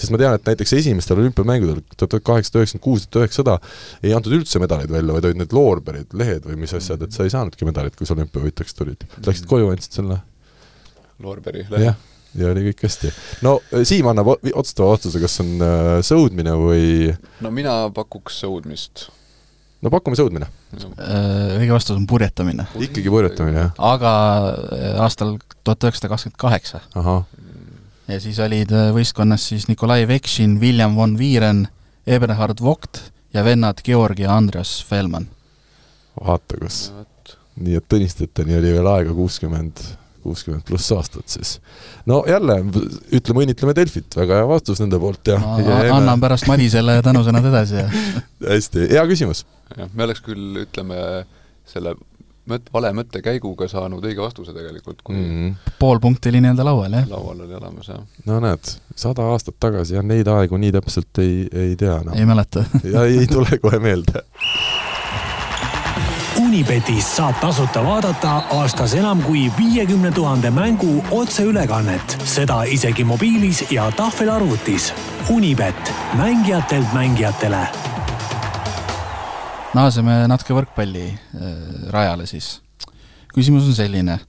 sest 0.00 0.14
ma 0.14 0.20
tean, 0.20 0.34
et 0.38 0.46
näiteks 0.48 0.72
esimestel 0.78 1.18
olümpiamängudel 1.20 1.82
tuhat 1.92 2.22
kaheksasada 2.24 2.62
üheksakümmend 2.62 2.84
kuus, 2.86 3.04
tuhat 3.04 3.26
üheksasada 3.26 3.58
ei 4.00 4.14
antud 4.16 4.32
üldse 4.32 4.62
medaleid 4.62 4.88
välja, 4.88 5.12
vaid 5.12 5.28
olid 5.28 5.42
need 5.42 5.52
loorberid, 5.52 6.14
lehed 6.16 6.46
või 6.48 6.56
mis 6.62 6.72
asjad, 6.76 7.04
et 7.04 7.12
sa 7.12 7.26
ei 7.26 7.34
saanudki 7.34 7.68
medalit, 7.68 7.98
kui 7.98 8.08
sa 8.08 8.16
olümpiavõitjaks 8.16 8.78
tulid. 8.78 9.04
Läksid 9.26 9.48
koju, 9.50 9.68
andsid 9.74 10.00
selle 10.00 10.22
loorberi 11.20 11.66
lehe? 11.68 11.92
ja 12.38 12.50
oli 12.52 12.68
kõik 12.70 12.84
hästi. 12.86 13.12
no 13.44 13.56
Siim 13.82 14.08
annab 14.10 14.32
otsustava 14.38 14.94
otsuse, 14.94 15.20
kas 15.22 15.40
on 15.42 15.56
äh, 15.66 15.94
sõudmine 16.06 16.54
või 16.56 16.84
no 17.44 17.50
mina 17.54 17.82
pakuks 17.94 18.40
sõudmist 18.44 19.08
no 19.80 19.92
pakume 19.92 20.18
sõudmine. 20.18 20.48
Äh, 20.76 21.58
õige 21.58 21.72
vastus 21.74 21.96
on 21.96 22.06
purjetamine. 22.10 22.66
ikkagi 22.86 23.12
purjetamine, 23.12 23.66
jah? 23.66 23.84
aga 23.92 24.12
äh, 24.76 24.88
aastal 25.04 25.36
tuhat 25.64 25.88
üheksasada 25.88 26.12
kakskümmend 26.14 26.40
kaheksa. 26.40 26.82
ja 28.10 28.20
siis 28.22 28.40
olid 28.42 28.72
äh, 28.76 28.90
võistkonnas 28.96 29.48
siis 29.52 29.68
Nikolai 29.70 30.04
Vekšin, 30.08 30.58
William 30.62 30.96
von 30.98 31.16
Vieren, 31.18 31.66
Eberhard 32.06 32.60
Vogt 32.64 33.06
ja 33.34 33.44
vennad 33.46 33.82
Georg 33.84 34.20
ja 34.20 34.36
Andreas 34.36 34.80
Fellmann. 34.88 35.30
vaata, 36.20 36.60
kus. 36.60 36.90
nii 37.60 37.80
et 37.80 37.88
tõnistajateni 37.88 38.58
oli 38.58 38.76
veel 38.76 38.92
aega 38.94 39.16
kuuskümmend 39.16 39.82
kuuskümmend 40.22 40.66
pluss 40.68 40.92
aastat 40.96 41.28
siis. 41.32 41.56
no 42.10 42.22
jälle, 42.28 42.60
ütleme, 43.12 43.46
õnnitleme 43.46 43.74
Delfit, 43.76 44.16
väga 44.16 44.42
hea 44.42 44.50
vastus 44.50 44.82
nende 44.82 45.00
poolt 45.02 45.32
ja, 45.32 45.40
ja 45.64 45.80
annan 45.96 46.22
pärast 46.22 46.48
Madisele 46.50 47.00
tänusõnad 47.06 47.50
edasi 47.52 47.80
ja 47.80 47.88
hästi, 48.54 48.86
hea 48.94 49.06
küsimus. 49.10 49.44
jah, 49.76 49.90
me 49.94 50.08
oleks 50.08 50.24
küll, 50.26 50.62
ütleme, 50.64 51.00
selle 51.70 51.96
mõt-, 52.50 52.68
vale 52.74 52.92
mõttekäiguga 52.96 53.68
saanud 53.70 54.04
õige 54.04 54.22
vastuse 54.22 54.54
tegelikult, 54.56 55.02
kui 55.04 55.16
mm 55.16 55.30
-hmm. 55.30 55.72
pool 55.78 56.00
punkti 56.02 56.32
oli 56.32 56.42
nii-öelda 56.44 56.66
laual, 56.66 56.92
jah? 56.98 57.08
laual 57.10 57.40
oli 57.46 57.54
olemas, 57.54 57.88
jah. 57.88 58.04
no 58.26 58.40
näed, 58.40 58.74
sada 58.96 59.30
aastat 59.32 59.58
tagasi 59.60 59.94
ja 59.98 60.02
neid 60.02 60.28
aegu 60.28 60.56
nii 60.60 60.72
täpselt 60.78 61.22
ei, 61.24 61.48
ei 61.52 61.76
tea 61.76 62.00
enam 62.00 62.14
no.. 62.14 62.20
ei 62.20 62.26
mäleta 62.26 62.64
ja 62.84 63.04
ei 63.04 63.26
tule 63.26 63.58
kohe 63.62 63.78
meelde 63.78 64.22
Unibetist 66.38 67.16
saab 67.16 67.40
tasuta 67.42 67.80
vaadata 67.82 68.30
aastas 68.54 68.92
enam 68.94 69.18
kui 69.24 69.48
viiekümne 69.56 70.12
tuhande 70.14 70.50
mängu 70.54 71.00
otseülekannet, 71.10 72.14
seda 72.24 72.62
isegi 72.70 73.02
mobiilis 73.04 73.64
ja 73.74 73.88
tahvelarvutis. 73.96 74.92
Unibet, 75.30 75.92
mängijatelt 76.14 76.92
mängijatele. 76.94 77.64
naaseme 79.74 80.26
natuke 80.28 80.54
võrkpalli 80.54 81.06
äh, 81.10 82.24
siis. 82.24 82.60
küsimus 83.34 83.66
on 83.66 83.74
selline. 83.74 84.20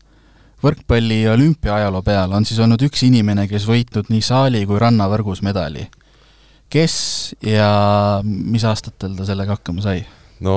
võrkpalli 0.63 1.27
olümpiaajaloo 1.29 2.01
peal 2.01 2.31
on 2.31 2.45
siis 2.45 2.59
olnud 2.59 2.81
üks 2.81 3.03
inimene, 3.05 3.47
kes 3.47 3.67
võitnud 3.67 4.09
nii 4.09 4.21
saali 4.21 4.65
kui 4.65 4.79
rannavõrgus 4.79 5.41
medali. 5.41 5.87
kes 6.69 7.35
ja 7.41 8.21
mis 8.23 8.63
aastatel 8.63 9.15
ta 9.15 9.25
sellega 9.25 9.53
hakkama 9.53 9.81
sai? 9.81 10.05
No 10.45 10.55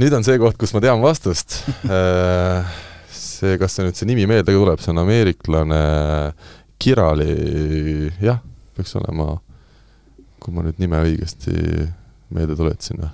nüüd 0.00 0.14
on 0.16 0.26
see 0.26 0.38
koht, 0.40 0.58
kus 0.60 0.74
ma 0.74 0.82
tean 0.84 1.02
vastust 1.02 1.60
äh, 1.90 2.76
see, 3.10 3.56
kas 3.60 3.76
see 3.76 3.86
nüüd 3.86 3.98
see 3.98 4.08
nimi 4.08 4.26
meelde 4.30 4.54
tuleb, 4.54 4.82
see 4.82 4.92
on 4.94 5.02
ameeriklane 5.04 5.82
Kirali, 6.78 7.32
jah, 8.22 8.38
peaks 8.76 8.94
olema, 9.00 9.32
kui 10.38 10.52
ma 10.54 10.62
nüüd 10.62 10.78
nime 10.78 11.00
õigesti 11.08 11.54
meelde 12.34 12.54
tuletasin 12.58 13.02
või? 13.02 13.10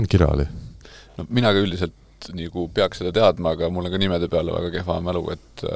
on 0.00 0.08
Kirali. 0.08 0.46
no 1.18 1.28
mina 1.28 1.52
ka 1.52 1.60
üldiselt 1.60 2.30
nagu 2.32 2.68
peaks 2.72 3.02
seda 3.02 3.12
teadma, 3.12 3.52
aga 3.56 3.68
mul 3.72 3.88
on 3.88 3.92
ka 3.92 4.00
nimede 4.00 4.30
peale 4.32 4.54
väga 4.54 4.70
kehva 4.78 5.00
mälu, 5.04 5.26
et, 5.34 5.66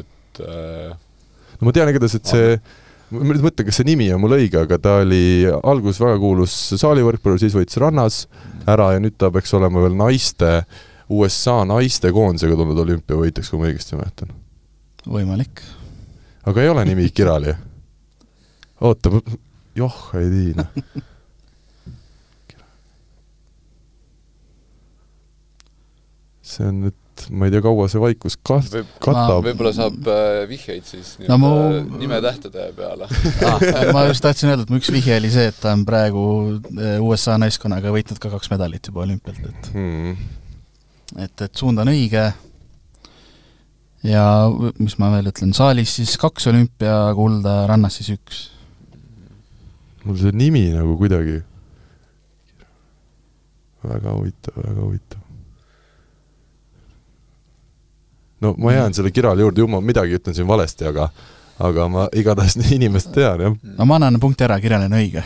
et 0.00 0.42
no 0.42 1.68
ma 1.68 1.74
tean 1.76 1.92
igatahes, 1.92 2.18
et 2.18 2.32
see 2.34 2.52
on 2.56 2.87
ma 3.10 3.24
nüüd 3.24 3.44
mõtlen, 3.44 3.68
kas 3.68 3.80
see 3.80 3.88
nimi 3.88 4.08
on 4.14 4.20
mul 4.22 4.36
õige, 4.36 4.60
aga 4.60 4.78
ta 4.82 4.98
oli 5.04 5.48
alguses 5.62 6.00
väga 6.02 6.18
kuulus 6.22 6.54
saalivõrkpallur, 6.80 7.40
siis 7.40 7.56
võitis 7.56 7.80
rannas 7.80 8.22
ära 8.68 8.92
ja 8.94 9.02
nüüd 9.02 9.16
ta 9.20 9.30
peaks 9.34 9.54
olema 9.56 9.82
veel 9.84 9.96
naiste, 9.98 10.62
USA 11.08 11.62
naiste 11.68 12.12
koondisega 12.12 12.58
tulnud 12.58 12.78
olümpiavõitjaks, 12.84 13.48
kui 13.50 13.60
ma 13.60 13.70
õigesti 13.70 13.96
mäletan. 13.96 14.34
võimalik. 15.08 15.62
aga 16.48 16.62
ei 16.62 16.68
ole 16.72 16.84
nimi 16.88 17.08
Kirali? 17.10 17.54
oota, 18.80 19.10
joh, 19.78 20.00
ei 20.20 20.28
tii 20.34 20.52
noh 20.58 20.70
see 26.48 26.68
on 26.68 26.80
nüüd 26.86 27.07
ma 27.30 27.48
ei 27.48 27.52
tea, 27.54 27.62
kaua 27.64 27.86
see 27.90 28.00
vaikus 28.02 28.36
kat-, 28.46 28.74
katab. 29.04 29.42
võib-olla 29.46 29.72
saab 29.76 30.10
äh, 30.12 30.42
vihjeid 30.50 30.86
siis 30.88 31.14
no, 31.28 31.38
mu... 31.42 31.52
nimetähtede 32.00 32.70
peale 32.76 33.08
ah, 33.48 33.92
ma 33.94 34.04
just 34.08 34.24
tahtsin 34.24 34.52
öelda, 34.52 34.66
et 34.66 34.72
mu 34.72 34.80
üks 34.80 34.90
vihje 34.94 35.18
oli 35.20 35.30
see, 35.34 35.48
et 35.52 35.60
ta 35.62 35.74
on 35.76 35.84
praegu 35.88 36.24
äh, 36.74 36.98
USA 37.04 37.38
naiskonnaga 37.40 37.92
võitnud 37.94 38.20
ka 38.22 38.32
kaks 38.34 38.52
medalit 38.54 38.90
juba 38.90 39.04
olümpialt, 39.06 39.48
et 39.50 39.72
hmm. 39.74 40.18
et, 41.24 41.46
et 41.48 41.62
suund 41.64 41.82
on 41.82 41.92
õige 41.92 42.28
ja 44.06 44.24
mis 44.78 44.98
ma 45.02 45.12
veel 45.16 45.32
ütlen, 45.32 45.54
saalis 45.56 45.96
siis 45.98 46.16
kaks 46.20 46.48
olümpiakulda, 46.52 47.60
rannas 47.70 47.98
siis 48.00 48.14
üks. 48.14 48.42
mul 50.06 50.18
see 50.20 50.34
nimi 50.36 50.68
nagu 50.72 50.94
kuidagi 51.00 51.40
väga 53.88 54.14
huvitav, 54.14 54.60
väga 54.62 54.80
huvitav 54.82 55.27
no 58.40 58.54
ma 58.58 58.72
jään 58.72 58.94
selle 58.94 59.10
kirale 59.10 59.42
juurde, 59.42 59.60
ju 59.60 59.68
ma 59.70 59.80
midagi 59.80 60.18
ütlen 60.18 60.36
siin 60.36 60.48
valesti, 60.48 60.86
aga 60.90 61.08
aga 61.58 61.88
ma 61.90 62.06
igatahes 62.14 62.56
inimest 62.76 63.12
tean, 63.14 63.42
jah. 63.42 63.58
no 63.78 63.88
ma 63.88 63.98
annan 63.98 64.20
punkti 64.22 64.46
ära, 64.46 64.60
kirjale 64.62 64.88
on 64.90 64.96
õige. 65.00 65.24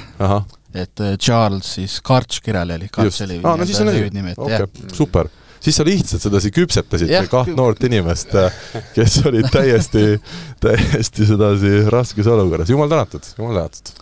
et 0.72 1.04
äh, 1.04 1.14
Charles 1.20 1.74
siis, 1.76 2.00
Karts 2.04 2.40
kirjale 2.40 2.80
oli, 2.80 2.88
Karts 2.92 3.22
oli 3.26 3.38
ah, 3.42 3.56
no 3.58 3.68
siis 3.68 3.80
on 3.84 3.92
õige, 3.92 4.34
okei 4.36 4.92
super. 4.92 5.30
Siis 5.62 5.76
sa 5.78 5.84
lihtsalt 5.86 6.24
sedasi 6.24 6.50
küpsetasid 6.50 7.12
kaht 7.30 7.52
noort 7.54 7.84
inimest, 7.86 8.32
äh, 8.34 8.54
kes 8.96 9.20
olid 9.30 9.46
täiesti, 9.52 10.16
täiesti 10.62 11.26
sedasi 11.28 11.84
raskes 11.92 12.26
olukorras, 12.26 12.72
jumal 12.72 12.90
tänatud, 12.90 13.28
jumal 13.38 13.60
tänatud. 13.60 13.92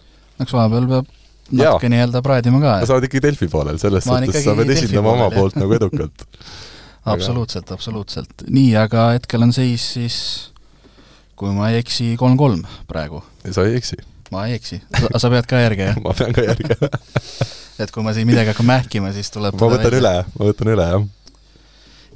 eks 0.40 0.56
vahepeal 0.56 0.88
peab 0.94 1.10
natuke 1.50 1.90
nii-öelda 1.92 2.22
praadima 2.24 2.62
ka. 2.62 2.78
sa 2.86 2.96
oled 2.96 3.10
ikkagi 3.10 3.26
Delfi 3.26 3.50
poolel, 3.52 3.78
selles 3.82 4.06
suhtes 4.06 4.44
sa 4.46 4.56
pead 4.56 4.72
esindama 4.76 5.16
oma 5.18 5.28
poolt 5.34 5.58
nagu 5.60 5.76
edukalt 5.76 6.24
absoluutselt, 7.04 7.70
absoluutselt. 7.72 8.46
nii, 8.48 8.74
aga 8.76 9.10
hetkel 9.16 9.42
on 9.46 9.52
seis 9.56 9.84
siis, 9.94 10.16
kui 11.38 11.52
ma 11.56 11.70
ei 11.70 11.80
eksi, 11.80 12.14
kolm-kolm 12.20 12.64
praegu. 12.88 13.22
sa 13.50 13.64
ei 13.66 13.78
eksi? 13.80 13.96
ma 14.30 14.46
ei 14.46 14.58
eksi. 14.58 14.80
sa 15.16 15.30
pead 15.30 15.48
ka 15.50 15.62
järge, 15.62 15.90
jah 15.90 16.02
ma 16.04 16.14
pean 16.16 16.36
ka 16.36 16.44
järge 16.44 16.76
et 17.82 17.94
kui 17.94 18.04
ma 18.04 18.14
siin 18.16 18.28
midagi 18.28 18.52
hakkan 18.52 18.68
mähkima, 18.68 19.14
siis 19.16 19.32
tuleb 19.32 19.56
ma 19.56 19.72
võtan 19.72 19.88
välja. 19.88 20.02
üle, 20.02 20.14
ma 20.36 20.50
võtan 20.50 20.72
üle, 20.74 20.86
jah. 20.94 21.08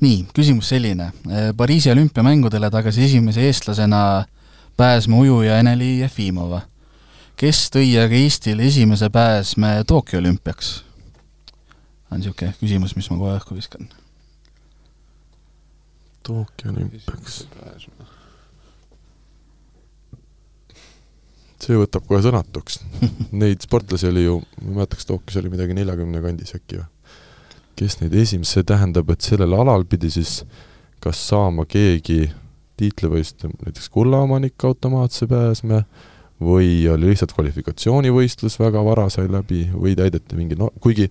nii, 0.05 0.21
küsimus 0.37 0.69
selline. 0.75 1.11
Pariisi 1.57 1.93
olümpiamängudele 1.93 2.71
tagasi 2.71 3.07
esimese 3.09 3.47
eestlasena 3.49 4.25
pääsme 4.77 5.17
ujuja 5.17 5.59
Eneli 5.63 5.99
Jefimova, 6.03 6.65
kes 7.41 7.69
tõi 7.75 7.95
aga 8.03 8.19
Eestile 8.19 8.67
esimese 8.69 9.11
pääsme 9.11 9.77
Tokyo 9.87 10.21
olümpiaks? 10.21 10.81
on 12.13 12.21
niisugune 12.21 12.55
küsimus, 12.61 12.93
mis 12.95 13.09
ma 13.11 13.17
kohe 13.19 13.39
õhku 13.41 13.57
viskan 13.57 13.89
Tokyo 16.25 16.73
olümpiaks. 16.73 17.45
see 21.65 21.77
võtab 21.81 22.05
kohe 22.05 22.21
sõnatuks. 22.21 22.83
Neid 23.41 23.65
sportlasi 23.65 24.11
oli 24.11 24.27
ju, 24.27 24.41
ma 24.61 24.69
ei 24.69 24.79
mäleta, 24.81 24.99
kas 24.99 25.09
Tokyos 25.09 25.39
oli 25.41 25.53
midagi 25.55 25.77
neljakümne 25.77 26.21
kandis 26.25 26.57
äkki 26.59 26.81
või? 26.81 26.91
kes 27.75 27.97
neid 27.99 28.13
esimesi, 28.15 28.53
see 28.55 28.67
tähendab, 28.69 29.09
et 29.11 29.25
sellel 29.27 29.51
alal 29.57 29.83
pidi 29.91 30.07
siis 30.15 30.45
kas 31.03 31.19
saama 31.27 31.65
keegi 31.67 32.29
tiitlivõistlev, 32.79 33.57
näiteks 33.65 33.89
kullaomanik 33.91 34.63
automaatse 34.69 35.27
pääsme, 35.27 35.81
või 36.43 36.85
oli 36.91 37.11
lihtsalt 37.13 37.35
kvalifikatsioonivõistlus 37.37 38.59
väga 38.59 38.83
vara 38.85 39.07
sai 39.13 39.29
läbi 39.31 39.65
või 39.73 39.95
täideti 39.99 40.39
mingi 40.39 40.59
no 40.59 40.71
kuigi 40.83 41.09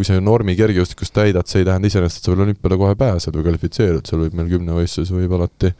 kui 0.00 0.08
sa 0.08 0.16
normi 0.24 0.54
kergejõustikus 0.56 1.12
täidad, 1.12 1.48
see 1.50 1.60
ei 1.60 1.66
tähenda 1.68 1.88
iseenesest, 1.90 2.22
et 2.22 2.26
sa 2.26 2.32
veel 2.32 2.46
olümpiale 2.46 2.76
kohe 2.80 2.96
pääsed 2.96 3.36
või 3.36 3.44
kvalifitseerud, 3.44 4.06
seal 4.08 4.22
võib 4.22 4.36
meil 4.38 4.46
kümnevõistluses 4.48 5.12
võib 5.12 5.34
alati 5.36 5.74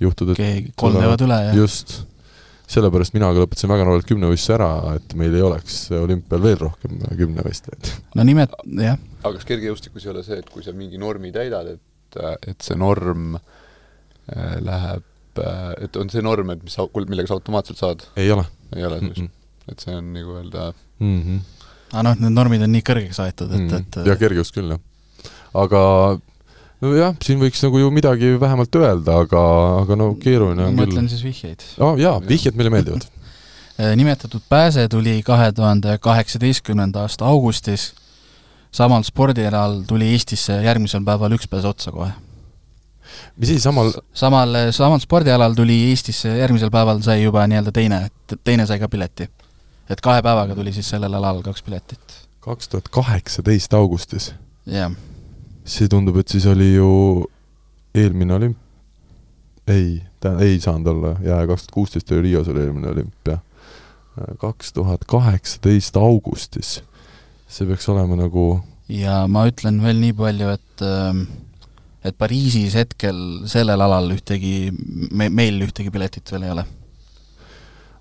juhtuda, 0.00 0.32
et 0.32 0.40
keegi 0.40 0.70
kolm 0.80 0.96
teevad 0.96 1.24
üle, 1.26 1.40
jah. 1.44 1.58
just. 1.60 1.92
sellepärast 2.72 3.12
mina 3.14 3.28
ka 3.30 3.42
lõpetasin 3.42 3.70
väga 3.70 3.84
noorelt 3.84 4.08
kümnevõistluse 4.08 4.54
ära, 4.56 4.70
et 4.96 5.12
meil 5.20 5.36
ei 5.36 5.44
oleks 5.44 5.76
olümpial 5.92 6.40
veel 6.46 6.56
rohkem 6.62 7.02
kümnevõistlejaid. 7.18 7.90
no 8.16 8.26
nimed, 8.30 8.54
jah. 8.80 8.96
aga 9.20 9.34
kas 9.36 9.50
kergejõustikus 9.50 10.08
ei 10.08 10.12
ole 10.14 10.24
see, 10.24 10.40
et 10.40 10.48
kui 10.54 10.64
sa 10.64 10.72
mingi 10.76 11.00
normi 11.02 11.34
täidad, 11.34 11.68
et, 11.76 12.20
et 12.48 12.64
see 12.64 12.78
norm 12.80 13.36
äh, 13.36 14.56
läheb 14.64 15.42
äh, 15.42 15.74
et 15.84 16.00
on 16.00 16.08
see 16.14 16.24
norm, 16.24 16.54
et 16.56 16.64
mis, 16.64 16.80
millega 16.96 17.28
sa 17.28 17.36
automaatselt 17.36 17.84
saad? 17.84 18.08
ei 18.16 18.32
ole. 18.32 18.48
ei 18.72 18.88
ole 18.88 19.02
mm, 19.02 19.12
-mm. 19.12 19.68
et 19.68 19.84
see 19.84 20.00
on 20.00 20.10
nagu 20.16 20.40
öelda 20.40 20.70
mm 20.72 21.20
-hmm 21.20 21.55
aga 21.96 22.04
noh, 22.10 22.16
need 22.20 22.36
normid 22.36 22.64
on 22.66 22.72
nii 22.76 22.84
kõrgeks 22.84 23.20
aetud, 23.24 23.52
et 23.56 23.64
mm., 23.64 23.82
et 23.82 24.00
jah, 24.10 24.18
kergejõust 24.20 24.54
küll, 24.56 24.74
jah. 24.74 25.30
aga 25.56 25.82
nojah, 26.84 27.14
siin 27.24 27.40
võiks 27.40 27.62
nagu 27.64 27.80
ju 27.80 27.90
midagi 27.94 28.34
vähemalt 28.40 28.80
öelda, 28.80 29.20
aga, 29.24 29.42
aga 29.82 29.98
no 29.98 30.10
keeruline 30.20 30.68
on 30.68 30.74
ma 30.76 30.84
küll. 30.84 30.92
ma 30.92 31.00
ütlen 31.00 31.08
siis 31.12 31.24
vihjeid 31.24 31.64
oh,. 31.80 31.96
jaa, 32.00 32.18
vihjed 32.20 32.58
meile 32.58 32.72
meeldivad 32.74 33.06
äh, 33.80 33.94
nimetatud 33.98 34.44
pääse 34.52 34.84
tuli 34.92 35.18
kahe 35.26 35.48
tuhande 35.56 35.96
kaheksateistkümnenda 36.02 37.06
aasta 37.06 37.28
augustis, 37.30 37.90
samal 38.74 39.06
spordialal 39.08 39.80
tuli 39.88 40.12
Eestisse 40.12 40.60
järgmisel 40.66 41.04
päeval 41.06 41.38
üks 41.38 41.48
pääs 41.48 41.64
otsa 41.68 41.94
kohe. 41.94 42.12
mis 43.40 43.54
asi, 43.54 43.60
samal 43.64 43.94
samal, 44.12 44.60
samal 44.76 45.00
spordialal 45.00 45.56
tuli 45.56 45.80
Eestisse, 45.90 46.36
järgmisel 46.42 46.72
päeval 46.74 47.00
sai 47.06 47.22
juba 47.22 47.48
nii-öelda 47.48 47.72
teine, 47.72 48.04
teine 48.44 48.68
sai 48.68 48.82
ka 48.82 48.92
pileti 48.92 49.30
et 49.90 50.02
kahe 50.02 50.22
päevaga 50.22 50.54
tuli 50.58 50.72
siis 50.74 50.88
sellel 50.94 51.14
alal 51.14 51.42
kaks 51.46 51.62
piletit. 51.62 52.18
kaks 52.40 52.68
tuhat 52.68 52.88
kaheksateist 52.88 53.74
augustis? 53.74 54.32
jah 54.66 54.90
yeah.. 54.90 54.92
see 55.64 55.88
tundub, 55.88 56.16
et 56.16 56.28
siis 56.28 56.46
oli 56.46 56.74
ju 56.74 56.90
eelmine 57.94 58.34
olümp-, 58.34 58.62
ei, 59.66 60.02
ta 60.20 60.36
ei 60.44 60.60
saanud 60.60 60.92
olla, 60.94 61.16
jaa, 61.24 61.42
kaks 61.46 61.66
tuhat 61.66 61.74
kuusteist 61.74 62.12
oli 62.12 62.28
Rios 62.30 62.48
oli 62.48 62.62
eelmine 62.66 62.88
olümpia. 62.92 63.38
kaks 64.38 64.72
tuhat 64.72 65.04
kaheksateist 65.08 65.96
augustis. 65.96 66.82
see 67.48 67.66
peaks 67.66 67.88
olema 67.88 68.16
nagu 68.16 68.46
ja 68.88 69.24
ma 69.30 69.46
ütlen 69.50 69.82
veel 69.82 69.98
nii 70.02 70.14
palju, 70.16 70.54
et 70.54 70.86
äh, 70.86 71.26
et 72.06 72.14
Pariisis 72.18 72.76
hetkel 72.78 73.18
sellel 73.50 73.82
alal 73.82 74.12
ühtegi, 74.14 74.70
me, 75.10 75.28
meil 75.32 75.58
ühtegi 75.66 75.90
piletit 75.90 76.30
veel 76.32 76.46
ei 76.46 76.54
ole. 76.54 76.64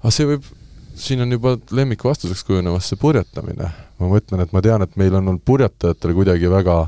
aga 0.01 0.13
see 0.13 0.29
võib, 0.29 0.45
siin 0.95 1.21
on 1.21 1.31
juba 1.31 1.57
lemmikvastuseks 1.71 2.43
kujunemas 2.43 2.89
see 2.89 2.99
purjetamine. 2.99 3.71
ma 3.99 4.11
mõtlen, 4.11 4.43
et 4.43 4.53
ma 4.53 4.61
tean, 4.61 4.81
et 4.83 4.95
meil 4.99 5.13
on 5.15 5.27
olnud 5.27 5.43
purjetajatel 5.45 6.13
kuidagi 6.13 6.51
väga, 6.51 6.87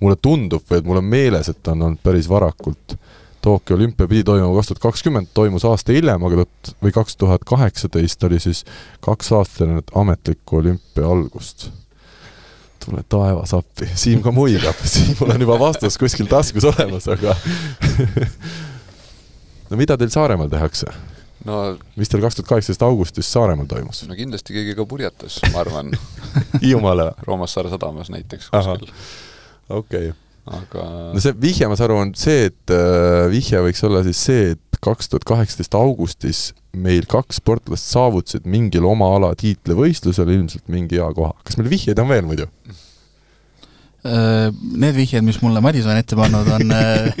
mulle 0.00 0.16
tundub 0.16 0.62
või 0.70 0.80
et 0.80 0.86
mul 0.86 1.02
on 1.02 1.10
meeles, 1.10 1.48
et 1.48 1.68
on 1.68 1.82
olnud 1.88 2.02
päris 2.02 2.28
varakult 2.30 2.96
Tokyo 3.42 3.74
olümpia 3.74 4.06
pidi 4.06 4.22
toimuma 4.22 4.54
kaks 4.54 4.68
tuhat 4.68 4.82
kakskümmend, 4.84 5.32
toimus 5.34 5.64
aasta 5.66 5.90
hiljem, 5.92 6.22
aga 6.22 6.44
tuhat 6.44 6.74
või 6.84 6.92
kaks 6.94 7.16
tuhat 7.18 7.44
kaheksateist 7.44 8.24
oli 8.28 8.38
siis 8.42 8.62
kaks 9.02 9.32
aastat 9.34 9.64
enne 9.66 9.82
ametlikku 9.98 10.60
olümpia 10.60 11.08
algust 11.10 11.72
tule 12.84 13.02
taevas 13.08 13.54
appi, 13.54 13.88
Siim 13.94 14.22
ka 14.22 14.32
muigab, 14.34 14.78
Siimul 14.92 15.34
on 15.34 15.42
juba 15.46 15.58
vastus 15.58 15.98
kuskil 15.98 16.30
taskus 16.30 16.66
olemas, 16.70 17.08
aga 17.10 17.34
no 19.70 19.80
mida 19.80 19.98
teil 19.98 20.14
Saaremaal 20.14 20.50
tehakse? 20.52 20.90
No 21.48 21.60
mis 21.98 22.10
teil 22.10 22.22
kaks 22.24 22.38
tuhat 22.38 22.50
kaheksateist 22.50 22.84
augustis 22.86 23.30
Saaremaal 23.34 23.68
toimus? 23.70 24.02
no 24.08 24.16
kindlasti 24.18 24.56
keegi 24.56 24.76
ka 24.78 24.86
purjetas, 24.88 25.38
ma 25.52 25.62
arvan 25.64 25.94
Hiiumaale 26.64 27.10
või? 27.10 27.28
Roomassaare 27.28 27.72
sadamas 27.72 28.12
näiteks 28.14 28.50
kuskil. 28.52 28.92
okei 29.68 30.12
okay. 30.12 30.18
aga 30.58 30.88
no 31.14 31.22
see 31.22 31.36
vihje, 31.42 31.70
ma 31.70 31.78
saan 31.78 31.90
aru, 31.90 32.02
on 32.06 32.14
see, 32.18 32.50
et 32.50 32.74
äh, 32.74 33.26
vihje 33.32 33.62
võiks 33.66 33.82
olla 33.88 34.04
siis 34.06 34.22
see, 34.28 34.52
et 34.56 34.82
kaks 34.82 35.10
tuhat 35.10 35.26
kaheksateist 35.28 35.76
augustis 35.78 36.46
meil 36.72 37.06
kaks 37.10 37.38
sportlast 37.42 37.90
saavutasid 37.92 38.48
mingil 38.50 38.86
oma 38.88 39.12
ala 39.16 39.34
tiitlivõistlusel 39.38 40.30
ilmselt 40.32 40.72
mingi 40.72 40.98
hea 40.98 41.10
koha. 41.14 41.34
kas 41.46 41.58
meil 41.60 41.70
vihjeid 41.72 42.00
on 42.02 42.10
veel 42.10 42.26
muidu? 42.26 42.48
Äh, 44.02 44.48
need 44.50 44.96
vihjed, 44.96 45.22
mis 45.22 45.38
mulle 45.44 45.60
Madis 45.62 45.86
on 45.86 45.94
ette 45.94 46.16
pannud, 46.18 46.48
on 46.50 46.72
äh, 46.74 47.12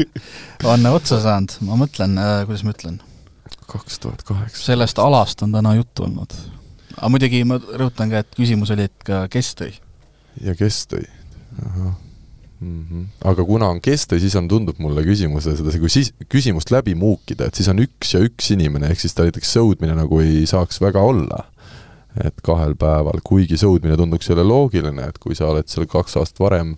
on 0.72 0.84
otsa 0.90 1.22
saanud, 1.24 1.54
ma 1.64 1.78
mõtlen, 1.80 2.18
äh, 2.20 2.42
kuidas 2.44 2.66
ma 2.66 2.74
ütlen? 2.74 2.98
Kaks 3.68 4.00
tuhat 4.02 4.22
kaheksa. 4.22 4.64
sellest 4.70 4.98
alast 4.98 5.42
on 5.42 5.52
täna 5.52 5.74
juttu 5.78 6.08
olnud. 6.08 6.34
aga 6.96 7.12
muidugi 7.12 7.44
ma 7.44 7.60
rõhutan 7.60 8.10
ka, 8.10 8.24
et 8.24 8.34
küsimus 8.36 8.72
oli, 8.74 8.88
et 8.88 9.06
ka 9.06 9.26
kes 9.32 9.54
tõi. 9.60 9.72
ja 10.42 10.56
kes 10.58 10.84
tõi? 10.92 11.06
ahah 11.64 11.96
mm. 12.60 12.86
-hmm. 12.90 13.04
aga 13.24 13.44
kuna 13.44 13.68
on 13.68 13.80
keste, 13.80 14.18
siis 14.18 14.36
on, 14.36 14.48
tundub 14.48 14.78
mulle 14.78 15.02
küsimuse 15.02 15.56
seda, 15.56 15.78
kui 15.78 15.90
siis 15.90 16.12
küsimust 16.28 16.70
läbi 16.70 16.94
muukida, 16.94 17.46
et 17.46 17.54
siis 17.54 17.68
on 17.68 17.78
üks 17.82 18.14
ja 18.14 18.22
üks 18.24 18.52
inimene, 18.54 18.90
ehk 18.90 19.00
siis 19.00 19.14
ta 19.14 19.26
näiteks 19.26 19.52
sõudmine 19.58 19.94
nagu 19.98 20.20
ei 20.20 20.46
saaks 20.46 20.80
väga 20.80 21.00
olla. 21.00 21.44
et 22.24 22.40
kahel 22.42 22.72
päeval, 22.74 23.20
kuigi 23.22 23.54
sõudmine 23.54 23.94
tunduks 23.96 24.26
jälle 24.28 24.42
loogiline, 24.42 25.04
et 25.06 25.18
kui 25.22 25.36
sa 25.38 25.52
oled 25.52 25.68
seal 25.70 25.86
kaks 25.86 26.16
aastat 26.16 26.40
varem 26.40 26.72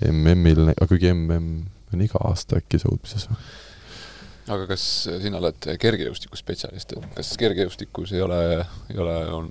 MM-il, 0.00 0.70
aga 0.70 0.86
kuigi 0.88 1.10
MM 1.12 1.48
on 1.92 2.04
iga 2.04 2.20
aasta 2.24 2.56
äkki 2.56 2.80
sõudmises 2.80 3.26
või? 3.28 3.36
Aga 4.54 4.68
kas 4.70 4.84
sina 5.22 5.40
oled 5.40 5.70
kergejõustikuspetsialist, 5.80 6.96
et 6.96 7.08
kas 7.16 7.32
kergejõustikus 7.40 8.14
ei 8.16 8.22
ole, 8.24 8.42
ei 8.92 9.02
ole, 9.02 9.16
on 9.34 9.50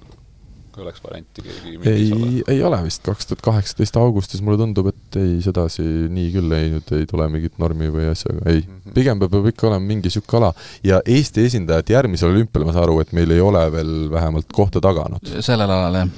kui 0.78 0.86
oleks 0.86 1.02
varianti 1.02 1.42
keegi 1.42 1.90
ei, 1.90 2.42
ei 2.54 2.60
ole 2.66 2.78
vist, 2.86 3.02
kaks 3.06 3.30
tuhat 3.30 3.42
kaheksateist 3.46 3.98
augustis 3.98 4.44
mulle 4.46 4.60
tundub, 4.62 4.92
et 4.92 5.18
ei, 5.18 5.40
sedasi 5.42 5.84
nii 6.14 6.28
küll 6.36 6.54
ei, 6.54 6.70
nüüd 6.76 6.92
ei 6.94 7.08
tule 7.10 7.26
mingit 7.34 7.58
normi 7.62 7.90
või 7.94 8.12
asja, 8.12 8.36
ei 8.46 8.62
mm. 8.62 8.68
-hmm. 8.68 8.94
pigem 8.98 9.24
peab, 9.24 9.34
peab 9.34 9.50
ikka 9.52 9.70
olema 9.72 9.86
mingi 9.90 10.12
niisugune 10.12 10.44
ala 10.44 10.52
ja 10.86 11.02
Eesti 11.16 11.48
esindajad 11.50 11.90
järgmisel 11.96 12.30
olümpial, 12.30 12.68
ma 12.68 12.76
saan 12.76 12.86
aru, 12.86 13.00
et 13.02 13.16
meil 13.18 13.34
ei 13.34 13.42
ole 13.42 13.64
veel 13.74 13.94
vähemalt 14.14 14.54
kohta 14.54 14.82
taganud. 14.84 15.34
sellel 15.42 15.74
alal, 15.80 15.98
jah. 16.04 16.14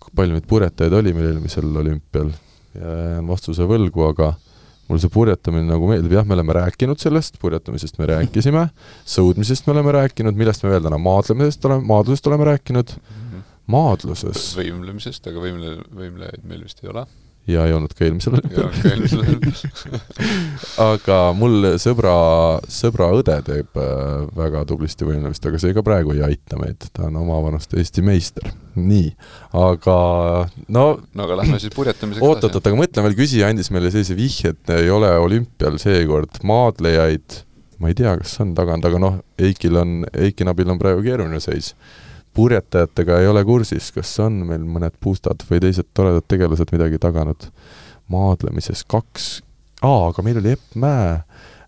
kui 0.00 0.16
palju 0.22 0.38
neid 0.38 0.48
purjetajaid 0.48 0.96
oli 1.02 1.12
meil 1.12 1.34
eelmisel 1.34 1.68
olümpial, 1.84 2.32
jään 2.80 3.28
vastuse 3.28 3.68
võlgu, 3.68 4.08
aga 4.08 4.32
mulle 4.86 5.02
see 5.02 5.12
purjetamine 5.12 5.66
nagu 5.68 5.90
meeldib, 5.90 6.14
jah, 6.16 6.26
me 6.26 6.36
oleme 6.38 6.56
rääkinud 6.60 7.02
sellest, 7.02 7.40
purjetamisest 7.42 8.00
me 8.00 8.08
rääkisime, 8.12 8.68
sõudmisest 9.16 9.66
me 9.66 9.76
oleme 9.76 9.94
rääkinud, 9.98 10.38
millest 10.38 10.64
me 10.66 10.72
veel 10.74 10.86
täna, 10.86 11.00
maadlemisest 11.02 11.68
oleme, 11.68 11.86
maadlusest 11.90 12.30
oleme 12.30 12.50
rääkinud, 12.52 12.96
mhm. 12.96 13.46
maadluses. 13.74 14.50
võimlemisest, 14.58 15.30
aga 15.30 15.42
võimle, 15.42 15.78
võimlejaid 15.90 16.46
meil 16.46 16.66
vist 16.66 16.84
ei 16.84 16.92
ole 16.94 17.06
ja 17.46 17.66
ei 17.66 17.74
olnud 17.76 17.92
ka 17.94 18.04
eelmisel 18.06 18.34
olümpial. 18.34 18.70
aga 20.90 21.18
mul 21.38 21.70
sõbra, 21.82 22.14
sõbra 22.72 23.10
õde 23.18 23.36
teeb 23.46 23.80
äh, 23.80 24.26
väga 24.36 24.64
tublisti 24.68 25.06
võimlemist, 25.06 25.46
aga 25.46 25.60
see 25.62 25.74
ka 25.76 25.84
praegu 25.86 26.16
ei 26.16 26.24
aita 26.26 26.58
meid, 26.60 26.88
ta 26.96 27.06
on 27.10 27.20
omavanust 27.22 27.76
Eesti 27.78 28.04
meister. 28.06 28.50
nii, 28.76 29.12
aga 29.56 29.98
no 30.68 30.86
no 31.14 31.26
aga 31.26 31.38
lähme 31.40 31.60
siis 31.62 31.72
purjetamisega 31.74 32.20
edasi. 32.20 32.28
oot-oot-oot, 32.28 32.66
aga 32.68 32.80
mõtlen 32.82 33.06
veel, 33.06 33.18
küsija 33.18 33.50
andis 33.52 33.70
meile 33.74 33.92
sellise 33.94 34.16
vihje, 34.18 34.52
et 34.52 34.74
ei 34.76 34.90
ole 34.92 35.10
olümpial 35.22 35.78
seekord 35.80 36.42
maadlejaid, 36.46 37.40
ma 37.80 37.92
ei 37.92 37.96
tea, 37.96 38.16
kas 38.20 38.34
on 38.44 38.56
tagant, 38.58 38.84
aga 38.88 39.00
noh, 39.00 39.22
Eikil 39.38 39.78
on, 39.80 40.02
Eiki 40.12 40.44
Nabil 40.48 40.74
on 40.74 40.82
praegu 40.82 41.04
keeruline 41.06 41.40
seis 41.44 41.74
purjetajatega 42.36 43.20
ei 43.20 43.28
ole 43.30 43.42
kursis, 43.48 43.90
kas 43.94 44.12
on 44.24 44.42
meil 44.48 44.64
mõned 44.68 44.96
puustad 45.00 45.42
või 45.50 45.60
teised 45.64 45.88
toredad 45.96 46.26
tegelased 46.28 46.72
midagi 46.74 47.00
taganud. 47.02 47.48
Maadlemises, 48.12 48.84
kaks, 48.86 49.40
aa, 49.82 50.10
aga 50.10 50.22
meil 50.22 50.38
oli 50.38 50.52
Epp 50.54 50.76
Mäe, 50.78 51.16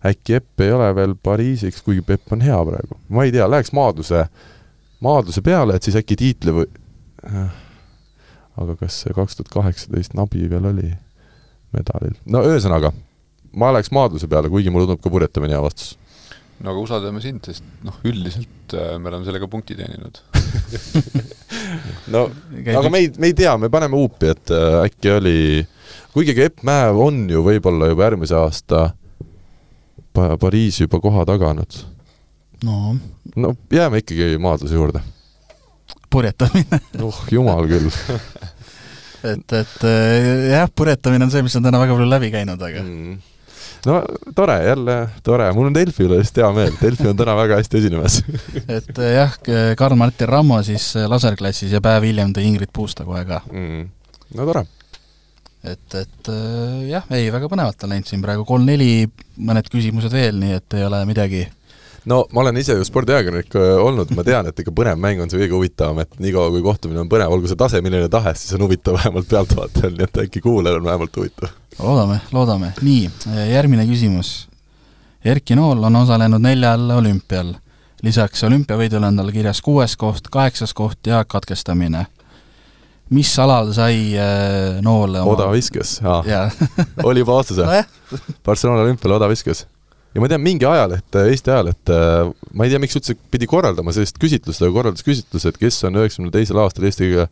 äkki 0.07 0.37
Epp 0.37 0.63
ei 0.63 0.71
ole 0.71 0.87
veel 0.95 1.17
Pariisiks, 1.23 1.81
kuigi 1.83 2.05
Epp 2.15 2.35
on 2.35 2.45
hea 2.45 2.59
praegu, 2.69 2.99
ma 3.11 3.25
ei 3.27 3.33
tea, 3.35 3.49
läheks 3.51 3.73
maadluse, 3.75 4.23
maadluse 5.03 5.43
peale, 5.43 5.75
et 5.75 5.87
siis 5.87 5.97
äkki 5.99 6.15
tiitli 6.19 6.55
või 6.61 6.69
aga 8.59 8.75
kas 8.79 9.01
see 9.03 9.15
kaks 9.15 9.35
tuhat 9.35 9.51
kaheksateist 9.51 10.15
nabi 10.15 10.47
veel 10.51 10.69
oli 10.71 10.93
medalil? 11.75 12.15
no 12.23 12.45
ühesõnaga, 12.47 12.93
ma 13.59 13.73
läheks 13.75 13.91
maadluse 13.95 14.29
peale, 14.31 14.51
kuigi 14.53 14.71
mulle 14.71 14.87
tundub 14.87 15.03
ka 15.03 15.11
purjetamine 15.11 15.57
hea 15.57 15.65
vastus 15.65 15.97
no 16.59 16.73
aga 16.73 16.81
usaldame 16.81 17.21
sind, 17.23 17.45
sest 17.47 17.65
noh, 17.85 17.95
üldiselt 18.07 18.75
äh, 18.75 18.95
me 18.99 19.11
oleme 19.11 19.27
sellega 19.27 19.47
punkti 19.51 19.77
teeninud 19.79 20.19
no 22.13 22.25
aga 22.75 22.91
me 22.91 23.03
ei, 23.03 23.11
me 23.17 23.31
ei 23.31 23.37
tea, 23.37 23.55
me 23.61 23.71
paneme 23.71 23.99
huupi, 23.99 24.33
et 24.33 24.53
äh, 24.55 24.79
äkki 24.83 25.13
oli, 25.15 25.37
kuigi 26.15 26.35
Epp 26.43 26.65
Mäe 26.67 26.91
on 26.91 27.23
ju 27.31 27.43
võib-olla 27.45 27.91
juba 27.91 28.09
järgmise 28.09 28.35
aasta 28.39 28.89
pa 30.15 30.33
Pariisi 30.41 30.83
juba 30.85 30.99
koha 31.03 31.23
taganud. 31.29 31.79
no. 32.67 32.97
no 33.35 33.55
jääme 33.71 34.03
ikkagi 34.03 34.35
maadluse 34.41 34.75
juurde. 34.75 35.03
purjetamine 36.11 36.83
oh 37.05 37.23
jumal 37.31 37.67
küll 37.71 37.87
et, 39.31 39.47
et 39.47 39.87
äh, 39.87 40.51
jah, 40.57 40.67
purjetamine 40.75 41.29
on 41.29 41.31
see, 41.31 41.45
mis 41.45 41.55
on 41.55 41.63
täna 41.63 41.79
väga 41.79 41.95
palju 41.95 42.11
läbi 42.17 42.35
käinud, 42.35 42.59
aga 42.59 42.83
mm 42.83 43.28
no 43.87 43.99
tore, 44.35 44.57
jälle 44.65 44.97
tore, 45.23 45.51
mul 45.55 45.69
on 45.69 45.75
Delfi 45.75 46.05
üle 46.07 46.19
just 46.21 46.37
hea 46.39 46.49
meel, 46.55 46.73
Delfi 46.81 47.07
on 47.11 47.19
täna 47.19 47.35
väga 47.39 47.59
hästi 47.59 47.79
esinemas. 47.81 48.19
Et 48.79 48.91
eh, 48.97 49.13
jah, 49.15 49.37
Karl-Martin 49.79 50.29
Rammo 50.29 50.59
siis 50.65 50.91
eh, 50.99 51.07
laserklassis 51.09 51.71
ja 51.75 51.83
päev 51.83 52.09
hiljem 52.09 52.33
tõi 52.35 52.47
Ingrid 52.49 52.73
Puusta 52.75 53.07
kohe 53.07 53.23
ka 53.29 53.41
mm.. 53.51 53.87
no 54.39 54.49
tore. 54.49 54.65
et, 55.63 55.95
et 56.01 56.33
eh, 56.33 56.89
jah, 56.91 57.07
ei, 57.15 57.29
väga 57.33 57.51
põnevalt 57.51 57.85
on 57.85 57.95
läinud 57.95 58.09
siin 58.09 58.25
praegu 58.25 58.47
kolm-neli, 58.47 59.07
mõned 59.49 59.71
küsimused 59.71 60.13
veel, 60.15 60.39
nii 60.41 60.59
et 60.59 60.79
ei 60.79 60.87
ole 60.87 61.03
midagi 61.09 61.45
no 62.05 62.23
ma 62.31 62.41
olen 62.41 62.57
ise 62.61 62.77
ju 62.77 62.85
spordiajakirjanik 62.87 63.55
olnud, 63.83 64.11
ma 64.15 64.23
tean, 64.27 64.47
et 64.47 64.59
ikka 64.63 64.71
põnev 64.75 64.99
mäng 65.01 65.23
on 65.23 65.31
see 65.31 65.41
kõige 65.41 65.57
huvitavam, 65.57 66.03
et 66.03 66.19
niikaua 66.19 66.51
kui 66.53 66.63
kohtumine 66.65 67.03
on 67.03 67.09
põnev, 67.11 67.33
olgu 67.33 67.51
see 67.51 67.59
tase 67.59 67.81
milline 67.85 68.09
tahes, 68.11 68.45
siis 68.45 68.59
on 68.59 68.67
huvitav 68.67 68.99
vähemalt 68.99 69.29
pealtvaatajal, 69.31 69.97
nii 69.97 70.07
et 70.07 70.21
äkki 70.25 70.43
kuulajal 70.45 70.79
on 70.79 70.91
vähemalt 70.91 71.19
huvitav 71.19 71.57
loodame, 71.79 72.19
loodame. 72.31 72.73
nii, 72.81 73.09
järgmine 73.51 73.85
küsimus. 73.87 74.47
Erki 75.25 75.55
Nool 75.55 75.83
on 75.83 75.95
osalenud 75.95 76.41
neljal 76.41 76.89
olümpial. 76.95 77.55
lisaks 78.03 78.43
olümpiavõidule 78.47 79.09
on 79.09 79.17
tal 79.19 79.31
kirjas 79.35 79.59
kuues 79.61 79.97
koht, 79.99 80.29
kaheksas 80.31 80.73
koht 80.73 81.07
ja 81.07 81.23
katkestamine. 81.25 82.05
mis 83.09 83.39
alal 83.39 83.73
sai 83.73 84.15
äh, 84.17 84.81
Nool 84.81 85.15
oma... 85.15 85.31
odaviskes, 85.31 85.99
oli 87.03 87.19
juba 87.19 87.35
vastus 87.35 87.57
no,? 87.57 87.83
Barcelona 88.45 88.81
olümpial 88.81 89.17
odaviskes 89.17 89.65
ja 90.13 90.23
ma 90.23 90.29
tean, 90.31 90.43
mingi 90.43 90.67
ajaleht, 90.67 91.19
Eesti 91.21 91.53
ajaleht, 91.53 91.93
äh, 91.93 92.31
ma 92.53 92.65
ei 92.65 92.73
tea, 92.73 92.81
miks 92.81 92.97
üldse 92.97 93.15
pidi 93.31 93.49
korraldama 93.49 93.93
sellist 93.95 94.19
küsitlust, 94.21 94.63
aga 94.63 94.73
korraldas 94.75 95.05
küsitluse, 95.05 95.53
et 95.53 95.61
kes 95.61 95.79
on 95.87 95.99
üheksakümne 96.01 96.33
teisel 96.33 96.61
aastal 96.63 96.87
Eesti 96.89 97.07
kõige 97.07 97.29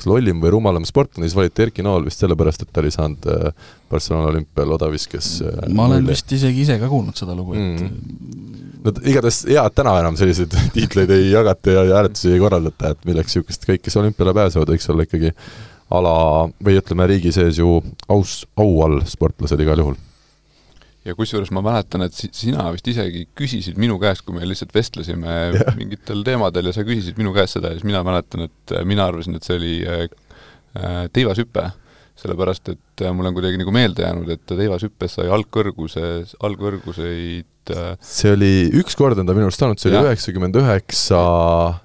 kas 0.00 0.08
lollim 0.08 0.40
või 0.40 0.54
rumalam 0.54 0.86
sportlane, 0.88 1.28
siis 1.28 1.36
valiti 1.36 1.66
Erki 1.66 1.84
Nool 1.84 2.06
vist 2.06 2.22
sellepärast, 2.22 2.64
et 2.64 2.70
ta 2.72 2.80
oli 2.80 2.92
saanud 2.94 3.26
äh, 3.28 3.66
Barcelona 3.90 4.30
olümpial 4.30 4.76
odaviskes 4.78 5.32
äh, 5.44 5.58
ma 5.68 5.88
olen 5.90 6.00
mulli. 6.00 6.14
vist 6.14 6.32
isegi 6.32 6.64
ise 6.64 6.78
ka 6.80 6.88
kuulnud 6.88 7.18
seda 7.20 7.36
lugu, 7.36 7.56
et 7.58 7.82
mm. 7.82 8.78
no 8.86 8.94
igatahes 9.02 9.42
hea, 9.50 9.64
et 9.66 9.76
täna 9.76 9.98
enam 10.00 10.16
selliseid 10.20 10.56
tiitleid 10.76 11.12
ei 11.16 11.28
jagata 11.34 11.76
ja 11.76 11.88
hääletusi 11.90 12.32
ei 12.32 12.40
korraldata, 12.40 12.94
et 12.94 13.10
milleks 13.10 13.36
niisugust, 13.36 13.66
kõik, 13.68 13.84
kes 13.84 13.98
olümpiale 14.00 14.36
pääsevad, 14.40 14.72
võiks 14.72 14.88
olla 14.92 15.08
ikkagi 15.08 15.34
ala 15.90 16.14
või 16.62 16.78
ütleme, 16.78 17.10
riigi 17.10 17.34
sees 17.34 17.58
ju 17.60 17.80
aus, 18.08 18.44
au 18.56 18.70
all 18.86 19.02
sportlased 19.10 19.60
igal 19.60 19.82
juhul 19.84 19.98
ja 21.06 21.16
kusjuures 21.16 21.52
ma 21.54 21.62
mäletan, 21.64 22.04
et 22.04 22.16
sina 22.16 22.68
vist 22.74 22.88
isegi 22.90 23.26
küsisid 23.38 23.78
minu 23.80 23.96
käest, 24.02 24.24
kui 24.26 24.36
me 24.36 24.46
lihtsalt 24.48 24.74
vestlesime 24.76 25.36
yeah. 25.56 25.76
mingitel 25.78 26.24
teemadel 26.26 26.70
ja 26.70 26.76
sa 26.76 26.84
küsisid 26.86 27.20
minu 27.20 27.32
käest 27.36 27.56
seda 27.56 27.72
ja 27.72 27.78
siis 27.78 27.88
mina 27.88 28.02
mäletan, 28.06 28.48
et 28.50 28.74
äh, 28.74 28.84
mina 28.88 29.06
arvasin, 29.08 29.38
et 29.38 29.46
see 29.46 29.56
oli 29.56 29.76
äh, 29.86 30.02
äh, 30.76 31.04
teivashüpe, 31.14 31.70
sellepärast 32.20 32.68
et 32.74 33.06
mul 33.16 33.30
on 33.30 33.36
kuidagi 33.36 33.56
nagu 33.60 33.72
meelde 33.72 34.04
jäänud, 34.04 34.28
et 34.34 34.44
teivashüppes 34.44 35.16
sai 35.16 35.30
algkõrguse, 35.32 36.10
algkõrguseid 36.44 37.48
see 37.70 38.32
oli, 38.34 38.52
üks 38.80 38.96
kord 38.98 39.20
on 39.20 39.28
ta 39.28 39.34
minu 39.36 39.48
arust 39.48 39.62
saanud, 39.62 39.80
see 39.80 39.92
oli 39.92 40.10
üheksakümmend 40.10 40.56
üheksa 40.60 41.20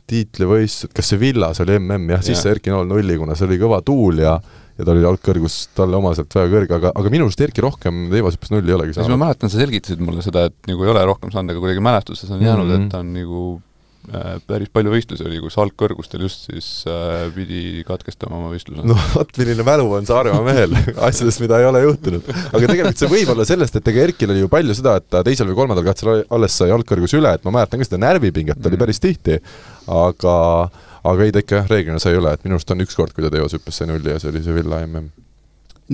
tiitlivõistlused, 0.09 0.91
kas 0.95 1.11
see 1.11 1.22
Villas 1.22 1.61
oli 1.63 1.78
mm 1.80 2.11
jah, 2.16 2.24
siis 2.26 2.39
Jah. 2.39 2.43
sai 2.43 2.55
Erki 2.55 2.74
Nool 2.74 2.89
nulli, 2.89 3.16
kuna 3.22 3.38
see 3.38 3.47
oli 3.47 3.59
kõva 3.61 3.80
tuul 3.86 4.24
ja 4.24 4.36
ja 4.78 4.84
tal 4.86 4.95
oli 4.97 5.05
algkõrgus 5.07 5.59
talle 5.78 5.95
omaselt 5.99 6.34
väga 6.36 6.49
kõrge, 6.55 6.73
aga, 6.80 6.91
aga 6.95 7.09
minu 7.13 7.28
arust 7.30 7.41
Erki 7.45 7.63
rohkem 7.63 8.07
teivashüppes 8.11 8.51
nulli 8.51 8.73
ei 8.73 8.80
olegi 8.80 8.93
siis 8.95 9.03
ma 9.05 9.09
saanud. 9.11 9.23
mäletan, 9.26 9.49
sa 9.53 9.61
selgitasid 9.61 10.01
mulle 10.03 10.21
seda, 10.26 10.47
et 10.51 10.57
nagu 10.67 10.84
ei 10.84 10.91
ole 10.95 11.05
rohkem 11.07 11.32
saanud, 11.32 11.53
aga 11.55 11.63
kuidagi 11.63 11.84
mälestuses 11.86 12.30
on 12.36 12.41
jäänud 12.43 12.65
mm, 12.65 12.73
Mhm. 12.76 12.82
-hmm. 12.82 12.86
et 12.86 12.91
ta 12.91 12.99
on 12.99 13.13
nagu 13.13 13.61
äh, 14.05 14.36
päris 14.47 14.69
palju 14.69 14.91
võistlusi 14.93 15.26
oli, 15.26 15.39
kus 15.41 15.55
algkõrgustel 15.57 16.21
just 16.28 16.43
siis 16.51 16.67
äh, 16.91 17.32
pidi 17.34 17.84
katkestama 17.88 18.36
oma 18.38 18.51
võistluse 18.53 18.84
no 18.86 18.93
vot, 19.15 19.32
milline 19.38 19.63
mälu 19.65 19.88
on 19.97 20.05
Saaremaa 20.05 20.43
mehel 20.45 20.76
asjadest, 21.07 21.39
mida 21.41 21.57
ei 21.59 21.65
ole 21.65 21.82
juhtunud. 21.88 22.21
aga 22.53 22.67
tegelikult 22.67 22.97
see 23.01 23.09
võib 23.09 23.32
olla 23.34 23.45
sellest, 23.45 23.76
et 23.80 23.88
ega 23.88 24.03
Erkil 24.09 24.30
oli 24.36 24.43
ju 24.43 24.49
palju 24.51 24.76
seda, 24.78 24.97
et 25.01 25.07
ta 25.09 25.23
teisel 25.23 25.47
või 25.49 25.55
kolmandal 25.63 25.88
katsel 25.88 26.26
alles 26.30 26.57
sai 26.57 26.69
algkõrgus 26.76 27.15
üle, 27.17 27.34
et 27.34 27.43
ma 27.47 27.51
mäletan 27.57 27.80
ka 27.82 27.88
seda 27.88 27.97
närvipinget 28.05 28.59
oli 28.61 28.76
Mhm. 28.76 28.84
päris 28.84 28.99
tihti, 28.99 29.39
aga 29.88 30.69
aga 31.12 31.28
ei, 31.28 31.32
ta 31.36 31.43
ikka 31.43 31.62
jah, 31.62 31.70
reeglina 31.70 31.99
sai 32.01 32.18
üle, 32.18 32.34
et 32.34 32.43
minu 32.47 32.58
arust 32.58 32.72
on 32.74 32.82
üks 32.86 32.97
kord, 32.97 33.14
kui 33.16 33.26
ta 33.26 33.32
teoshüppes 33.34 33.82
sai 33.82 33.89
nulli 33.91 34.14
ja 34.14 34.20
see 34.22 34.32
oli 34.34 34.43
see 34.45 34.56
Villa 34.56 34.82
mm. 34.88 35.12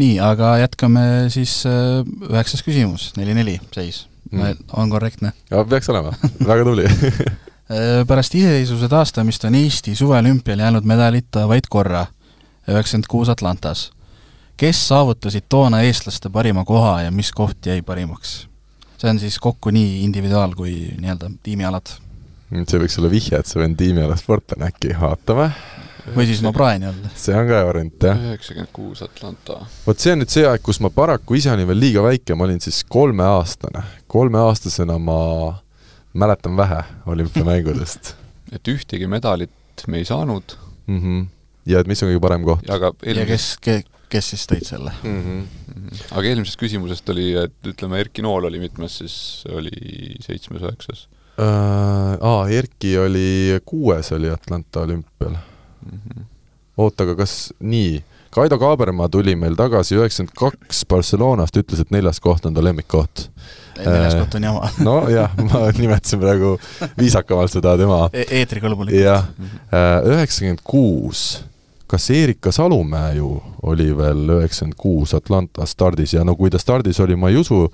nii, 0.01 0.16
aga 0.24 0.55
jätkame 0.64 1.05
siis 1.34 1.62
äh, 1.70 2.01
üheksas 2.30 2.64
küsimus, 2.68 3.12
neli-neli 3.20 3.59
seis 3.76 4.07
Mm. 4.32 4.62
on 4.80 4.88
korrektne? 4.88 5.34
peaks 5.68 5.89
olema, 5.91 6.14
väga 6.47 6.64
tubli 6.64 6.86
Äh, 7.72 8.03
pärast 8.07 8.36
iseseisvuse 8.36 8.89
taastamist 8.91 9.45
on 9.47 9.55
Eesti 9.55 9.93
suveolümpial 9.95 10.59
jäänud 10.59 10.84
medalita 10.84 11.45
vaid 11.47 11.70
korra, 11.70 12.01
üheksakümmend 12.68 13.07
kuus 13.07 13.30
Atlantas. 13.30 13.91
kes 14.57 14.88
saavutasid 14.88 15.45
toona 15.49 15.80
eestlaste 15.82 16.30
parima 16.30 16.66
koha 16.66 17.01
ja 17.01 17.12
mis 17.12 17.32
koht 17.32 17.66
jäi 17.66 17.82
parimaks? 17.82 18.47
see 18.97 19.09
on 19.09 19.20
siis 19.20 19.39
kokku 19.39 19.72
nii 19.72 20.03
individuaal- 20.03 20.55
kui 20.55 20.74
nii-öelda 20.99 21.32
tiimialad. 21.43 21.88
See 22.52 22.82
võiks 22.82 22.97
olla 22.99 23.12
vihje, 23.12 23.39
et 23.39 23.49
see 23.49 23.62
vend 23.62 23.80
tiimiala 23.80 24.18
sportlane 24.20 24.68
äkki, 24.68 24.93
vaatame. 24.99 25.47
või 26.16 26.26
siis 26.28 26.41
ma 26.43 26.52
praen 26.56 26.84
jälle. 26.88 27.12
see 27.16 27.36
on 27.38 27.47
ka 27.47 27.60
hea 27.60 27.68
variant, 27.68 28.08
jah. 28.08 28.24
üheksakümmend 28.32 28.72
kuus 28.76 29.04
Atlanta. 29.06 29.60
vot 29.86 30.04
see 30.04 30.16
on 30.16 30.24
nüüd 30.24 30.34
see 30.34 30.45
aeg, 30.47 30.64
kus 30.66 30.82
ma 30.84 30.91
paraku 30.93 31.39
ise 31.39 31.52
olin 31.54 31.70
veel 31.70 31.80
liiga 31.80 32.04
väike, 32.06 32.36
ma 32.36 32.47
olin 32.47 32.60
siis 32.64 32.84
kolmeaastane. 32.89 33.84
kolmeaastasena 34.12 34.97
ma 34.99 35.22
mäletan 36.14 36.58
vähe 36.60 36.82
olümpiamängudest 37.14 38.16
et 38.56 38.74
ühtegi 38.74 39.08
medalit 39.08 39.86
me 39.88 40.02
ei 40.02 40.06
saanud 40.06 40.58
mm. 40.88 40.99
-hmm. 40.99 41.26
ja 41.72 41.80
et 41.80 41.88
mis 41.88 42.04
on 42.04 42.12
kõige 42.12 42.24
parem 42.28 42.43
koht 42.43 42.68
ja 42.68 42.76
aga 42.76 42.91
ja 43.06 43.14
eelmises 43.16 43.56
kes, 43.64 43.88
kes 44.12 44.34
siis 44.34 44.45
tõid 44.52 44.68
selle? 44.68 44.91
mm? 45.04 45.24
-hmm. 45.24 45.47
Mhm. 45.72 46.04
aga 46.12 46.28
eelmisest 46.28 46.60
küsimusest 46.60 47.10
oli, 47.16 47.32
et 47.45 47.72
ütleme, 47.74 48.04
Erki 48.04 48.22
Nool 48.22 48.52
oli 48.52 48.60
mitmes, 48.60 48.97
siis 48.97 49.16
oli 49.49 49.72
seitsmes, 50.20 50.62
üheksas 50.68 51.08
aa, 51.41 52.47
Erki 52.49 52.97
oli 52.97 53.59
kuues 53.65 54.11
oli 54.11 54.29
Atlanta 54.29 54.81
olümpial. 54.81 55.31
mm. 55.31 55.99
-hmm. 55.99 56.23
oota, 56.77 57.03
aga 57.03 57.15
kas 57.15 57.53
nii, 57.59 58.03
Kaido 58.31 58.57
Kaabermaa 58.59 59.09
tuli 59.09 59.35
meil 59.35 59.57
tagasi 59.59 59.97
üheksakümmend 59.97 60.35
kaks 60.39 60.85
Barcelonast, 60.87 61.57
ütles, 61.59 61.81
et 61.83 61.89
neljas 61.91 62.19
koht 62.23 62.45
on 62.47 62.53
ta 62.55 62.63
lemmikkoht. 62.63 63.25
neljas 63.77 64.13
Äh, 64.13 64.19
koht 64.19 64.35
on 64.35 64.43
jama 64.43 64.69
nojah, 64.87 65.33
ma 65.49 65.65
nimetasin 65.81 66.19
praegu 66.19 66.53
viisakamalt 66.97 67.51
seda 67.51 67.75
tema 67.77 68.05
e. 68.13 68.23
eetrikõlbulikult. 68.39 69.03
jah, 69.03 69.27
üheksakümmend 70.07 70.63
kuus, 70.63 71.41
kas 71.91 72.09
Erika 72.15 72.51
Salumäe 72.55 73.17
ju 73.17 73.33
oli 73.67 73.89
veel 73.97 74.23
üheksakümmend 74.37 74.79
kuus 74.79 75.15
Atlanta 75.17 75.67
stardis 75.67 76.13
ja 76.15 76.23
no 76.23 76.37
kui 76.39 76.49
ta 76.49 76.59
stardis 76.59 76.99
oli, 77.03 77.19
ma 77.19 77.33
ei 77.33 77.41
usu, 77.41 77.65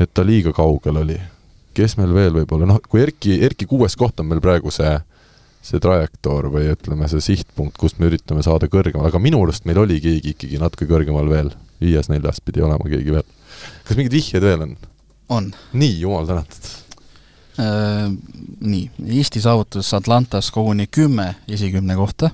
et 0.00 0.10
ta 0.14 0.26
liiga 0.26 0.52
kaugel 0.52 0.98
oli. 1.04 1.20
Kes 1.76 1.96
meil 1.98 2.14
veel 2.14 2.36
võib 2.38 2.54
olla, 2.56 2.68
noh, 2.74 2.80
kui 2.88 3.02
Erki, 3.04 3.38
Erki 3.46 3.68
kuues 3.70 3.96
koht 3.98 4.20
on 4.22 4.30
meil 4.30 4.42
praegu 4.44 4.72
see, 4.74 4.92
see 5.64 5.82
trajektoor 5.82 6.50
või 6.54 6.68
ütleme, 6.72 7.08
see 7.10 7.22
sihtpunkt, 7.24 7.78
kust 7.80 8.00
me 8.00 8.10
üritame 8.10 8.44
saada 8.46 8.68
kõrgemale, 8.70 9.10
aga 9.12 9.22
minu 9.22 9.42
arust 9.44 9.66
meil 9.68 9.82
oli 9.82 10.00
keegi 10.02 10.34
ikkagi 10.34 10.60
natuke 10.62 10.88
kõrgemal 10.90 11.28
veel, 11.30 11.52
viies-neljas 11.82 12.40
pidi 12.44 12.64
olema 12.64 12.86
keegi 12.90 13.18
veel. 13.18 13.26
kas 13.88 13.98
mingeid 13.98 14.16
vihjeid 14.18 14.46
veel 14.46 14.64
on? 14.68 14.78
on. 15.34 15.52
nii, 15.72 15.98
jumal 16.04 16.30
tänatud. 16.30 16.72
Äh, 17.62 18.08
nii, 18.60 18.88
Eesti 19.18 19.42
saavutas 19.44 19.92
Atlantas 19.94 20.50
koguni 20.54 20.88
kümme 20.90 21.34
esikümne 21.48 21.94
kohta 21.98 22.30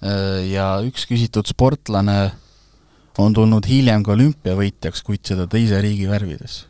ja 0.00 0.78
üks 0.86 1.04
küsitud 1.08 1.48
sportlane 1.48 2.30
on 3.20 3.34
tulnud 3.36 3.66
hiljem 3.68 4.04
ka 4.06 4.14
olümpiavõitjaks, 4.14 5.02
kuid 5.04 5.26
seda 5.28 5.46
teise 5.50 5.80
riigi 5.84 6.08
värvides. 6.08 6.64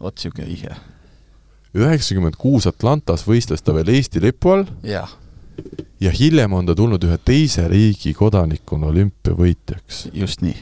Vot 0.00 0.14
niisugune 0.14 0.46
vihje. 0.48 0.76
üheksakümmend 1.78 2.38
kuus 2.40 2.66
Atlantas 2.70 3.26
võistles 3.28 3.62
ta 3.64 3.74
veel 3.76 3.90
Eesti 3.96 4.22
lipu 4.22 4.54
all 4.54 4.66
jah, 4.86 5.10
ja 6.00 6.12
hiljem 6.14 6.52
on 6.52 6.66
ta 6.68 6.76
tulnud 6.78 7.04
ühe 7.04 7.18
teise 7.24 7.66
riigi 7.68 8.14
kodanikuna 8.14 8.92
olümpiavõitjaks. 8.92 10.08
just 10.12 10.42
nii. 10.42 10.56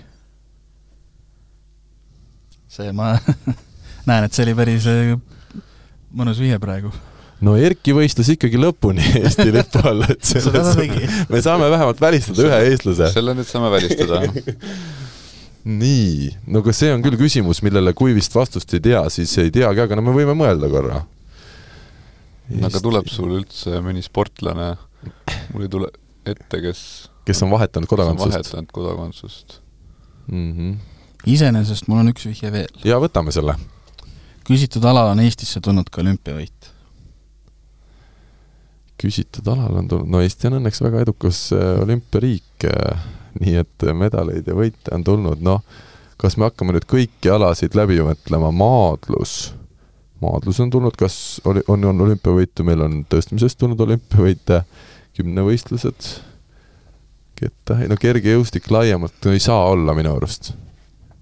see 2.69 2.93
ma 2.93 3.15
näen, 4.09 4.25
et 4.25 4.33
see 4.33 4.47
oli 4.47 4.57
päris 4.57 4.89
äh, 4.91 5.13
mõnus 6.17 6.41
vihje 6.41 6.59
praegu. 6.63 6.93
no 7.45 7.57
Erki 7.61 7.95
võistles 7.97 8.33
ikkagi 8.37 8.61
lõpuni 8.61 9.05
Eesti 9.23 9.51
lipu 9.53 9.83
all, 9.85 10.07
et 10.09 10.25
selles 10.33 10.77
me 11.31 11.43
saame 11.45 11.71
vähemalt 11.73 12.01
välistada 12.01 12.49
ühe 12.49 12.63
eestlase. 12.71 13.13
selle 13.13 13.37
nüüd 13.37 13.49
saame 13.51 13.73
välistada. 13.75 14.23
nii, 15.67 16.31
no 16.55 16.63
kas 16.63 16.79
see 16.85 16.93
on 16.95 17.03
küll 17.03 17.19
küsimus, 17.19 17.63
millele 17.67 17.93
kui 17.99 18.15
vist 18.15 18.35
vastust 18.37 18.71
ei 18.77 18.83
tea, 18.85 19.03
siis 19.11 19.33
ei 19.43 19.51
teagi, 19.55 19.83
aga 19.83 19.99
no 19.99 20.05
me 20.07 20.15
võime 20.15 20.37
mõelda 20.39 20.71
korra. 20.71 21.03
aga 22.71 22.83
tuleb 22.83 23.11
sul 23.11 23.35
üldse 23.41 23.83
mõni 23.83 24.05
sportlane, 24.07 24.75
mul 25.53 25.67
ei 25.67 25.73
tule 25.73 25.91
ette, 26.27 26.63
kes 26.63 26.83
kes 27.27 27.43
on 27.43 27.51
vahetanud 27.51 27.89
kodakondsust 27.91 28.35
vahetanud 28.35 28.71
kodakondsust. 28.73 29.61
mm? 30.27 30.53
-hmm. 30.53 30.77
iseenesest 31.27 31.89
mul 31.89 31.99
on 32.05 32.13
üks 32.15 32.27
vihje 32.27 32.53
veel. 32.53 32.73
ja 32.85 33.01
võtame 33.03 33.35
selle. 33.35 33.57
küsitud 34.47 34.85
alal 34.85 35.11
on 35.15 35.21
Eestisse 35.21 35.61
tulnud 35.61 35.91
ka 35.91 36.01
olümpiavõit. 36.01 36.71
Küsitud 39.01 39.49
alal 39.53 39.83
on 39.83 39.89
tulnud, 39.89 40.09
no 40.11 40.23
Eesti 40.25 40.49
on 40.49 40.59
õnneks 40.61 40.81
väga 40.85 41.03
edukas 41.05 41.41
äh, 41.57 41.75
olümpiariik, 41.83 42.67
nii 43.41 43.59
et 43.61 43.87
äh, 43.87 43.97
medaleid 43.97 44.49
ja 44.49 44.57
võite 44.57 44.95
on 44.97 45.05
tulnud, 45.05 45.43
noh, 45.45 45.63
kas 46.21 46.39
me 46.41 46.49
hakkame 46.49 46.77
nüüd 46.77 46.87
kõiki 46.89 47.33
alasid 47.33 47.77
läbi 47.77 47.99
mõtlema, 48.05 48.51
maadlus, 48.57 49.53
maadlus 50.25 50.61
on 50.65 50.73
tulnud, 50.73 50.97
kas 50.99 51.41
oli, 51.49 51.65
on, 51.69 51.85
on 51.85 52.07
olümpiavõitu, 52.07 52.65
meil 52.65 52.85
on 52.87 53.03
tõstmisest 53.11 53.61
tulnud 53.61 53.81
olümpiavõite, 53.85 54.63
kümnevõistlused, 55.17 56.09
ketta, 57.37 57.77
no 57.89 57.99
kergejõustik 58.01 58.71
laiemalt 58.73 59.17
no 59.25 59.37
ei 59.37 59.43
saa 59.45 59.69
olla 59.73 59.95
minu 59.97 60.15
arust. 60.17 60.55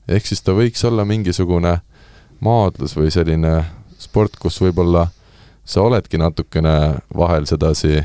ehk 0.09 0.27
siis 0.27 0.43
ta 0.43 0.55
võiks 0.55 0.83
olla 0.87 1.05
mingisugune 1.05 1.79
maadlus 2.45 2.95
või 2.97 3.11
selline 3.11 3.65
sport, 3.99 4.37
kus 4.39 4.61
võib-olla 4.63 5.09
sa 5.65 5.81
oledki 5.83 6.19
natukene 6.21 6.75
vahel 7.17 7.47
sedasi 7.47 8.03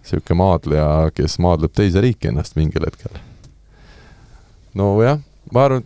niisugune 0.00 0.36
maadleja, 0.38 1.10
kes 1.14 1.38
maadleb 1.42 1.72
teise 1.76 2.00
riiki 2.02 2.28
ennast 2.30 2.56
mingil 2.58 2.82
hetkel. 2.86 3.12
nojah, 4.74 5.18
ma 5.52 5.64
arvan, 5.66 5.84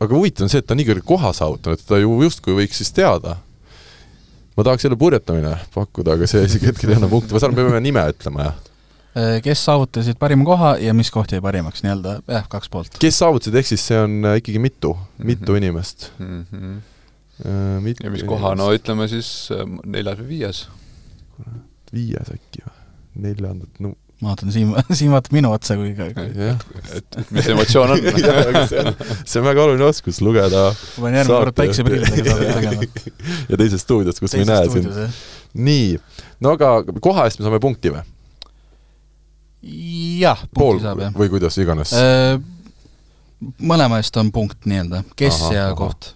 aga 0.00 0.14
huvitav 0.16 0.46
on 0.46 0.52
see, 0.52 0.60
et 0.62 0.66
ta 0.68 0.74
on 0.76 0.80
nii 0.80 0.88
kõrge 0.90 1.04
koha 1.08 1.32
saavutanud, 1.36 1.78
et 1.80 1.88
ta 1.88 1.98
ju 2.00 2.14
justkui 2.26 2.56
võiks 2.58 2.80
siis 2.82 2.92
teada. 2.92 3.36
ma 4.56 4.64
tahaks 4.64 4.84
jälle 4.86 4.96
purjetamine 4.96 5.50
pakkuda, 5.74 6.14
aga 6.16 6.26
see 6.30 6.44
isegi 6.46 6.70
hetkel 6.70 6.90
ei 6.90 6.96
anna 6.96 7.08
punkti, 7.12 7.34
ma 7.36 7.40
saan, 7.42 7.52
me 7.52 7.60
peame 7.64 7.80
nime 7.84 8.00
ütlema, 8.12 8.46
jah. 8.46 8.54
Äh, 9.16 9.38
kes 9.44 9.64
saavutasid 9.64 10.16
parima 10.20 10.44
koha 10.44 10.74
ja 10.80 10.92
mis 10.96 11.10
koht 11.12 11.32
jäi 11.32 11.40
parimaks, 11.44 11.82
nii-öelda 11.84 12.18
jah, 12.28 12.46
kaks 12.52 12.68
poolt. 12.72 12.96
kes 13.00 13.18
saavutasid, 13.20 13.54
ehk 13.60 13.66
siis 13.68 13.84
see 13.88 13.98
on 14.00 14.16
ikkagi 14.36 14.58
mitu, 14.60 14.94
mitu 15.18 15.52
Mhm. 15.52 15.56
inimest. 15.62 16.10
Mm 16.18 16.44
-hmm. 16.52 16.76
Mitu 17.84 18.06
ja 18.06 18.10
mis 18.14 18.24
koha, 18.28 18.54
no 18.58 18.70
ütleme 18.74 19.08
siis 19.12 19.28
äh, 19.54 19.66
neljas 19.84 20.18
või 20.22 20.28
viies. 20.32 20.64
viies 21.92 22.32
äkki 22.32 22.64
või? 22.64 22.74
neljandat, 23.26 23.80
no 23.80 23.94
ma 24.20 24.32
vaatan, 24.32 24.52
Siim, 24.54 24.72
Siim 24.96 25.12
vaatab 25.12 25.36
minu 25.36 25.52
otsa, 25.52 25.76
kui 25.78 25.92
ka 25.96 26.08
jah. 26.08 26.60
et 26.96 27.32
mis 27.34 27.48
emotsioon 27.52 27.94
on 27.96 28.02
see 28.06 28.80
on, 28.80 28.90
see 29.24 29.40
on 29.42 29.48
väga 29.48 29.64
oluline 29.66 29.88
oskus 29.88 30.22
lugeda 30.24 30.66
ma 30.70 31.04
pean 31.04 31.18
järgmine 31.20 31.40
kord 31.44 31.58
päikseprillidega 31.60 32.36
saadet 32.36 32.54
tegema. 32.56 33.16
ja 33.50 33.60
teises 33.60 33.84
stuudios, 33.84 34.20
kus 34.22 34.36
me 34.36 34.44
ei 34.44 34.50
näe 34.50 34.70
sind. 34.72 35.00
nii, 35.68 35.96
no 36.44 36.56
aga 36.56 36.78
koha 37.04 37.28
eest 37.28 37.42
me 37.42 37.48
saame 37.48 37.60
punkti 37.62 37.92
või? 37.92 38.04
jah, 40.22 40.46
pool 40.54 40.76
punkti 40.76 40.88
saab 40.88 41.04
jah. 41.04 41.16
või 41.20 41.32
kuidas 41.36 41.60
iganes. 41.60 41.92
mõlema 43.60 44.00
eest 44.00 44.16
on 44.16 44.32
punkt 44.32 44.64
nii-öelda, 44.64 45.04
kes 45.16 45.42
Ahah, 45.42 45.56
ja 45.58 45.68
ahah. 45.68 45.78
koht. 45.82 46.14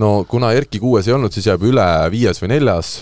No 0.00 0.24
kuna 0.28 0.54
Erki 0.56 0.80
kuues 0.82 1.08
ei 1.08 1.16
olnud, 1.16 1.34
siis 1.34 1.50
jääb 1.50 1.68
üle 1.68 1.86
viies 2.12 2.40
või 2.42 2.54
neljas. 2.56 2.96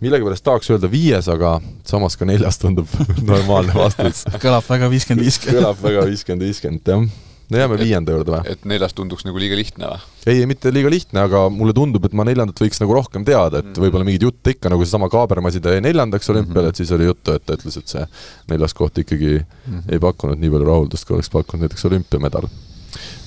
millegipärast 0.00 0.44
tahaks 0.44 0.70
öelda 0.72 0.88
viies, 0.90 1.26
aga 1.28 1.58
samas 1.84 2.16
ka 2.16 2.28
neljas 2.28 2.56
tundub 2.60 2.88
normaalne 3.32 3.74
vastus. 3.76 4.24
kõlab 4.40 4.64
väga 4.68 4.88
viiskümmend, 4.92 5.26
viiskümmend. 5.26 5.58
kõlab 5.60 5.82
väga 5.82 6.06
viiskümmend, 6.08 6.46
viiskümmend, 6.48 6.88
jah. 6.88 7.26
no 7.50 7.60
jääme 7.60 7.76
et, 7.76 7.82
viienda 7.84 8.14
juurde 8.14 8.32
või? 8.32 8.54
et 8.54 8.64
neljas 8.72 8.96
tunduks 8.96 9.26
nagu 9.28 9.42
liiga 9.42 9.58
lihtne 9.60 9.90
või? 9.90 10.00
ei, 10.32 10.46
mitte 10.48 10.72
liiga 10.72 10.94
lihtne, 10.94 11.26
aga 11.28 11.44
mulle 11.52 11.76
tundub, 11.76 12.08
et 12.08 12.16
ma 12.16 12.24
neljandat 12.24 12.64
võiks 12.64 12.80
nagu 12.80 12.96
rohkem 12.96 13.28
teada, 13.28 13.60
et 13.60 13.68
mm 13.68 13.74
-hmm. 13.74 13.84
võib-olla 13.84 14.08
mingit 14.08 14.24
jutte 14.30 14.56
ikka, 14.56 14.72
nagu 14.72 14.88
seesama 14.88 15.10
Kaabermasi 15.12 15.60
jäi 15.60 15.84
neljandaks 15.84 16.32
olümpial 16.32 16.62
mm, 16.62 16.64
-hmm. 16.64 16.72
et 16.72 16.80
siis 16.80 16.96
oli 16.96 17.10
juttu, 17.10 17.36
et 17.36 17.44
ta 17.44 17.60
ütles, 17.60 17.76
et 17.76 17.92
see 17.92 18.08
neljas 18.48 18.74
koht 18.74 19.04
ikkagi 19.04 19.36
mm 19.36 19.44
-hmm. 19.68 19.92
ei 19.92 20.00
pakkunud 20.00 20.40
nii 20.40 20.56
palju 20.56 20.72
rahuldust, 20.72 21.04
kui 21.04 21.20
oleks 21.20 21.30
pakkunud 21.30 21.68
näiteks 21.68 21.84
olümpiamedal. 21.92 22.48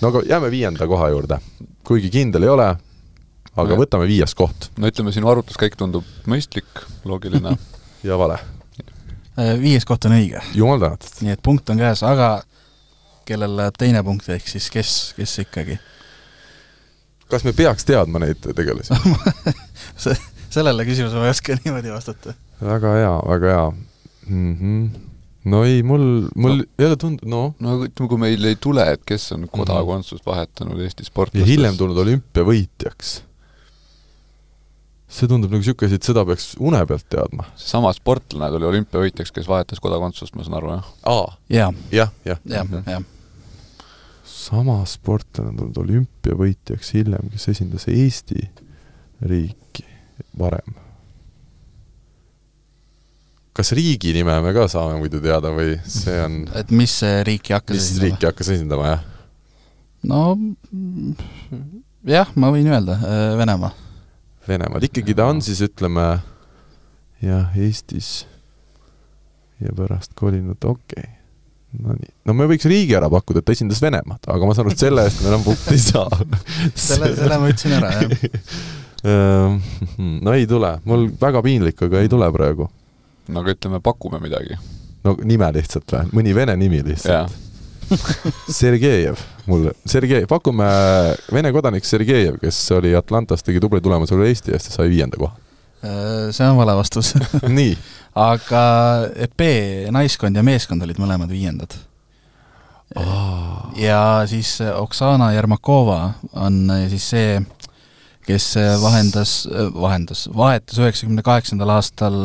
No 0.02 0.12
aga 0.12 0.24
jääme 0.30 0.52
viienda 0.52 0.88
koha 0.88 1.10
juurde. 1.14 1.40
kuigi 1.84 2.10
kindel 2.14 2.48
ei 2.48 2.50
ole, 2.50 2.68
aga 3.54 3.70
no, 3.70 3.80
võtame 3.80 4.08
viies 4.10 4.36
koht. 4.36 4.70
no 4.78 4.90
ütleme, 4.90 5.14
sinu 5.16 5.30
arvutuskäik 5.32 5.78
tundub 5.80 6.08
mõistlik, 6.30 6.84
loogiline 7.06 7.56
ja 8.10 8.18
vale. 8.20 8.40
Äh, 9.34 9.56
viies 9.62 9.86
koht 9.90 10.06
on 10.10 10.18
õige. 10.18 10.44
jumal 10.54 10.82
tänatud. 10.82 11.22
nii 11.22 11.38
et 11.38 11.44
punkt 11.44 11.70
on 11.74 11.82
käes, 11.82 12.04
aga 12.08 12.36
kellel 13.28 13.56
läheb 13.58 13.80
teine 13.80 14.04
punkt, 14.04 14.30
ehk 14.30 14.48
siis 14.48 14.70
kes, 14.74 15.14
kes 15.18 15.40
ikkagi? 15.46 15.80
kas 17.32 17.46
me 17.48 17.54
peaks 17.58 17.88
teadma 17.88 18.20
neid 18.22 18.44
tegelasi 18.44 18.94
sellele 20.54 20.86
küsimusele 20.86 21.24
ma 21.24 21.32
ei 21.32 21.34
oska 21.34 21.56
niimoodi 21.64 21.94
vastata. 21.94 22.36
väga 22.62 22.94
hea, 23.00 23.16
väga 23.30 23.56
hea 23.56 23.66
mm. 24.28 24.54
-hmm 24.60 25.13
no 25.50 25.64
ei, 25.68 25.84
mul, 25.84 26.30
mul 26.36 26.62
no, 26.62 26.70
jälle 26.80 26.98
tundub, 27.00 27.28
no 27.30 27.44
no 27.64 27.78
ütleme, 27.84 28.10
kui 28.12 28.22
meil 28.22 28.50
ei 28.50 28.58
tule, 28.62 28.86
et 28.96 29.04
kes 29.08 29.32
on 29.36 29.46
kodakondsust 29.52 30.26
vahetanud 30.28 30.80
Eesti 30.84 31.08
sportlastes. 31.08 31.44
ja 31.44 31.50
hiljem 31.50 31.78
tulnud 31.80 32.00
olümpiavõitjaks 32.06 33.16
see 35.14 35.30
tundub 35.30 35.52
nagu 35.52 35.62
niisugune 35.62 35.90
asi, 35.92 36.00
et 36.00 36.08
seda 36.08 36.24
peaks 36.26 36.54
une 36.62 36.80
pealt 36.90 37.06
teadma. 37.12 37.46
seesama 37.60 37.92
sportlane 37.94 38.50
tuli 38.54 38.70
olümpiavõitjaks, 38.70 39.34
kes 39.36 39.50
vahetas 39.50 39.82
kodakondsust, 39.84 40.36
ma 40.38 40.46
saan 40.46 40.58
aru, 40.60 40.72
jah? 40.78 40.94
aa, 41.12 41.26
jah, 41.54 41.82
jah, 41.94 42.14
jah. 42.26 42.40
jah, 42.50 42.78
jah. 42.88 43.04
sama 44.26 44.80
sportlane 44.90 45.54
tulnud 45.60 45.82
olümpiavõitjaks 45.86 46.96
hiljem, 46.98 47.30
kes 47.36 47.52
esindas 47.54 47.88
Eesti 47.92 48.48
riiki 49.24 49.86
varem. 50.40 50.83
Kas 53.54 53.74
riigi 53.78 54.14
nime 54.16 54.36
me 54.44 54.54
ka 54.56 54.68
saame 54.72 54.98
muidu 55.02 55.22
teada 55.24 55.54
või 55.54 55.78
see 55.86 56.18
on 56.24 56.44
et 56.58 56.74
mis 56.74 56.98
riiki 57.28 57.56
hakkas 57.56 57.78
mis 57.78 57.88
esindama? 57.90 58.10
riiki 58.10 58.30
hakkas 58.30 58.52
esindama, 58.56 58.92
jah? 58.94 59.08
no 60.10 60.22
jah, 62.18 62.34
ma 62.36 62.52
võin 62.54 62.70
öelda, 62.74 63.00
Venemaa 63.40 63.74
Venemaad, 64.48 64.84
ikkagi 64.90 65.16
ta 65.16 65.30
on 65.32 65.40
siis 65.44 65.62
ütleme 65.64 66.04
jah, 67.24 67.52
Eestis 67.56 68.26
ja 69.64 69.72
pärast 69.76 70.12
kolinud, 70.20 70.60
okei 70.60 71.00
okay. 71.00 71.12
no 71.80 71.96
nii, 71.96 72.12
no 72.28 72.36
me 72.36 72.48
võiks 72.52 72.68
riigi 72.68 72.98
ära 72.98 73.08
pakkuda, 73.12 73.40
et 73.40 73.48
ta 73.48 73.56
esindas 73.56 73.80
Venemaad, 73.84 74.28
aga 74.34 74.50
ma 74.50 74.56
saan 74.56 74.68
aru, 74.68 74.76
et 74.76 74.84
selle 74.84 75.06
eest 75.08 75.24
me 75.24 75.32
enam 75.32 75.46
punkti 75.46 75.78
ei 75.78 75.84
saa 75.84 76.10
selle, 76.76 77.14
selle 77.16 77.40
ma 77.40 77.52
ütlesin 77.54 77.78
ära, 77.80 77.94
jah. 78.02 78.50
Ehm, 79.04 79.58
no 80.26 80.36
ei 80.36 80.48
tule, 80.48 80.78
mul 80.88 81.10
väga 81.20 81.44
piinlik, 81.44 81.82
aga 81.88 82.04
ei 82.04 82.12
tule 82.12 82.30
praegu. 82.36 82.70
No 83.28 83.44
aga 83.44 83.56
ütleme, 83.56 83.80
pakume 83.84 84.20
midagi. 84.24 84.58
no 85.04 85.16
nime 85.24 85.50
lihtsalt 85.56 85.96
või, 85.96 86.12
mõni 86.20 86.36
vene 86.36 86.56
nimi 86.60 86.84
lihtsalt. 86.86 87.40
Sergejev, 88.60 89.20
mulle, 89.46 89.74
Sergei, 89.86 90.26
pakume 90.26 90.66
Vene 91.34 91.52
kodanik 91.54 91.86
Sergejev, 91.86 92.40
kes 92.42 92.60
oli 92.72 92.94
Atlantas, 92.96 93.44
tegi 93.44 93.62
tubli 93.62 93.82
tulemuse 93.84 94.16
üle 94.16 94.30
Eesti 94.32 94.56
eest 94.56 94.72
ja 94.72 94.78
sai 94.78 94.92
viienda 94.92 95.20
koha. 95.20 95.36
Äh, 95.84 96.30
see 96.32 96.48
on 96.48 96.58
vale 96.58 96.76
vastus. 96.80 97.14
Nii. 97.60 97.76
aga 98.16 98.62
B, 99.38 99.50
naiskond 99.92 100.38
ja 100.38 100.46
meeskond 100.46 100.86
olid 100.86 101.02
mõlemad 101.02 101.32
viiendad. 101.34 101.76
Oh.. 102.94 103.72
ja 103.80 104.22
siis 104.30 104.60
Oksana 104.62 105.32
Jermakova 105.34 106.12
on 106.38 106.68
siis 106.92 107.08
see, 107.10 107.40
kes 108.28 108.52
vahendas, 108.84 109.32
vahendas, 109.74 110.28
vahetas 110.30 110.78
üheksakümne 110.78 111.26
kaheksandal 111.26 111.74
aastal 111.74 112.20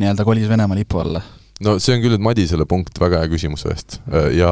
nii-öelda 0.00 0.26
kolis 0.26 0.48
Venemaa 0.48 0.80
lipu 0.80 1.02
alla 1.04 1.22
no 1.64 1.76
see 1.82 1.96
on 1.96 2.02
küll 2.02 2.14
nüüd 2.14 2.24
Madisele 2.24 2.66
punkt 2.68 2.98
väga 3.00 3.22
hea 3.22 3.30
küsimuse 3.32 3.70
eest. 3.72 3.98
ja, 4.36 4.50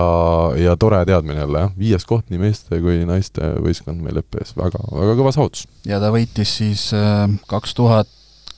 ja 0.60 0.76
tore 0.80 1.00
teadmine 1.08 1.40
jälle, 1.40 1.64
jah, 1.64 1.74
viies 1.78 2.06
koht 2.08 2.28
nii 2.32 2.42
meeste 2.42 2.80
kui 2.84 3.02
naiste 3.08 3.54
võistkond 3.64 4.02
meil 4.04 4.20
EPS, 4.22 4.54
väga, 4.58 4.82
väga 4.92 5.18
kõva 5.20 5.34
saavutus. 5.34 5.66
ja 5.88 6.00
ta 6.02 6.12
võitis 6.14 6.56
siis 6.60 6.88
äh, 6.96 7.26
kaks 7.50 7.76
tuhat 7.78 8.12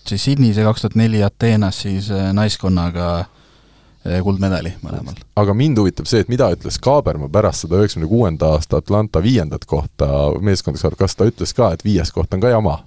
siis 0.09 0.24
Sydneys 0.24 0.59
ja 0.59 0.66
kaks 0.66 0.86
tuhat 0.86 0.99
neli 0.99 1.22
Ateenas 1.22 1.84
siis 1.86 2.11
äh, 2.14 2.30
naiskonnaga 2.34 3.09
äh, 3.20 4.18
kuldmedali 4.26 4.74
mõlemal. 4.82 5.18
aga 5.38 5.55
mind 5.55 5.78
huvitab 5.78 6.11
see, 6.11 6.24
et 6.24 6.32
mida 6.32 6.51
ütles 6.55 6.80
Kaaberma 6.82 7.30
pärast 7.30 7.66
seda 7.66 7.78
üheksakümne 7.78 8.11
kuuenda 8.11 8.55
aasta 8.57 8.82
Atlanta 8.82 9.22
viiendat 9.22 9.66
kohta 9.70 10.30
meeskondades, 10.43 10.99
kas 10.99 11.16
ta 11.16 11.30
ütles 11.30 11.55
ka, 11.55 11.72
et 11.76 11.86
viies 11.86 12.11
koht 12.14 12.34
on 12.34 12.43
ka 12.43 12.55
jama? 12.57 12.80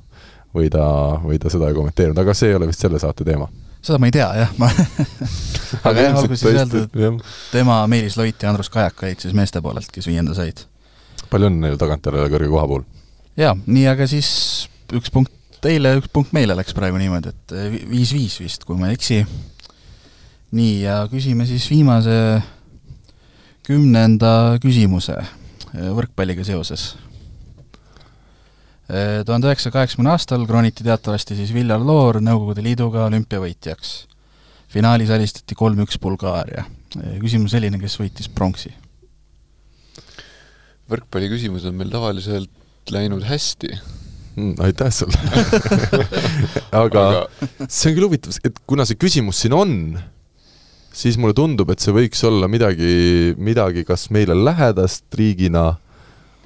või 0.53 0.67
ta, 0.69 0.83
või 1.23 1.39
ta 1.41 1.49
seda 1.49 1.65
ei 1.65 1.73
kommenteerinud, 1.73 2.19
aga 2.21 2.33
see 2.37 2.51
ei 2.51 2.55
ole 2.59 2.67
vist 2.69 2.83
selle 2.83 2.99
saate 3.01 3.25
teema 3.25 3.47
seda 3.83 3.99
ma 3.99 4.09
ei 4.09 4.15
tea 4.15 4.27
jah, 4.39 4.51
ma 4.61 4.69
aga 5.89 6.07
jah, 6.07 6.17
olgu 6.21 6.37
siis 6.37 6.47
öeldud, 6.53 7.23
tema, 7.51 7.81
Meelis 7.91 8.17
Loit 8.19 8.43
ja 8.43 8.51
Andrus 8.51 8.71
Kajak 8.73 9.03
olid 9.03 9.23
siis 9.23 9.35
meeste 9.37 9.61
poolelt, 9.63 9.89
kes 9.93 10.07
viienda 10.09 10.35
said. 10.37 10.65
palju 11.29 11.49
õnne 11.49 11.67
neile 11.67 11.79
tagantjärele 11.81 12.31
kõrge 12.31 12.51
koha 12.53 12.67
puhul! 12.71 12.85
jaa, 13.39 13.55
nii, 13.65 13.87
aga 13.91 14.07
siis 14.09 14.29
üks 14.93 15.11
punkt 15.13 15.33
teile, 15.63 15.95
üks 15.99 16.11
punkt 16.13 16.33
meile 16.35 16.55
läks 16.57 16.75
praegu 16.77 16.99
niimoodi, 16.99 17.33
et 17.33 17.55
eh, 17.57 17.79
viis-viis 17.91 18.39
vist, 18.41 18.67
kui 18.67 18.79
ma 18.79 18.89
ei 18.89 18.97
eksi. 18.97 19.23
nii, 20.53 20.75
ja 20.83 21.03
küsime 21.11 21.47
siis 21.49 21.67
viimase 21.71 22.17
kümnenda 23.67 24.59
küsimuse 24.63 25.17
eh, 25.19 25.89
võrkpalliga 25.95 26.45
seoses 26.47 26.93
tuhande 28.87 29.47
üheksasaja 29.47 29.73
kaheksakümne 29.77 30.11
aastal 30.11 30.43
krooniti 30.47 30.83
teatavasti 30.83 31.37
siis 31.37 31.53
Viljar 31.55 31.79
Loor 31.79 32.19
Nõukogude 32.23 32.63
Liiduga 32.65 33.05
olümpiavõitjaks. 33.07 33.93
finaalis 34.67 35.09
alistati 35.09 35.55
kolm-üks 35.55 35.99
Bulgaaria. 36.01 36.65
küsimus 37.21 37.51
selline, 37.55 37.79
kes 37.79 37.99
võitis 37.99 38.29
pronksi? 38.29 38.73
võrkpalli 40.91 41.29
küsimused 41.31 41.71
on 41.71 41.77
meil 41.79 41.91
tavaliselt 41.93 42.91
läinud 42.91 43.23
hästi 43.23 43.71
mm,. 44.35 44.55
aitäh 44.59 44.91
sulle 44.91 45.19
aga, 46.83 47.05
aga 47.05 47.67
see 47.67 47.91
on 47.91 47.95
küll 47.97 48.07
huvitav, 48.07 48.35
et 48.43 48.59
kuna 48.67 48.85
see 48.87 48.99
küsimus 48.99 49.39
siin 49.43 49.55
on, 49.57 49.77
siis 50.93 51.17
mulle 51.17 51.37
tundub, 51.37 51.71
et 51.73 51.83
see 51.83 51.95
võiks 51.95 52.23
olla 52.27 52.49
midagi, 52.51 53.33
midagi 53.39 53.85
kas 53.87 54.09
meile 54.13 54.35
lähedast 54.37 55.07
riigina 55.17 55.73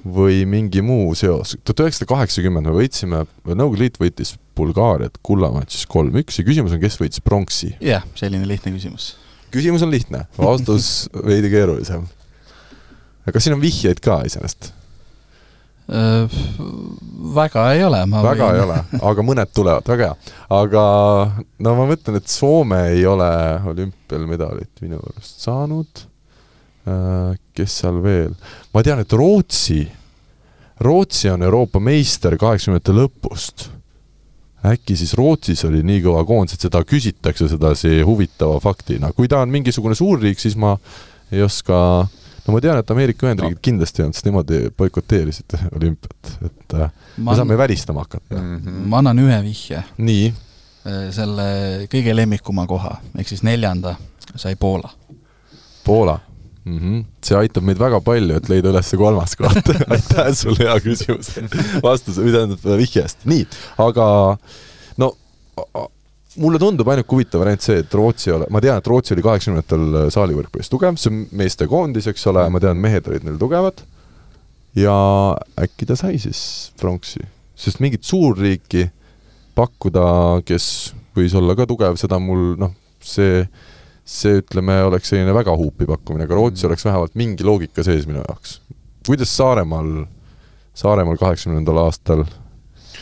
või 0.04 0.44
mingi 0.48 0.82
muu 0.84 1.14
seos. 1.18 1.56
tuhat 1.64 1.84
üheksasada 1.84 2.08
kaheksakümmend 2.12 2.68
me 2.68 2.74
võitsime, 2.76 3.24
Nõukogude 3.48 3.82
Liit 3.82 3.98
võitis 4.00 4.34
Bulgaariat 4.58 5.18
kullamatšis 5.22 5.86
kolm-üks 5.90 6.40
ja 6.40 6.46
küsimus 6.46 6.74
on, 6.74 6.82
kes 6.82 6.98
võitis 7.00 7.22
pronksi? 7.24 7.74
jah, 7.84 8.06
selline 8.18 8.46
lihtne 8.48 8.72
küsimus. 8.74 9.12
küsimus 9.54 9.84
on 9.86 9.92
lihtne, 9.94 10.26
vastus 10.38 11.08
veidi 11.28 11.50
keerulisem. 11.52 12.06
kas 13.28 13.44
siin 13.44 13.58
on 13.58 13.64
vihjeid 13.64 14.02
ka 14.04 14.22
iseenesest? 14.28 14.72
Äh, 15.88 16.38
väga 17.34 17.62
ei 17.72 17.82
ole, 17.86 18.02
ma 18.06 18.20
väga 18.22 18.50
võin... 18.50 18.58
ei 18.58 18.66
ole, 18.66 19.02
aga 19.10 19.24
mõned 19.24 19.54
tulevad, 19.56 19.88
väga 19.88 20.10
hea. 20.10 20.34
aga 20.58 20.84
no 21.64 21.74
ma 21.78 21.88
mõtlen, 21.88 22.20
et 22.20 22.28
Soome 22.28 22.82
ei 22.92 23.06
ole 23.08 23.30
olümpial 23.72 24.28
medalit 24.28 24.84
minu 24.84 25.00
arust 25.00 25.48
saanud 25.48 26.07
kes 27.54 27.78
seal 27.82 28.02
veel, 28.02 28.34
ma 28.74 28.82
tean, 28.86 29.02
et 29.02 29.12
Rootsi, 29.12 29.82
Rootsi 30.80 31.28
on 31.28 31.42
Euroopa 31.42 31.80
meister 31.82 32.36
kaheksakümnendate 32.38 32.94
lõpust. 32.96 33.66
äkki 34.68 34.96
siis 34.96 35.14
Rootsis 35.14 35.64
oli 35.64 35.82
nii 35.86 36.00
kõva 36.02 36.24
koondis, 36.26 36.56
et 36.56 36.66
seda 36.66 36.82
küsitakse 36.84 37.48
sedasi 37.48 38.00
huvitava 38.06 38.58
faktina, 38.60 39.12
kui 39.12 39.28
ta 39.28 39.42
on 39.42 39.52
mingisugune 39.52 39.94
suurriik, 39.94 40.40
siis 40.40 40.56
ma 40.56 40.76
ei 41.30 41.42
oska 41.42 41.76
no 42.48 42.54
ma 42.56 42.60
tean, 42.64 42.80
et 42.80 42.90
Ameerika 42.90 43.28
Ühendriigid 43.28 43.58
no. 43.58 43.64
kindlasti 43.64 44.02
ei 44.02 44.06
olnud, 44.06 44.16
sest 44.16 44.28
nemad 44.28 44.52
boikoteerisid 44.78 45.56
olümpiat, 45.78 46.30
et 46.48 46.76
äh, 46.78 46.92
ma 47.18 47.32
me 47.32 47.40
saame 47.40 47.58
välistama 47.60 48.06
hakata 48.06 48.38
mm. 48.38 48.56
-hmm. 48.56 48.86
ma 48.88 49.02
annan 49.02 49.18
ühe 49.18 49.42
vihje. 49.44 49.82
nii? 49.98 50.32
Äh, 50.88 51.10
selle 51.14 51.48
kõige 51.92 52.16
lemmikuma 52.16 52.66
koha, 52.66 52.96
ehk 53.18 53.28
siis 53.28 53.42
neljanda 53.42 53.96
sai 54.34 54.56
Poola. 54.56 54.90
Poola 55.84 56.18
mm. 56.68 56.78
-hmm. 56.78 57.04
see 57.24 57.38
aitab 57.38 57.66
meid 57.66 57.80
väga 57.80 58.00
palju, 58.04 58.38
et 58.38 58.48
leida 58.52 58.72
üles 58.72 58.90
see 58.90 59.00
kolmas 59.00 59.36
koht 59.38 59.72
aitäh 59.94 60.32
sulle 60.36 60.64
hea 60.64 60.78
küsimus, 60.84 61.34
vastuse, 61.84 62.24
või 62.24 62.34
tähendab 62.34 62.66
vihje 62.80 63.04
eest. 63.04 63.24
nii, 63.28 63.46
aga 63.84 64.08
no 65.00 65.14
mulle 66.38 66.58
tundub 66.62 66.88
ainuke 66.88 67.14
huvitav 67.14 67.42
variant 67.42 67.64
see, 67.64 67.80
et 67.82 67.94
Rootsi 67.94 68.32
ole, 68.34 68.46
ma 68.54 68.62
tean, 68.62 68.78
et 68.78 68.90
Rootsi 68.90 69.14
oli 69.14 69.24
kaheksakümnendatel 69.26 70.10
saalivõrkpallis 70.14 70.70
tugev, 70.70 70.98
see 71.00 71.12
on 71.12 71.24
meestekoondis, 71.40 72.10
eks 72.12 72.28
ole, 72.30 72.44
ma 72.52 72.62
tean, 72.62 72.78
mehed 72.82 73.08
olid 73.10 73.26
neil 73.26 73.40
tugevad, 73.40 73.82
ja 74.78 74.94
äkki 75.58 75.88
ta 75.88 75.96
sai 75.98 76.20
siis 76.22 76.40
pronksi, 76.80 77.24
sest 77.58 77.82
mingit 77.82 78.06
suurriiki 78.06 78.86
pakkuda, 79.58 80.04
kes 80.46 80.68
võis 81.18 81.34
olla 81.38 81.56
ka 81.58 81.66
tugev, 81.66 81.98
seda 81.98 82.20
mul 82.22 82.52
noh, 82.60 82.74
see, 83.02 83.42
see 84.08 84.40
ütleme, 84.40 84.78
oleks 84.88 85.12
selline 85.12 85.34
väga 85.36 85.54
huupi 85.58 85.86
pakkumine, 85.88 86.24
aga 86.24 86.38
Rootsi 86.38 86.66
oleks 86.68 86.86
vähemalt 86.86 87.16
mingi 87.18 87.44
loogika 87.44 87.84
sees 87.84 88.06
minu 88.08 88.22
jaoks. 88.24 88.58
kuidas 89.06 89.34
Saaremaal, 89.36 90.06
Saaremaal 90.78 91.20
kaheksakümnendal 91.20 91.82
aastal 91.84 92.24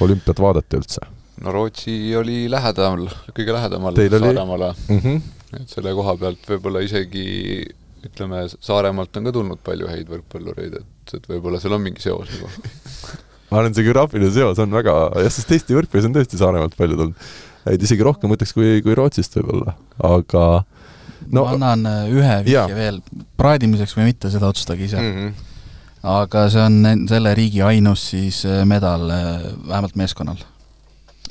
olümpiat 0.03 0.43
vaadati 0.43 0.81
üldse? 0.81 1.07
no 1.45 1.55
Rootsi 1.55 1.95
oli 2.19 2.45
lähedal, 2.51 3.07
kõige 3.37 3.55
lähedamal 3.55 3.97
Teil 3.97 4.19
Saaremaale 4.19 4.73
mm. 4.89 5.01
-hmm. 5.01 5.21
et 5.61 5.75
selle 5.77 5.95
koha 5.95 6.17
pealt 6.21 6.51
võib-olla 6.51 6.83
isegi 6.85 7.27
ütleme, 8.07 8.47
Saaremaalt 8.51 9.17
on 9.17 9.31
ka 9.31 9.35
tulnud 9.35 9.63
palju 9.67 9.91
häid 9.91 10.11
võrkpallureid, 10.11 10.81
et, 10.81 11.15
et 11.19 11.31
võib-olla 11.31 11.61
seal 11.63 11.75
on 11.77 11.83
mingi 11.83 12.03
seos 12.03 12.31
nagu. 12.35 12.51
ma 13.51 13.61
arvan, 13.61 13.75
see 13.75 13.87
geograafiline 13.87 14.31
seos 14.35 14.59
on 14.63 14.75
väga, 14.75 14.95
jah, 15.23 15.33
sest 15.33 15.55
Eesti 15.55 15.77
võrkpallis 15.79 16.09
on 16.11 16.17
tõesti 16.19 16.41
Saaremaalt 16.41 16.75
palju 16.79 16.99
tulnud. 16.99 17.29
et 17.71 17.83
isegi 17.83 18.07
rohkem 18.07 18.33
mõtleks 18.33 18.55
kui, 18.57 18.81
kui 18.83 18.99
Rootsist 18.99 19.39
võib-olla, 19.39 19.77
aga 20.03 20.47
no, 21.31 21.45
ma 21.45 21.55
annan 21.55 21.87
äh, 21.91 22.13
ühe 22.13 22.37
vihje 22.47 22.59
Jaa. 22.59 22.67
veel, 22.75 23.01
praadimiseks 23.41 23.97
või 23.97 24.11
mitte, 24.11 24.31
seda 24.33 24.51
otsustage 24.51 24.87
ise 24.87 25.01
mm. 25.01 25.07
mm. 25.07 25.25
-hmm. 25.25 26.13
aga 26.17 26.47
see 26.53 26.63
on 26.63 27.09
selle 27.11 27.35
riigi 27.39 27.63
ainus 27.67 28.11
siis 28.13 28.45
äh, 28.49 28.63
medal 28.69 29.11
äh, 29.11 29.49
vähemalt 29.69 29.97
meeskonnal 29.97 30.45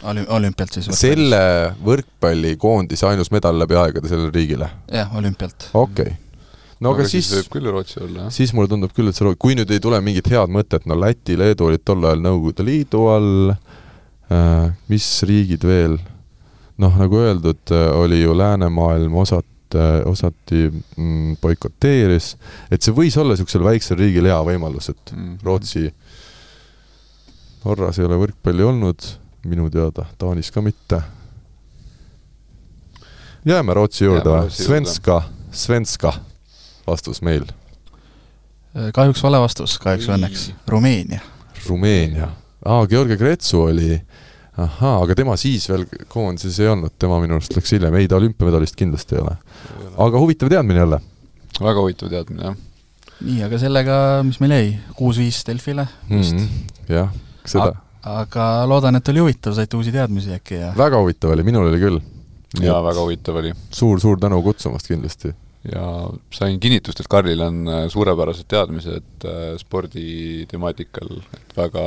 Olü-, 0.04 0.26
olümpialt 0.30 0.76
siis. 0.76 0.90
selle 1.00 1.40
võrkpallikoondise 1.86 3.08
ainus 3.08 3.32
medal 3.32 3.58
läbi 3.60 3.78
aegade 3.80 4.12
sellele 4.12 4.34
riigile? 4.34 4.70
jah, 4.92 5.16
olümpialt. 5.16 5.70
okei 5.74 6.12
okay. 6.12 6.42
no 6.80 6.92
aga, 6.92 7.06
aga 7.06 7.10
siis, 7.10 7.30
siis 7.30 7.40
võib 7.40 7.54
küll 7.56 7.72
Rootsi 7.72 8.02
olla, 8.04 8.26
jah. 8.26 8.34
siis 8.36 8.54
mulle 8.54 8.70
tundub 8.74 8.94
küll, 8.96 9.10
et 9.10 9.18
see, 9.18 9.38
kui 9.40 9.56
nüüd 9.56 9.72
ei 9.72 9.80
tule 9.84 10.02
mingit 10.04 10.28
head 10.32 10.52
mõtet, 10.52 10.86
no 10.90 11.00
Läti, 11.00 11.38
Leedu 11.40 11.70
olid 11.70 11.86
tol 11.88 12.04
ajal 12.04 12.26
Nõukogude 12.26 12.68
Liidu 12.68 13.06
all 13.14 13.56
äh,, 13.56 14.68
mis 14.92 15.08
riigid 15.24 15.64
veel, 15.64 15.98
noh, 16.82 17.00
nagu 17.00 17.24
öeldud, 17.24 17.72
oli 17.96 18.20
ju 18.22 18.36
läänemaailm 18.36 19.16
osat, 19.76 20.08
osati 20.12 20.62
mm, 20.72 21.38
boikoteeris, 21.42 22.36
et 22.72 22.82
see 22.82 22.96
võis 22.96 23.18
olla 23.20 23.36
niisugusel 23.36 23.66
väiksel 23.66 24.00
riigil 24.00 24.30
hea 24.30 24.40
võimalus, 24.48 24.90
et 24.90 25.12
mm 25.12 25.26
-hmm. 25.26 25.44
Rootsi, 25.44 25.94
Norras 27.66 28.00
ei 28.00 28.06
ole 28.06 28.18
võrkpalli 28.22 28.64
olnud, 28.64 29.06
minu 29.46 29.70
teada, 29.70 30.06
Taanis 30.18 30.52
ka 30.52 30.62
mitte. 30.62 31.02
jääme 33.46 33.74
Rootsi 33.74 34.06
juurde 34.06 34.30
või? 34.30 34.50
Svenska, 34.50 35.22
Svenska 35.52 36.14
vastus 36.88 37.22
meil. 37.22 37.46
kahjuks 38.94 39.24
vale 39.24 39.40
vastus, 39.40 39.78
kahjuks 39.80 40.08
või 40.08 40.16
õnneks. 40.18 40.52
Rumeenia. 40.68 41.20
Rumeenia. 41.68 42.30
aa, 42.66 42.88
Georgia 42.88 43.18
Kretsu 43.18 43.62
oli, 43.62 44.02
ahaa, 44.58 45.00
aga 45.04 45.16
tema 45.18 45.36
siis 45.40 45.68
veel 45.70 45.86
koondises 46.12 46.60
ei 46.64 46.70
olnud, 46.72 46.94
tema 47.00 47.20
minu 47.24 47.38
arust 47.38 47.56
läks 47.58 47.76
hiljem, 47.76 47.98
ei 48.00 48.10
ta 48.12 48.20
olümpiamedalist 48.20 48.78
kindlasti 48.80 49.18
ei 49.18 49.24
ole. 49.24 49.36
aga 50.08 50.22
huvitav 50.22 50.52
teadmine 50.52 50.84
jälle. 50.84 51.00
väga 51.60 51.84
huvitav 51.84 52.12
teadmine, 52.14 52.52
jah. 52.52 52.58
nii, 53.22 53.40
aga 53.48 53.62
sellega, 53.62 54.00
mis 54.28 54.42
meil 54.44 54.56
jäi, 54.58 54.68
kuus-viis 55.00 55.44
Delfile 55.48 55.88
vist 56.10 56.38
mm 56.38 56.44
-hmm.. 56.48 56.92
jah, 56.96 57.16
seda. 57.46 57.72
aga 58.16 58.50
loodan, 58.72 59.00
et 59.00 59.14
oli 59.14 59.26
huvitav, 59.26 59.56
saite 59.58 59.78
uusi 59.78 59.96
teadmisi 59.96 60.36
äkki 60.40 60.62
ja 60.62 60.74
väga 60.78 61.02
huvitav 61.04 61.36
oli, 61.36 61.44
minul 61.44 61.72
oli 61.72 61.82
küll. 61.82 62.04
jaa, 62.62 62.84
väga 62.84 63.02
huvitav 63.02 63.42
oli. 63.44 63.54
suur-suur 63.72 64.20
tänu 64.20 64.42
kutsumast 64.44 64.88
kindlasti 64.88 65.36
ja 65.74 66.10
sain 66.34 66.60
kinnitust, 66.60 67.00
et 67.00 67.08
Karlil 67.10 67.42
on 67.42 67.66
suurepärased 67.90 68.46
teadmised 68.48 69.26
sporditemaatikal, 69.58 71.18
et 71.34 71.58
väga 71.58 71.86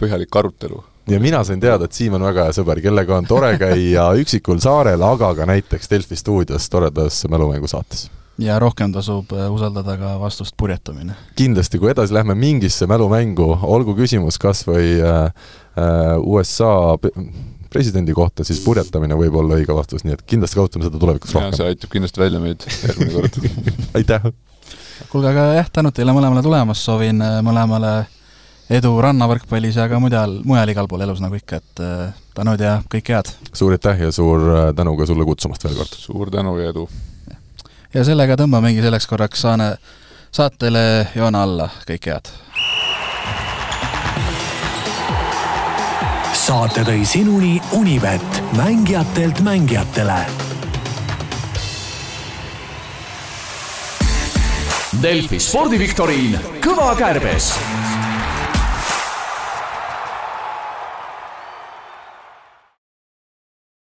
põhjalik 0.00 0.40
arutelu. 0.40 0.82
Ja 1.08 1.20
mina 1.20 1.44
sain 1.44 1.60
teada, 1.60 1.84
et 1.84 1.92
Siim 1.92 2.16
on 2.16 2.24
väga 2.24 2.48
hea 2.48 2.56
sõber, 2.56 2.80
kellega 2.84 3.16
on 3.18 3.28
tore 3.28 3.54
käia 3.60 4.08
üksikul 4.22 4.60
saarel, 4.64 5.02
aga 5.04 5.34
ka 5.38 5.48
näiteks 5.48 5.90
Delfi 5.90 6.16
stuudios 6.16 6.68
toredas 6.70 7.24
mälumängusaates. 7.30 8.10
ja 8.38 8.58
rohkem 8.58 8.92
tasub 8.92 9.30
usaldada 9.50 9.96
ka 9.96 10.16
vastust 10.20 10.56
purjetamine. 10.56 11.14
kindlasti, 11.36 11.78
kui 11.78 11.90
edasi 11.90 12.14
lähme 12.14 12.34
mingisse 12.34 12.86
mälumängu, 12.86 13.58
olgu 13.62 13.94
küsimus 13.94 14.38
kas 14.38 14.64
või 14.66 14.96
äh, 15.00 15.30
USA 16.22 16.96
presidendi 17.74 18.14
kohta, 18.14 18.44
siis 18.44 18.60
purjetamine 18.64 19.16
võib 19.18 19.34
olla 19.34 19.58
õige 19.58 19.74
vastus, 19.74 20.04
nii 20.06 20.14
et 20.14 20.22
kindlasti 20.26 20.58
kasutame 20.58 20.86
seda 20.86 20.98
tulevikus 20.98 21.34
rohkem. 21.34 21.56
see 21.58 21.70
aitab 21.74 21.90
kindlasti 21.90 22.22
välja 22.22 22.40
meid 22.42 22.66
järgmine 22.82 23.14
kord 23.14 23.38
aitäh! 24.00 24.28
kuulge, 25.10 25.30
aga 25.30 25.48
jah, 25.58 25.70
tänud 25.74 25.94
teile 25.94 26.14
mõlemale 26.16 26.42
tulemast, 26.42 26.86
soovin 26.86 27.22
mõlemale 27.44 27.96
edu 28.72 28.92
rannavõrkpallis 29.04 29.76
ja 29.76 29.88
ka 29.90 29.98
mujal, 30.00 30.38
mujal 30.48 30.72
igal 30.72 30.88
pool 30.88 31.04
elus 31.04 31.20
nagu 31.24 31.36
ikka, 31.36 31.60
et 31.60 31.82
tänud 32.36 32.60
ja 32.60 32.78
kõike 32.90 33.16
head! 33.16 33.32
suur 33.52 33.76
aitäh 33.76 34.06
ja 34.06 34.12
suur 34.12 34.46
tänu 34.76 34.96
ka 34.96 35.08
sulle 35.08 35.26
kutsumast 35.28 35.66
veel 35.66 35.76
kord! 35.78 35.98
suur 35.98 36.32
tänu 36.32 36.56
ja 36.62 36.72
edu! 36.72 36.88
ja 37.94 38.06
sellega 38.06 38.38
tõmbamegi 38.40 38.84
selleks 38.84 39.08
korraks 39.10 39.44
saane, 39.44 39.74
saatele 40.32 40.84
joone 41.16 41.44
alla, 41.44 41.68
kõike 41.88 42.16
head! 42.16 42.32
saate 46.44 46.82
tõi 46.84 47.04
sinuni 47.08 47.54
Unibet, 47.72 48.42
mängijatelt 48.58 49.40
mängijatele. 49.40 50.18
Delfi 55.00 55.40
spordiviktoriin 55.40 56.36
Kõva 56.64 56.92
kärbes 56.96 57.48